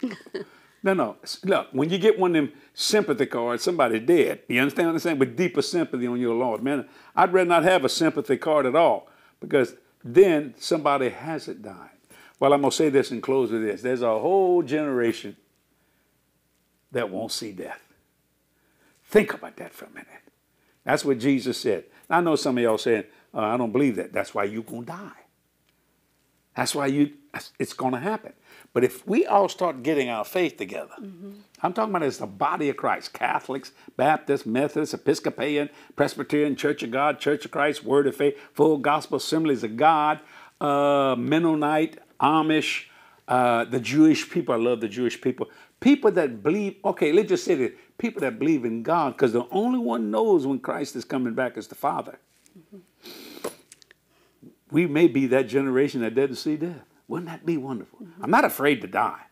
no, 0.82 0.94
no. 0.94 1.16
Look, 1.44 1.68
when 1.72 1.90
you 1.90 1.98
get 1.98 2.18
one 2.18 2.34
of 2.36 2.44
them 2.44 2.52
sympathy 2.74 3.26
cards, 3.26 3.62
somebody 3.62 3.98
dead. 3.98 4.42
You 4.48 4.60
understand 4.60 4.88
what 4.88 4.94
I'm 4.94 4.98
saying? 5.00 5.18
With 5.18 5.36
deeper 5.36 5.62
sympathy 5.62 6.06
on 6.06 6.20
your 6.20 6.34
Lord, 6.34 6.62
man. 6.62 6.88
I'd 7.14 7.32
rather 7.32 7.48
not 7.48 7.64
have 7.64 7.84
a 7.84 7.88
sympathy 7.88 8.36
card 8.36 8.66
at 8.66 8.76
all 8.76 9.08
because 9.40 9.74
then 10.04 10.54
somebody 10.58 11.08
hasn't 11.08 11.62
died. 11.62 11.90
Well, 12.38 12.52
I'm 12.52 12.60
gonna 12.60 12.72
say 12.72 12.90
this 12.90 13.10
and 13.10 13.22
close 13.22 13.50
with 13.50 13.62
this. 13.62 13.82
There's 13.82 14.02
a 14.02 14.18
whole 14.18 14.62
generation 14.62 15.36
that 16.92 17.10
won't 17.10 17.32
see 17.32 17.52
death. 17.52 17.82
Think 19.04 19.34
about 19.34 19.56
that 19.56 19.72
for 19.72 19.86
a 19.86 19.90
minute. 19.90 20.06
That's 20.84 21.04
what 21.04 21.18
Jesus 21.18 21.58
said. 21.58 21.84
I 22.08 22.20
know 22.20 22.36
some 22.36 22.58
of 22.58 22.62
y'all 22.62 22.78
saying, 22.78 23.04
uh, 23.34 23.40
I 23.40 23.56
don't 23.56 23.72
believe 23.72 23.96
that. 23.96 24.12
That's 24.12 24.34
why 24.34 24.44
you're 24.44 24.62
going 24.62 24.82
to 24.82 24.92
die. 24.92 25.10
That's 26.56 26.74
why 26.74 26.86
you. 26.86 27.12
It's 27.58 27.72
going 27.72 27.92
to 27.92 28.00
happen. 28.00 28.32
But 28.72 28.84
if 28.84 29.06
we 29.06 29.24
all 29.24 29.48
start 29.48 29.82
getting 29.82 30.10
our 30.10 30.24
faith 30.24 30.56
together, 30.56 30.94
mm-hmm. 31.00 31.32
I'm 31.62 31.72
talking 31.72 31.94
about 31.94 32.02
as 32.02 32.18
the 32.18 32.26
body 32.26 32.68
of 32.68 32.76
Christ 32.76 33.12
Catholics, 33.12 33.72
Baptists, 33.96 34.44
Methodists, 34.44 34.94
Episcopalian, 34.94 35.70
Presbyterian, 35.96 36.56
Church 36.56 36.82
of 36.82 36.90
God, 36.90 37.18
Church 37.18 37.44
of 37.44 37.50
Christ, 37.50 37.84
Word 37.84 38.06
of 38.06 38.16
Faith, 38.16 38.38
Full 38.52 38.78
Gospel 38.78 39.16
Assemblies 39.16 39.64
of 39.64 39.76
God, 39.76 40.20
uh, 40.60 41.16
Mennonite, 41.18 41.98
Amish, 42.20 42.84
uh, 43.28 43.64
the 43.64 43.80
Jewish 43.80 44.28
people. 44.28 44.54
I 44.54 44.58
love 44.58 44.80
the 44.80 44.88
Jewish 44.88 45.20
people. 45.20 45.48
People 45.80 46.10
that 46.12 46.42
believe, 46.42 46.76
okay, 46.84 47.12
let's 47.12 47.28
just 47.28 47.44
say 47.44 47.54
that 47.54 47.98
people 47.98 48.20
that 48.20 48.38
believe 48.38 48.64
in 48.64 48.82
God, 48.82 49.12
because 49.12 49.32
the 49.32 49.46
only 49.50 49.78
one 49.78 50.10
knows 50.10 50.46
when 50.46 50.58
Christ 50.58 50.96
is 50.96 51.04
coming 51.04 51.34
back 51.34 51.56
is 51.56 51.68
the 51.68 51.74
Father. 51.74 52.18
Mm-hmm. 52.58 52.78
We 54.70 54.86
may 54.86 55.06
be 55.06 55.26
that 55.28 55.48
generation 55.48 56.00
that 56.00 56.14
doesn't 56.14 56.36
see 56.36 56.56
death. 56.56 56.84
Wouldn't 57.08 57.28
that 57.30 57.46
be 57.46 57.56
wonderful? 57.56 58.00
Mm-hmm. 58.00 58.24
I'm 58.24 58.30
not 58.30 58.44
afraid 58.44 58.80
to 58.82 58.88
die. 58.88 59.22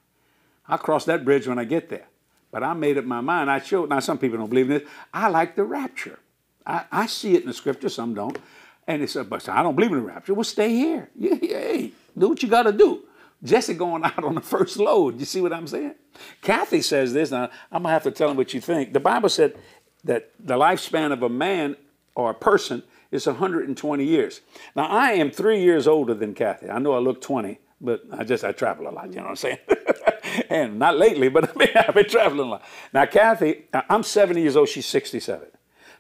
I'll 0.69 0.79
cross 0.79 1.05
that 1.07 1.25
bridge 1.25 1.47
when 1.47 1.59
I 1.59 1.65
get 1.65 1.89
there. 1.89 2.07
But 2.51 2.63
I 2.63 2.73
made 2.73 2.99
up 2.99 3.05
my 3.05 3.21
mind. 3.21 3.51
I 3.51 3.61
showed, 3.61 3.89
now 3.89 3.99
some 3.99 4.19
people 4.19 4.39
don't 4.39 4.49
believe 4.49 4.71
in 4.71 4.79
this. 4.79 4.89
I 5.13 5.29
like 5.29 5.57
the 5.57 5.65
rapture. 5.65 6.21
I, 6.65 6.85
I 6.91 7.07
see 7.07 7.35
it 7.35 7.43
in 7.43 7.49
the 7.49 7.55
scripture, 7.55 7.89
some 7.89 8.15
don't. 8.15 8.39
And 8.87 9.09
said, 9.09 9.29
but 9.29 9.49
I 9.49 9.63
don't 9.63 9.75
believe 9.75 9.93
in 9.93 9.99
the 9.99 10.05
rapture. 10.05 10.35
Well, 10.35 10.45
stay 10.45 10.71
here. 10.71 11.11
Yeah, 11.17 11.35
hey, 11.41 11.93
do 12.17 12.29
what 12.29 12.43
you 12.43 12.49
got 12.49 12.65
to 12.65 12.73
do. 12.73 13.03
Jesse 13.43 13.75
going 13.75 14.05
out 14.05 14.23
on 14.23 14.35
the 14.35 14.41
first 14.41 14.77
load. 14.77 15.19
You 15.19 15.27
see 15.27 15.41
what 15.41 15.53
I'm 15.53 15.67
saying? 15.67 15.95
Kathy 16.43 16.81
says 16.81 17.13
this. 17.13 17.31
Now, 17.31 17.51
I'm 17.73 17.83
going 17.83 17.85
to 17.85 17.89
have 17.91 18.03
to 18.05 18.11
tell 18.11 18.31
him 18.31 18.37
what 18.37 18.55
you 18.55 18.61
think. 18.61 18.93
The 18.93 19.01
Bible 19.01 19.29
said 19.29 19.57
that 20.05 20.31
the 20.39 20.57
lifespan 20.57 21.13
of 21.13 21.23
a 21.23 21.29
man 21.29 21.77
or 22.15 22.31
a 22.31 22.35
person 22.35 22.83
is 23.15 23.27
120 23.27 24.05
years. 24.05 24.41
Now, 24.75 24.87
I 24.87 25.13
am 25.13 25.31
three 25.31 25.63
years 25.63 25.87
older 25.87 26.15
than 26.15 26.35
Kathy. 26.35 26.69
I 26.69 26.79
know 26.79 26.93
I 26.93 26.99
look 26.99 27.21
20, 27.21 27.59
but 27.81 28.03
I 28.11 28.25
just, 28.25 28.45
I 28.45 28.53
travel 28.53 28.89
a 28.89 28.91
lot, 28.91 29.09
you 29.11 29.17
know 29.17 29.23
what 29.23 29.31
I'm 29.31 29.37
saying? 29.37 29.59
and 30.51 30.79
not 30.79 30.99
lately, 30.99 31.29
but 31.29 31.51
I 31.55 31.59
mean, 31.59 31.69
I've 31.77 31.95
been 31.95 32.09
traveling 32.09 32.49
a 32.49 32.51
lot. 32.51 32.65
Now, 32.93 33.07
Kathy, 33.07 33.67
I'm 33.89 34.03
70 34.03 34.43
years 34.43 34.57
old. 34.57 34.69
She's 34.69 34.87
67. 34.87 35.47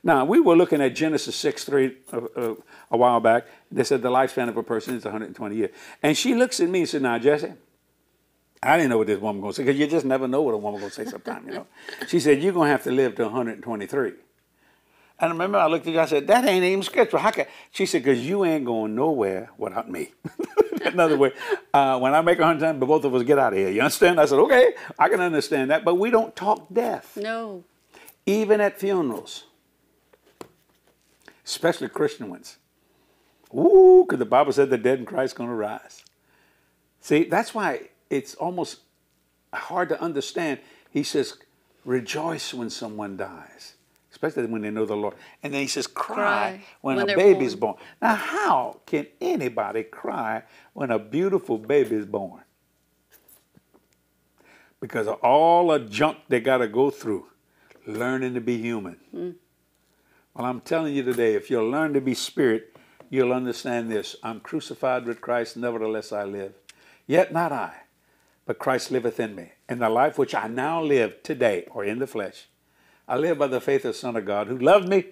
Now, 0.02 0.24
we 0.24 0.40
were 0.40 0.56
looking 0.56 0.82
at 0.82 0.94
Genesis 0.94 1.36
6 1.36 1.64
3 1.64 1.96
uh, 2.12 2.16
uh, 2.36 2.54
a 2.90 2.96
while 2.96 3.20
back. 3.20 3.46
They 3.70 3.84
said 3.84 4.02
the 4.02 4.10
lifespan 4.10 4.48
of 4.48 4.56
a 4.56 4.62
person 4.62 4.96
is 4.96 5.04
120 5.04 5.56
years. 5.56 5.70
And 6.02 6.16
she 6.16 6.34
looks 6.34 6.60
at 6.60 6.68
me 6.68 6.80
and 6.80 6.88
said, 6.88 7.02
Now, 7.02 7.18
Jesse, 7.18 7.54
I 8.62 8.76
didn't 8.76 8.90
know 8.90 8.98
what 8.98 9.06
this 9.06 9.20
woman 9.20 9.40
was 9.40 9.56
going 9.56 9.66
to 9.66 9.72
say 9.72 9.76
because 9.76 9.80
you 9.80 9.86
just 9.86 10.04
never 10.04 10.28
know 10.28 10.42
what 10.42 10.52
a 10.52 10.58
woman 10.58 10.80
going 10.80 10.90
to 10.90 10.96
say 10.96 11.04
sometimes, 11.04 11.46
you 11.46 11.54
know. 11.54 11.66
she 12.08 12.20
said, 12.20 12.42
You're 12.42 12.52
going 12.52 12.66
to 12.66 12.72
have 12.72 12.82
to 12.84 12.90
live 12.90 13.14
to 13.14 13.24
123. 13.24 14.12
And 15.20 15.30
I 15.30 15.32
remember 15.32 15.58
I 15.58 15.66
looked 15.66 15.86
at 15.86 15.94
her, 15.94 16.00
I 16.00 16.06
said, 16.06 16.26
That 16.26 16.44
ain't 16.44 16.64
even 16.64 16.82
scriptural. 16.82 17.22
How 17.22 17.30
can? 17.30 17.46
She 17.70 17.86
said, 17.86 18.02
Because 18.02 18.26
you 18.26 18.44
ain't 18.44 18.64
going 18.64 18.94
nowhere 18.94 19.50
without 19.56 19.90
me. 19.90 20.12
Another 20.84 21.16
way, 21.16 21.32
uh, 21.72 21.98
when 21.98 22.14
I 22.14 22.20
make 22.20 22.38
a 22.38 22.44
hundred 22.44 22.60
times, 22.60 22.80
but 22.80 22.86
both 22.86 23.04
of 23.04 23.14
us 23.14 23.22
get 23.22 23.38
out 23.38 23.52
of 23.52 23.58
here. 23.58 23.70
You 23.70 23.80
understand? 23.80 24.20
I 24.20 24.26
said, 24.26 24.38
Okay, 24.40 24.74
I 24.98 25.08
can 25.08 25.20
understand 25.20 25.70
that. 25.70 25.84
But 25.84 25.94
we 25.96 26.10
don't 26.10 26.34
talk 26.34 26.66
death. 26.72 27.16
No. 27.16 27.64
Even 28.26 28.60
at 28.60 28.78
funerals 28.78 29.44
especially 31.44 31.88
Christian 31.88 32.30
ones. 32.30 32.56
Ooh, 33.54 34.04
because 34.06 34.18
the 34.18 34.24
Bible 34.24 34.52
said 34.52 34.70
the 34.70 34.78
dead 34.78 34.98
in 34.98 35.04
Christ 35.04 35.36
going 35.36 35.48
to 35.48 35.54
rise. 35.54 36.02
See, 37.00 37.24
that's 37.24 37.54
why 37.54 37.90
it's 38.10 38.34
almost 38.34 38.80
hard 39.52 39.90
to 39.90 40.00
understand. 40.00 40.58
He 40.90 41.02
says, 41.02 41.36
rejoice 41.84 42.54
when 42.54 42.70
someone 42.70 43.16
dies, 43.16 43.73
especially 44.24 44.50
when 44.50 44.62
they 44.62 44.70
know 44.70 44.86
the 44.86 44.96
Lord. 44.96 45.14
And 45.42 45.52
then 45.52 45.60
he 45.60 45.66
says, 45.66 45.86
cry, 45.86 46.14
cry 46.14 46.64
when, 46.80 46.96
when, 46.96 47.10
a 47.10 47.16
baby's 47.16 47.54
born. 47.54 47.74
born. 47.74 47.84
Now, 48.00 48.14
how 48.14 48.80
can 48.86 49.06
anybody 49.20 49.82
cry 49.82 50.42
when 50.72 50.90
a 50.90 50.98
beautiful 50.98 51.58
baby 51.58 51.96
is 51.96 52.06
born? 52.06 52.42
Because 54.80 55.06
of 55.06 55.18
all 55.20 55.68
the 55.68 55.80
junk 55.80 56.18
they 56.28 56.40
got 56.40 56.58
to 56.58 56.68
go 56.68 56.90
through 56.90 57.26
learning 57.86 58.34
to 58.34 58.40
be 58.40 58.58
human. 58.58 58.96
Mm. 59.14 59.34
Well, 60.34 60.46
I'm 60.46 60.60
telling 60.60 60.94
you 60.94 61.02
today, 61.02 61.34
if 61.34 61.50
you'll 61.50 61.68
learn 61.68 61.92
to 61.94 62.00
be 62.00 62.14
spirit, 62.14 62.76
you'll 63.10 63.32
understand 63.32 63.90
this. 63.90 64.16
I'm 64.22 64.40
crucified 64.40 65.04
with 65.04 65.20
Christ, 65.20 65.56
nevertheless 65.56 66.12
I 66.12 66.24
live. 66.24 66.54
Yet 67.06 67.32
not 67.32 67.52
I, 67.52 67.74
but 68.46 68.58
Christ 68.58 68.90
liveth 68.90 69.20
in 69.20 69.34
me. 69.34 69.52
And 69.68 69.80
the 69.80 69.90
life 69.90 70.18
which 70.18 70.34
I 70.34 70.48
now 70.48 70.82
live 70.82 71.22
today, 71.22 71.66
or 71.70 71.84
in 71.84 71.98
the 71.98 72.06
flesh, 72.06 72.46
I 73.06 73.16
live 73.16 73.38
by 73.38 73.46
the 73.48 73.60
faith 73.60 73.84
of 73.84 73.92
the 73.92 73.98
Son 73.98 74.16
of 74.16 74.24
God, 74.24 74.46
who 74.46 74.58
loved 74.58 74.88
me 74.88 75.06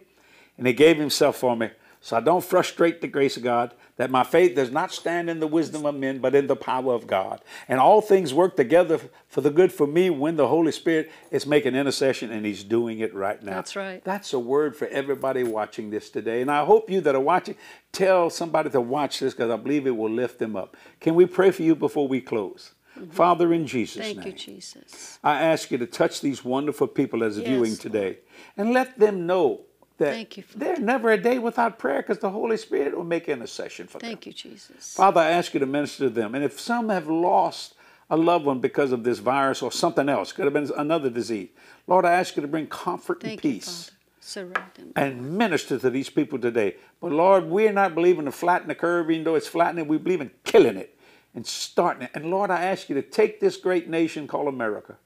and 0.57 0.67
he 0.67 0.73
gave 0.73 0.99
himself 0.99 1.37
for 1.37 1.57
me. 1.57 1.71
So 2.05 2.17
I 2.17 2.21
don't 2.21 2.45
frustrate 2.45 3.01
the 3.01 3.07
grace 3.07 3.37
of 3.37 3.45
God, 3.45 3.75
that 3.97 4.11
my 4.11 4.25
faith 4.25 4.57
does 4.57 4.73
not 4.73 4.91
stand 4.91 5.31
in 5.31 5.39
the 5.39 5.47
wisdom 5.47 5.87
of 5.87 5.95
men, 5.95 6.19
but 6.19 6.35
in 6.35 6.49
the 6.49 6.57
power 6.57 6.95
of 6.95 7.07
God. 7.07 7.41
And 7.69 7.79
all 7.79 8.01
things 8.01 8.35
work 8.35 8.57
together 8.57 8.99
for 9.29 9.41
the 9.41 9.51
good 9.51 9.73
for 9.73 9.87
me 9.87 10.11
when 10.11 10.35
the 10.35 10.49
Holy 10.49 10.73
Spirit 10.73 11.13
is 11.31 11.47
making 11.47 11.77
intercession 11.77 12.33
and 12.33 12.45
He's 12.45 12.65
doing 12.65 12.99
it 12.99 13.15
right 13.15 13.41
now. 13.41 13.55
That's 13.55 13.77
right. 13.77 14.03
That's 14.03 14.33
a 14.33 14.41
word 14.41 14.75
for 14.75 14.89
everybody 14.89 15.45
watching 15.45 15.91
this 15.91 16.11
today. 16.11 16.41
And 16.43 16.51
I 16.51 16.65
hope 16.65 16.91
you 16.91 17.01
that 17.03 17.15
are 17.15 17.21
watching, 17.21 17.55
tell 17.93 18.31
somebody 18.31 18.71
to 18.71 18.81
watch 18.81 19.21
this 19.21 19.33
because 19.33 19.53
I 19.53 19.57
believe 19.57 19.87
it 19.87 19.97
will 19.97 20.11
lift 20.11 20.41
them 20.41 20.57
up. 20.57 20.77
Can 20.99 21.15
we 21.15 21.25
pray 21.27 21.53
for 21.53 21.63
you 21.63 21.77
before 21.77 22.09
we 22.09 22.21
close? 22.21 22.73
Mm-hmm. 22.99 23.11
Father, 23.11 23.53
in 23.55 23.67
Jesus' 23.67 24.03
Thank 24.03 24.19
name. 24.19 24.27
you, 24.29 24.33
Jesus. 24.33 25.19
I 25.25 25.43
ask 25.43 25.71
you 25.71 25.79
to 25.79 25.87
touch 25.87 26.21
these 26.21 26.45
wonderful 26.45 26.87
people 26.87 27.25
as 27.25 27.39
yes, 27.39 27.47
viewing 27.47 27.77
today 27.77 28.19
and 28.57 28.73
let 28.73 28.99
them 28.99 29.27
know 29.27 29.63
that 29.99 30.13
Thank 30.13 30.37
you, 30.37 30.45
there's 30.55 30.79
never 30.79 31.11
a 31.11 31.17
day 31.17 31.39
without 31.39 31.79
prayer 31.79 32.03
because 32.03 32.19
the 32.19 32.31
Holy 32.31 32.57
Spirit 32.57 32.97
will 32.97 33.05
make 33.05 33.29
intercession 33.29 33.87
for 33.87 33.99
Thank 33.99 34.25
them. 34.25 34.33
Thank 34.33 34.45
you, 34.45 34.51
Jesus. 34.51 34.95
Father, 34.95 35.21
I 35.21 35.31
ask 35.31 35.55
you 35.55 35.61
to 35.61 35.67
minister 35.67 36.05
to 36.05 36.11
them. 36.11 36.35
And 36.35 36.45
if 36.45 36.61
some 36.61 36.89
have 36.91 37.09
lost 37.09 37.75
a 38.11 38.17
loved 38.17 38.45
one 38.45 38.61
because 38.61 38.93
of 38.93 39.05
this 39.05 39.21
virus 39.21 39.63
or 39.63 39.73
something 39.73 40.09
else, 40.09 40.33
could 40.33 40.45
have 40.45 40.53
been 40.53 40.71
another 40.77 41.09
disease, 41.09 41.49
Lord, 41.87 42.05
I 42.05 42.13
ask 42.13 42.37
you 42.37 42.43
to 42.43 42.49
bring 42.49 42.67
comfort 42.67 43.23
Thank 43.23 43.33
and 43.33 43.41
peace. 43.41 43.91
You, 43.91 44.53
and 44.95 45.37
minister 45.37 45.79
to 45.79 45.91
these 45.91 46.09
people 46.09 46.39
today. 46.39 46.77
But 47.01 47.11
Lord, 47.11 47.45
we're 47.45 47.73
not 47.73 47.95
believing 47.95 48.27
to 48.27 48.33
flatten 48.33 48.69
the 48.69 48.75
curve, 48.75 49.11
even 49.11 49.25
though 49.25 49.35
it's 49.35 49.49
flattening, 49.49 49.89
we 49.89 49.99
believe 49.99 50.21
in 50.21 50.31
killing 50.45 50.77
it 50.77 50.97
and 51.35 51.47
starting 51.47 52.05
it. 52.05 52.11
And 52.15 52.31
Lord, 52.31 52.51
I 52.51 52.65
ask 52.65 52.89
you 52.89 52.95
to 52.95 53.03
take 53.03 53.41
this 53.41 53.57
great 53.57 53.89
nation 53.89 54.27
called 54.27 54.49
America. 54.49 54.97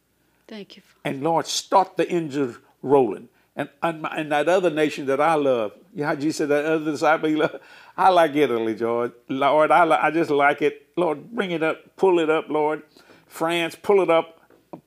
Thank 0.48 0.76
you. 0.76 0.82
And 1.04 1.22
Lord, 1.22 1.46
start 1.46 1.96
the 1.96 2.08
engine 2.08 2.56
rolling. 2.82 3.28
And, 3.54 3.70
and, 3.82 4.06
and 4.10 4.32
that 4.32 4.48
other 4.48 4.70
nation 4.70 5.06
that 5.06 5.20
I 5.20 5.34
love, 5.34 5.72
you 5.94 6.02
know 6.02 6.08
how 6.08 6.14
Jesus 6.14 6.36
said 6.36 6.48
that 6.50 6.66
other 6.66 6.90
disciple 6.92 7.28
you 7.28 7.38
love? 7.38 7.58
I 7.96 8.10
like 8.10 8.34
Italy, 8.34 8.74
George. 8.74 9.12
Lord, 9.28 9.70
I, 9.70 10.06
I 10.06 10.10
just 10.10 10.30
like 10.30 10.60
it. 10.60 10.88
Lord, 10.96 11.32
bring 11.32 11.52
it 11.52 11.62
up, 11.62 11.96
pull 11.96 12.18
it 12.18 12.28
up, 12.28 12.48
Lord. 12.48 12.82
France, 13.26 13.74
pull 13.74 14.02
it 14.02 14.10
up. 14.10 14.34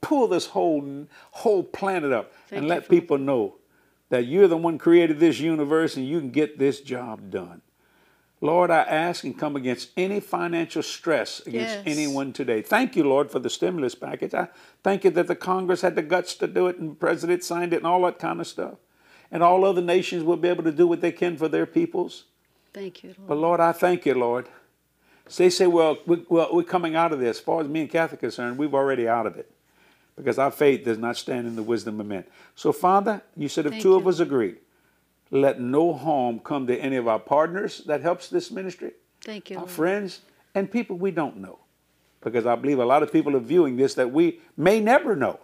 Pull 0.02 0.28
this 0.28 0.46
whole, 0.46 1.08
whole 1.32 1.64
planet 1.64 2.12
up 2.12 2.32
Thank 2.48 2.60
and 2.60 2.68
let 2.68 2.88
people 2.90 3.18
know 3.18 3.56
that 4.10 4.26
you're 4.26 4.48
the 4.48 4.58
one 4.58 4.78
created 4.78 5.20
this 5.20 5.40
universe 5.40 5.96
and 5.96 6.08
you 6.08 6.20
can 6.20 6.30
get 6.30 6.60
this 6.60 6.80
job 6.80 7.32
done. 7.32 7.62
Lord, 8.42 8.72
I 8.72 8.84
ask 8.84 9.26
and 9.26 9.38
come 9.38 9.58
against 9.58 9.90
any 9.98 10.22
financial 10.22 10.82
stress 10.82 11.42
against 11.42 11.76
yes. 11.76 11.84
anyone 11.86 12.32
today. 12.32 12.62
Thank 12.62 12.96
you, 12.96 13.04
Lord, 13.04 13.30
for 13.30 13.40
the 13.40 13.50
stimulus 13.50 13.96
package. 13.96 14.34
I 14.34 14.48
thank 14.82 15.04
you 15.04 15.12
that 15.12 15.28
the 15.28 15.36
Congress 15.36 15.82
had 15.82 15.96
the 15.96 16.02
guts 16.02 16.36
to 16.36 16.48
do 16.48 16.68
it 16.68 16.78
and 16.78 16.92
the 16.92 16.96
President 16.96 17.44
signed 17.44 17.74
it 17.74 17.78
and 17.78 17.88
all 17.88 18.02
that 18.04 18.18
kind 18.18 18.40
of 18.40 18.48
stuff. 18.48 18.76
And 19.32 19.44
all 19.44 19.66
other 19.66 19.82
nations 19.82 20.24
will 20.24 20.38
be 20.38 20.48
able 20.48 20.64
to 20.64 20.72
do 20.72 20.88
what 20.88 21.02
they 21.02 21.12
can 21.12 21.36
for 21.38 21.50
their 21.50 21.66
peoples. 21.66 22.26
Thank 22.74 23.04
you, 23.04 23.14
Lord. 23.18 23.28
But 23.28 23.38
Lord, 23.38 23.60
I 23.60 23.74
thank 23.74 24.06
you, 24.06 24.14
Lord. 24.14 24.48
So 25.28 25.44
they 25.44 25.50
say, 25.50 25.68
well, 25.68 25.98
we, 26.08 26.26
well, 26.30 26.50
we're 26.52 26.64
coming 26.64 26.96
out 26.96 27.12
of 27.12 27.20
this. 27.20 27.38
As 27.38 27.44
far 27.44 27.62
as 27.62 27.68
me 27.68 27.82
and 27.82 27.90
Kathy 27.90 28.16
are 28.16 28.18
concerned, 28.18 28.58
we're 28.58 28.74
already 28.74 29.08
out 29.08 29.28
of 29.28 29.38
it. 29.38 29.52
Because 30.16 30.40
our 30.40 30.52
faith 30.52 30.86
does 30.86 30.98
not 30.98 31.18
stand 31.18 31.46
in 31.46 31.56
the 31.56 31.64
wisdom 31.64 32.00
of 32.00 32.06
men. 32.06 32.24
So, 32.56 32.72
Father, 32.72 33.22
you 33.36 33.48
said 33.48 33.66
if 33.66 33.74
thank 33.74 33.84
two 33.84 33.92
you. 33.92 33.96
of 33.96 34.08
us 34.08 34.20
agree, 34.20 34.56
let 35.32 35.60
no 35.60 35.94
harm 35.94 36.40
come 36.40 36.68
to 36.68 36.78
any 36.78 36.96
of 36.96 37.08
our 37.08 37.20
partners 37.20 37.84
that 37.86 38.02
helps 38.02 38.30
this 38.30 38.52
ministry. 38.52 38.92
Thank 39.22 39.50
you. 39.50 39.58
Our 39.58 39.64
Lord. 39.64 39.72
friends 39.72 40.22
and 40.56 40.72
people 40.72 40.98
we 40.98 41.12
don't 41.12 41.38
know. 41.38 41.60
Because 42.22 42.46
I 42.46 42.56
believe 42.56 42.80
a 42.80 42.86
lot 42.86 43.04
of 43.04 43.14
people 43.14 43.36
are 43.36 43.42
viewing 43.42 43.78
this 43.78 43.94
that 43.94 44.12
we 44.12 44.42
may 44.58 44.80
never 44.80 45.16
know. 45.16 45.40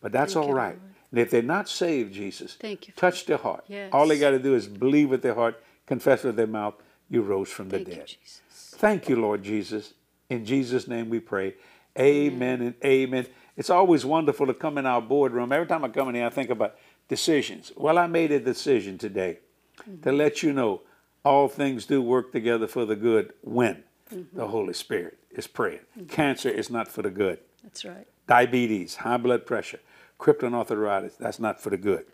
But 0.00 0.12
that's 0.12 0.34
Thank 0.34 0.46
all 0.46 0.54
right. 0.54 0.78
Lord. 0.78 0.80
And 1.10 1.20
if 1.20 1.30
they're 1.30 1.42
not 1.42 1.68
saved, 1.68 2.14
Jesus, 2.14 2.54
Thank 2.54 2.88
you. 2.88 2.94
touch 2.96 3.26
their 3.26 3.36
heart. 3.36 3.64
Yes. 3.68 3.90
All 3.92 4.06
they 4.06 4.18
got 4.18 4.30
to 4.30 4.38
do 4.38 4.54
is 4.54 4.66
believe 4.66 5.10
with 5.10 5.22
their 5.22 5.34
heart, 5.34 5.62
confess 5.86 6.24
with 6.24 6.36
their 6.36 6.46
mouth, 6.46 6.74
you 7.10 7.22
rose 7.22 7.50
from 7.50 7.68
Thank 7.68 7.86
the 7.86 7.94
dead. 7.96 8.10
You, 8.10 8.16
Thank 8.50 9.08
you, 9.08 9.16
Lord 9.16 9.42
Jesus. 9.42 9.94
In 10.30 10.44
Jesus' 10.44 10.88
name 10.88 11.10
we 11.10 11.20
pray. 11.20 11.54
Amen 11.98 12.62
and 12.62 12.74
amen. 12.82 13.26
It's 13.56 13.68
always 13.68 14.04
wonderful 14.04 14.46
to 14.46 14.54
come 14.54 14.78
in 14.78 14.86
our 14.86 15.02
boardroom. 15.02 15.52
Every 15.52 15.66
time 15.66 15.84
I 15.84 15.88
come 15.88 16.08
in 16.08 16.14
here, 16.14 16.26
I 16.26 16.30
think 16.30 16.48
about 16.48 16.76
decisions. 17.12 17.70
Well, 17.76 17.98
I 17.98 18.06
made 18.06 18.32
a 18.32 18.40
decision 18.40 18.96
today 18.96 19.40
to 19.76 19.82
mm-hmm. 19.90 20.16
let 20.16 20.42
you 20.42 20.50
know 20.50 20.80
all 21.22 21.46
things 21.46 21.84
do 21.84 22.00
work 22.00 22.32
together 22.32 22.66
for 22.66 22.86
the 22.86 22.96
good 22.96 23.34
when 23.42 23.84
mm-hmm. 24.10 24.34
the 24.34 24.46
Holy 24.46 24.72
Spirit 24.72 25.18
is 25.30 25.46
praying. 25.46 25.84
Mm-hmm. 25.94 26.06
Cancer 26.06 26.48
is 26.48 26.70
not 26.70 26.88
for 26.88 27.02
the 27.02 27.10
good. 27.10 27.38
That's 27.62 27.84
right. 27.84 28.06
Diabetes, 28.26 28.96
high 28.96 29.18
blood 29.18 29.44
pressure, 29.44 29.80
krypton 30.18 30.54
arthritis, 30.54 31.16
that's 31.16 31.38
not 31.38 31.60
for 31.60 31.68
the 31.68 31.76
good. 31.76 32.06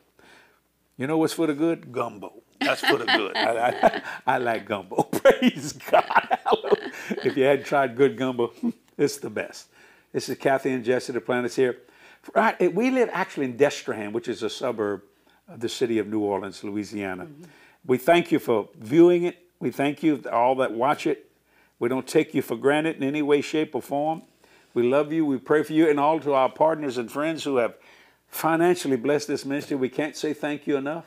You 0.96 1.07
know 1.07 1.16
what's 1.16 1.32
for 1.32 1.46
the 1.46 1.55
good? 1.55 1.92
Gumbo. 1.92 2.32
That's 2.61 2.80
for 2.80 2.99
the 2.99 3.05
good. 3.05 3.36
I, 3.36 3.68
I, 3.68 4.03
I 4.34 4.38
like 4.38 4.66
gumbo. 4.66 5.03
Praise 5.22 5.74
God. 5.74 6.38
if 7.22 7.36
you 7.36 7.44
hadn't 7.44 7.66
tried 7.66 7.94
good 7.94 8.16
gumbo, 8.16 8.53
it's 8.99 9.18
the 9.18 9.30
best. 9.30 9.68
This 10.12 10.28
is 10.28 10.36
Kathy 10.38 10.72
and 10.72 10.84
Jesse, 10.84 11.12
Duplantis 11.12 11.55
here. 11.55 11.76
Right, 12.35 12.75
we 12.75 12.91
live 12.91 13.09
actually 13.12 13.47
in 13.47 13.57
Destrehan, 13.57 14.12
which 14.12 14.29
is 14.29 14.43
a 14.43 14.51
suburb 14.51 15.03
of 15.49 15.61
the 15.61 15.69
city 15.69 15.99
of 15.99 16.07
New 16.09 16.21
Orleans, 16.21 16.62
Louisiana. 16.62 17.25
Mm-hmm. 17.25 17.45
We 17.87 17.97
thank 17.97 18.31
you 18.31 18.39
for 18.39 18.69
viewing 18.79 19.25
it. 19.25 19.39
We 19.61 19.71
thank 19.71 20.03
you 20.03 20.23
all 20.31 20.55
that 20.57 20.73
watch 20.73 21.07
it. 21.07 21.31
We 21.79 21.89
don't 21.89 22.07
take 22.07 22.35
you 22.35 22.43
for 22.43 22.57
granted 22.57 22.97
in 22.97 23.03
any 23.03 23.23
way, 23.23 23.41
shape, 23.41 23.75
or 23.75 23.83
form. 23.83 24.23
We 24.75 24.83
love 24.83 25.12
you. 25.12 25.25
We 25.25 25.39
pray 25.39 25.62
for 25.62 25.73
you 25.73 25.89
and 25.89 25.99
all 25.99 26.21
to 26.21 26.35
our 26.35 26.51
partners 26.51 26.99
and 26.99 27.11
friends 27.11 27.45
who 27.45 27.57
have 27.57 27.77
financially 28.29 28.97
blessed 28.97 29.29
this 29.29 29.45
ministry. 29.45 29.77
We 29.77 29.89
can't 29.89 30.16
say 30.16 30.35
thank 30.35 30.66
you 30.66 30.77
enough. 30.77 31.07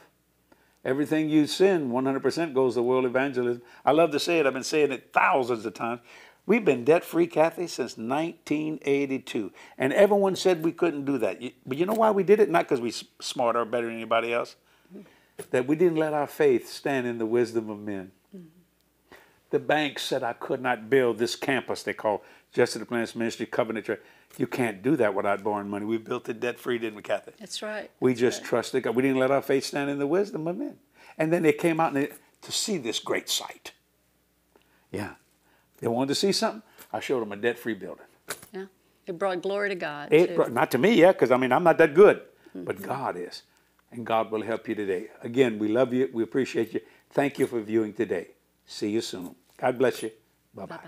Everything 0.84 1.30
you 1.30 1.46
send, 1.46 1.92
100% 1.92 2.54
goes 2.56 2.74
to 2.74 2.82
world 2.82 3.06
evangelism. 3.06 3.62
I 3.86 3.92
love 3.92 4.12
to 4.12 4.20
say 4.20 4.40
it. 4.40 4.48
I've 4.48 4.54
been 4.54 4.64
saying 4.64 4.92
it 4.92 5.12
thousands 5.14 5.66
of 5.66 5.76
times. 5.76 6.02
We've 6.46 6.66
been 6.66 6.84
debt 6.84 7.04
free, 7.04 7.28
Kathy, 7.28 7.68
since 7.68 7.98
1982. 7.98 9.52
And 9.78 9.94
everyone 9.94 10.36
said 10.36 10.64
we 10.64 10.72
couldn't 10.72 11.06
do 11.06 11.18
that. 11.20 11.40
But 11.66 11.78
you 11.78 11.86
know 11.86 11.94
why 11.94 12.12
we 12.12 12.24
did 12.24 12.40
it? 12.40 12.50
Not 12.50 12.66
because 12.66 12.82
we're 12.82 12.94
smarter 13.22 13.60
or 13.60 13.66
better 13.66 13.88
than 13.88 13.96
anybody 13.96 14.34
else. 14.34 14.56
That 15.52 15.68
we 15.68 15.76
didn't 15.76 15.98
let 15.98 16.14
our 16.14 16.28
faith 16.28 16.68
stand 16.70 17.08
in 17.08 17.18
the 17.18 17.26
wisdom 17.26 17.70
of 17.70 17.80
men. 17.80 18.12
Mm-hmm. 18.36 18.48
The 19.50 19.60
bank 19.60 19.98
said 20.00 20.24
I 20.24 20.34
could 20.34 20.62
not 20.62 20.90
build 20.90 21.18
this 21.18 21.36
campus 21.36 21.84
they 21.84 21.94
call 21.94 22.24
Jesse 22.54 22.80
Duplantis 22.80 23.16
Ministry 23.16 23.46
Covenant 23.46 23.86
Church. 23.86 24.02
You 24.38 24.48
can't 24.48 24.82
do 24.82 24.96
that 24.98 25.14
without 25.14 25.44
borrowing 25.44 25.70
money. 25.70 25.86
We 25.86 25.98
built 25.98 26.30
it 26.30 26.40
debt 26.40 26.60
free, 26.60 26.78
didn't 26.78 26.96
we, 26.96 27.02
Kathy? 27.02 27.32
That's 27.40 27.62
right. 27.62 27.90
We 28.00 28.14
just 28.14 28.42
right. 28.42 28.48
trusted 28.48 28.84
God. 28.84 28.96
We 28.96 29.02
didn't 29.02 29.20
let 29.20 29.32
our 29.32 29.42
faith 29.42 29.66
stand 29.66 29.90
in 29.90 30.00
the 30.00 30.08
wisdom 30.08 30.48
of 30.48 30.58
men. 30.58 30.78
And 31.18 31.32
then 31.32 31.44
they 31.44 31.54
came 31.54 31.80
out 31.80 31.94
they, 31.94 32.10
to 32.42 32.52
see 32.52 32.78
this 32.78 33.00
great 33.00 33.30
sight. 33.30 33.72
Yeah. 34.92 35.16
They 35.82 35.88
wanted 35.88 36.10
to 36.10 36.16
see 36.16 36.32
something. 36.32 36.62
I 36.94 37.00
showed 37.00 37.22
them 37.22 37.32
a 37.32 37.36
debt 37.36 37.60
free 37.60 37.74
building. 37.74 38.06
Yeah. 38.54 38.66
It 39.08 39.18
brought 39.18 39.42
glory 39.42 39.70
to 39.70 39.76
God. 39.76 40.14
It 40.14 40.36
brought, 40.36 40.52
not 40.52 40.72
to 40.72 40.78
me, 40.78 40.94
yeah, 40.94 41.12
because 41.12 41.32
I 41.32 41.38
mean, 41.38 41.52
I'm 41.52 41.64
not 41.64 41.78
that 41.80 41.94
good, 41.94 42.22
mm-hmm. 42.50 42.64
but 42.64 42.82
God 42.82 43.18
is. 43.18 43.44
And 43.92 44.06
God 44.06 44.32
will 44.32 44.44
help 44.44 44.70
you 44.70 44.76
today. 44.76 45.10
Again, 45.22 45.60
we 45.60 45.68
love 45.68 45.94
you. 45.94 46.10
We 46.14 46.24
appreciate 46.24 46.74
you. 46.74 46.82
Thank 47.10 47.40
you 47.40 47.48
for 47.48 47.60
viewing 47.60 47.94
today. 47.94 48.28
See 48.66 48.90
you 48.90 49.02
soon. 49.02 49.36
God 49.58 49.78
bless 49.78 50.02
you. 50.04 50.12
Bye 50.54 50.66
bye. 50.66 50.80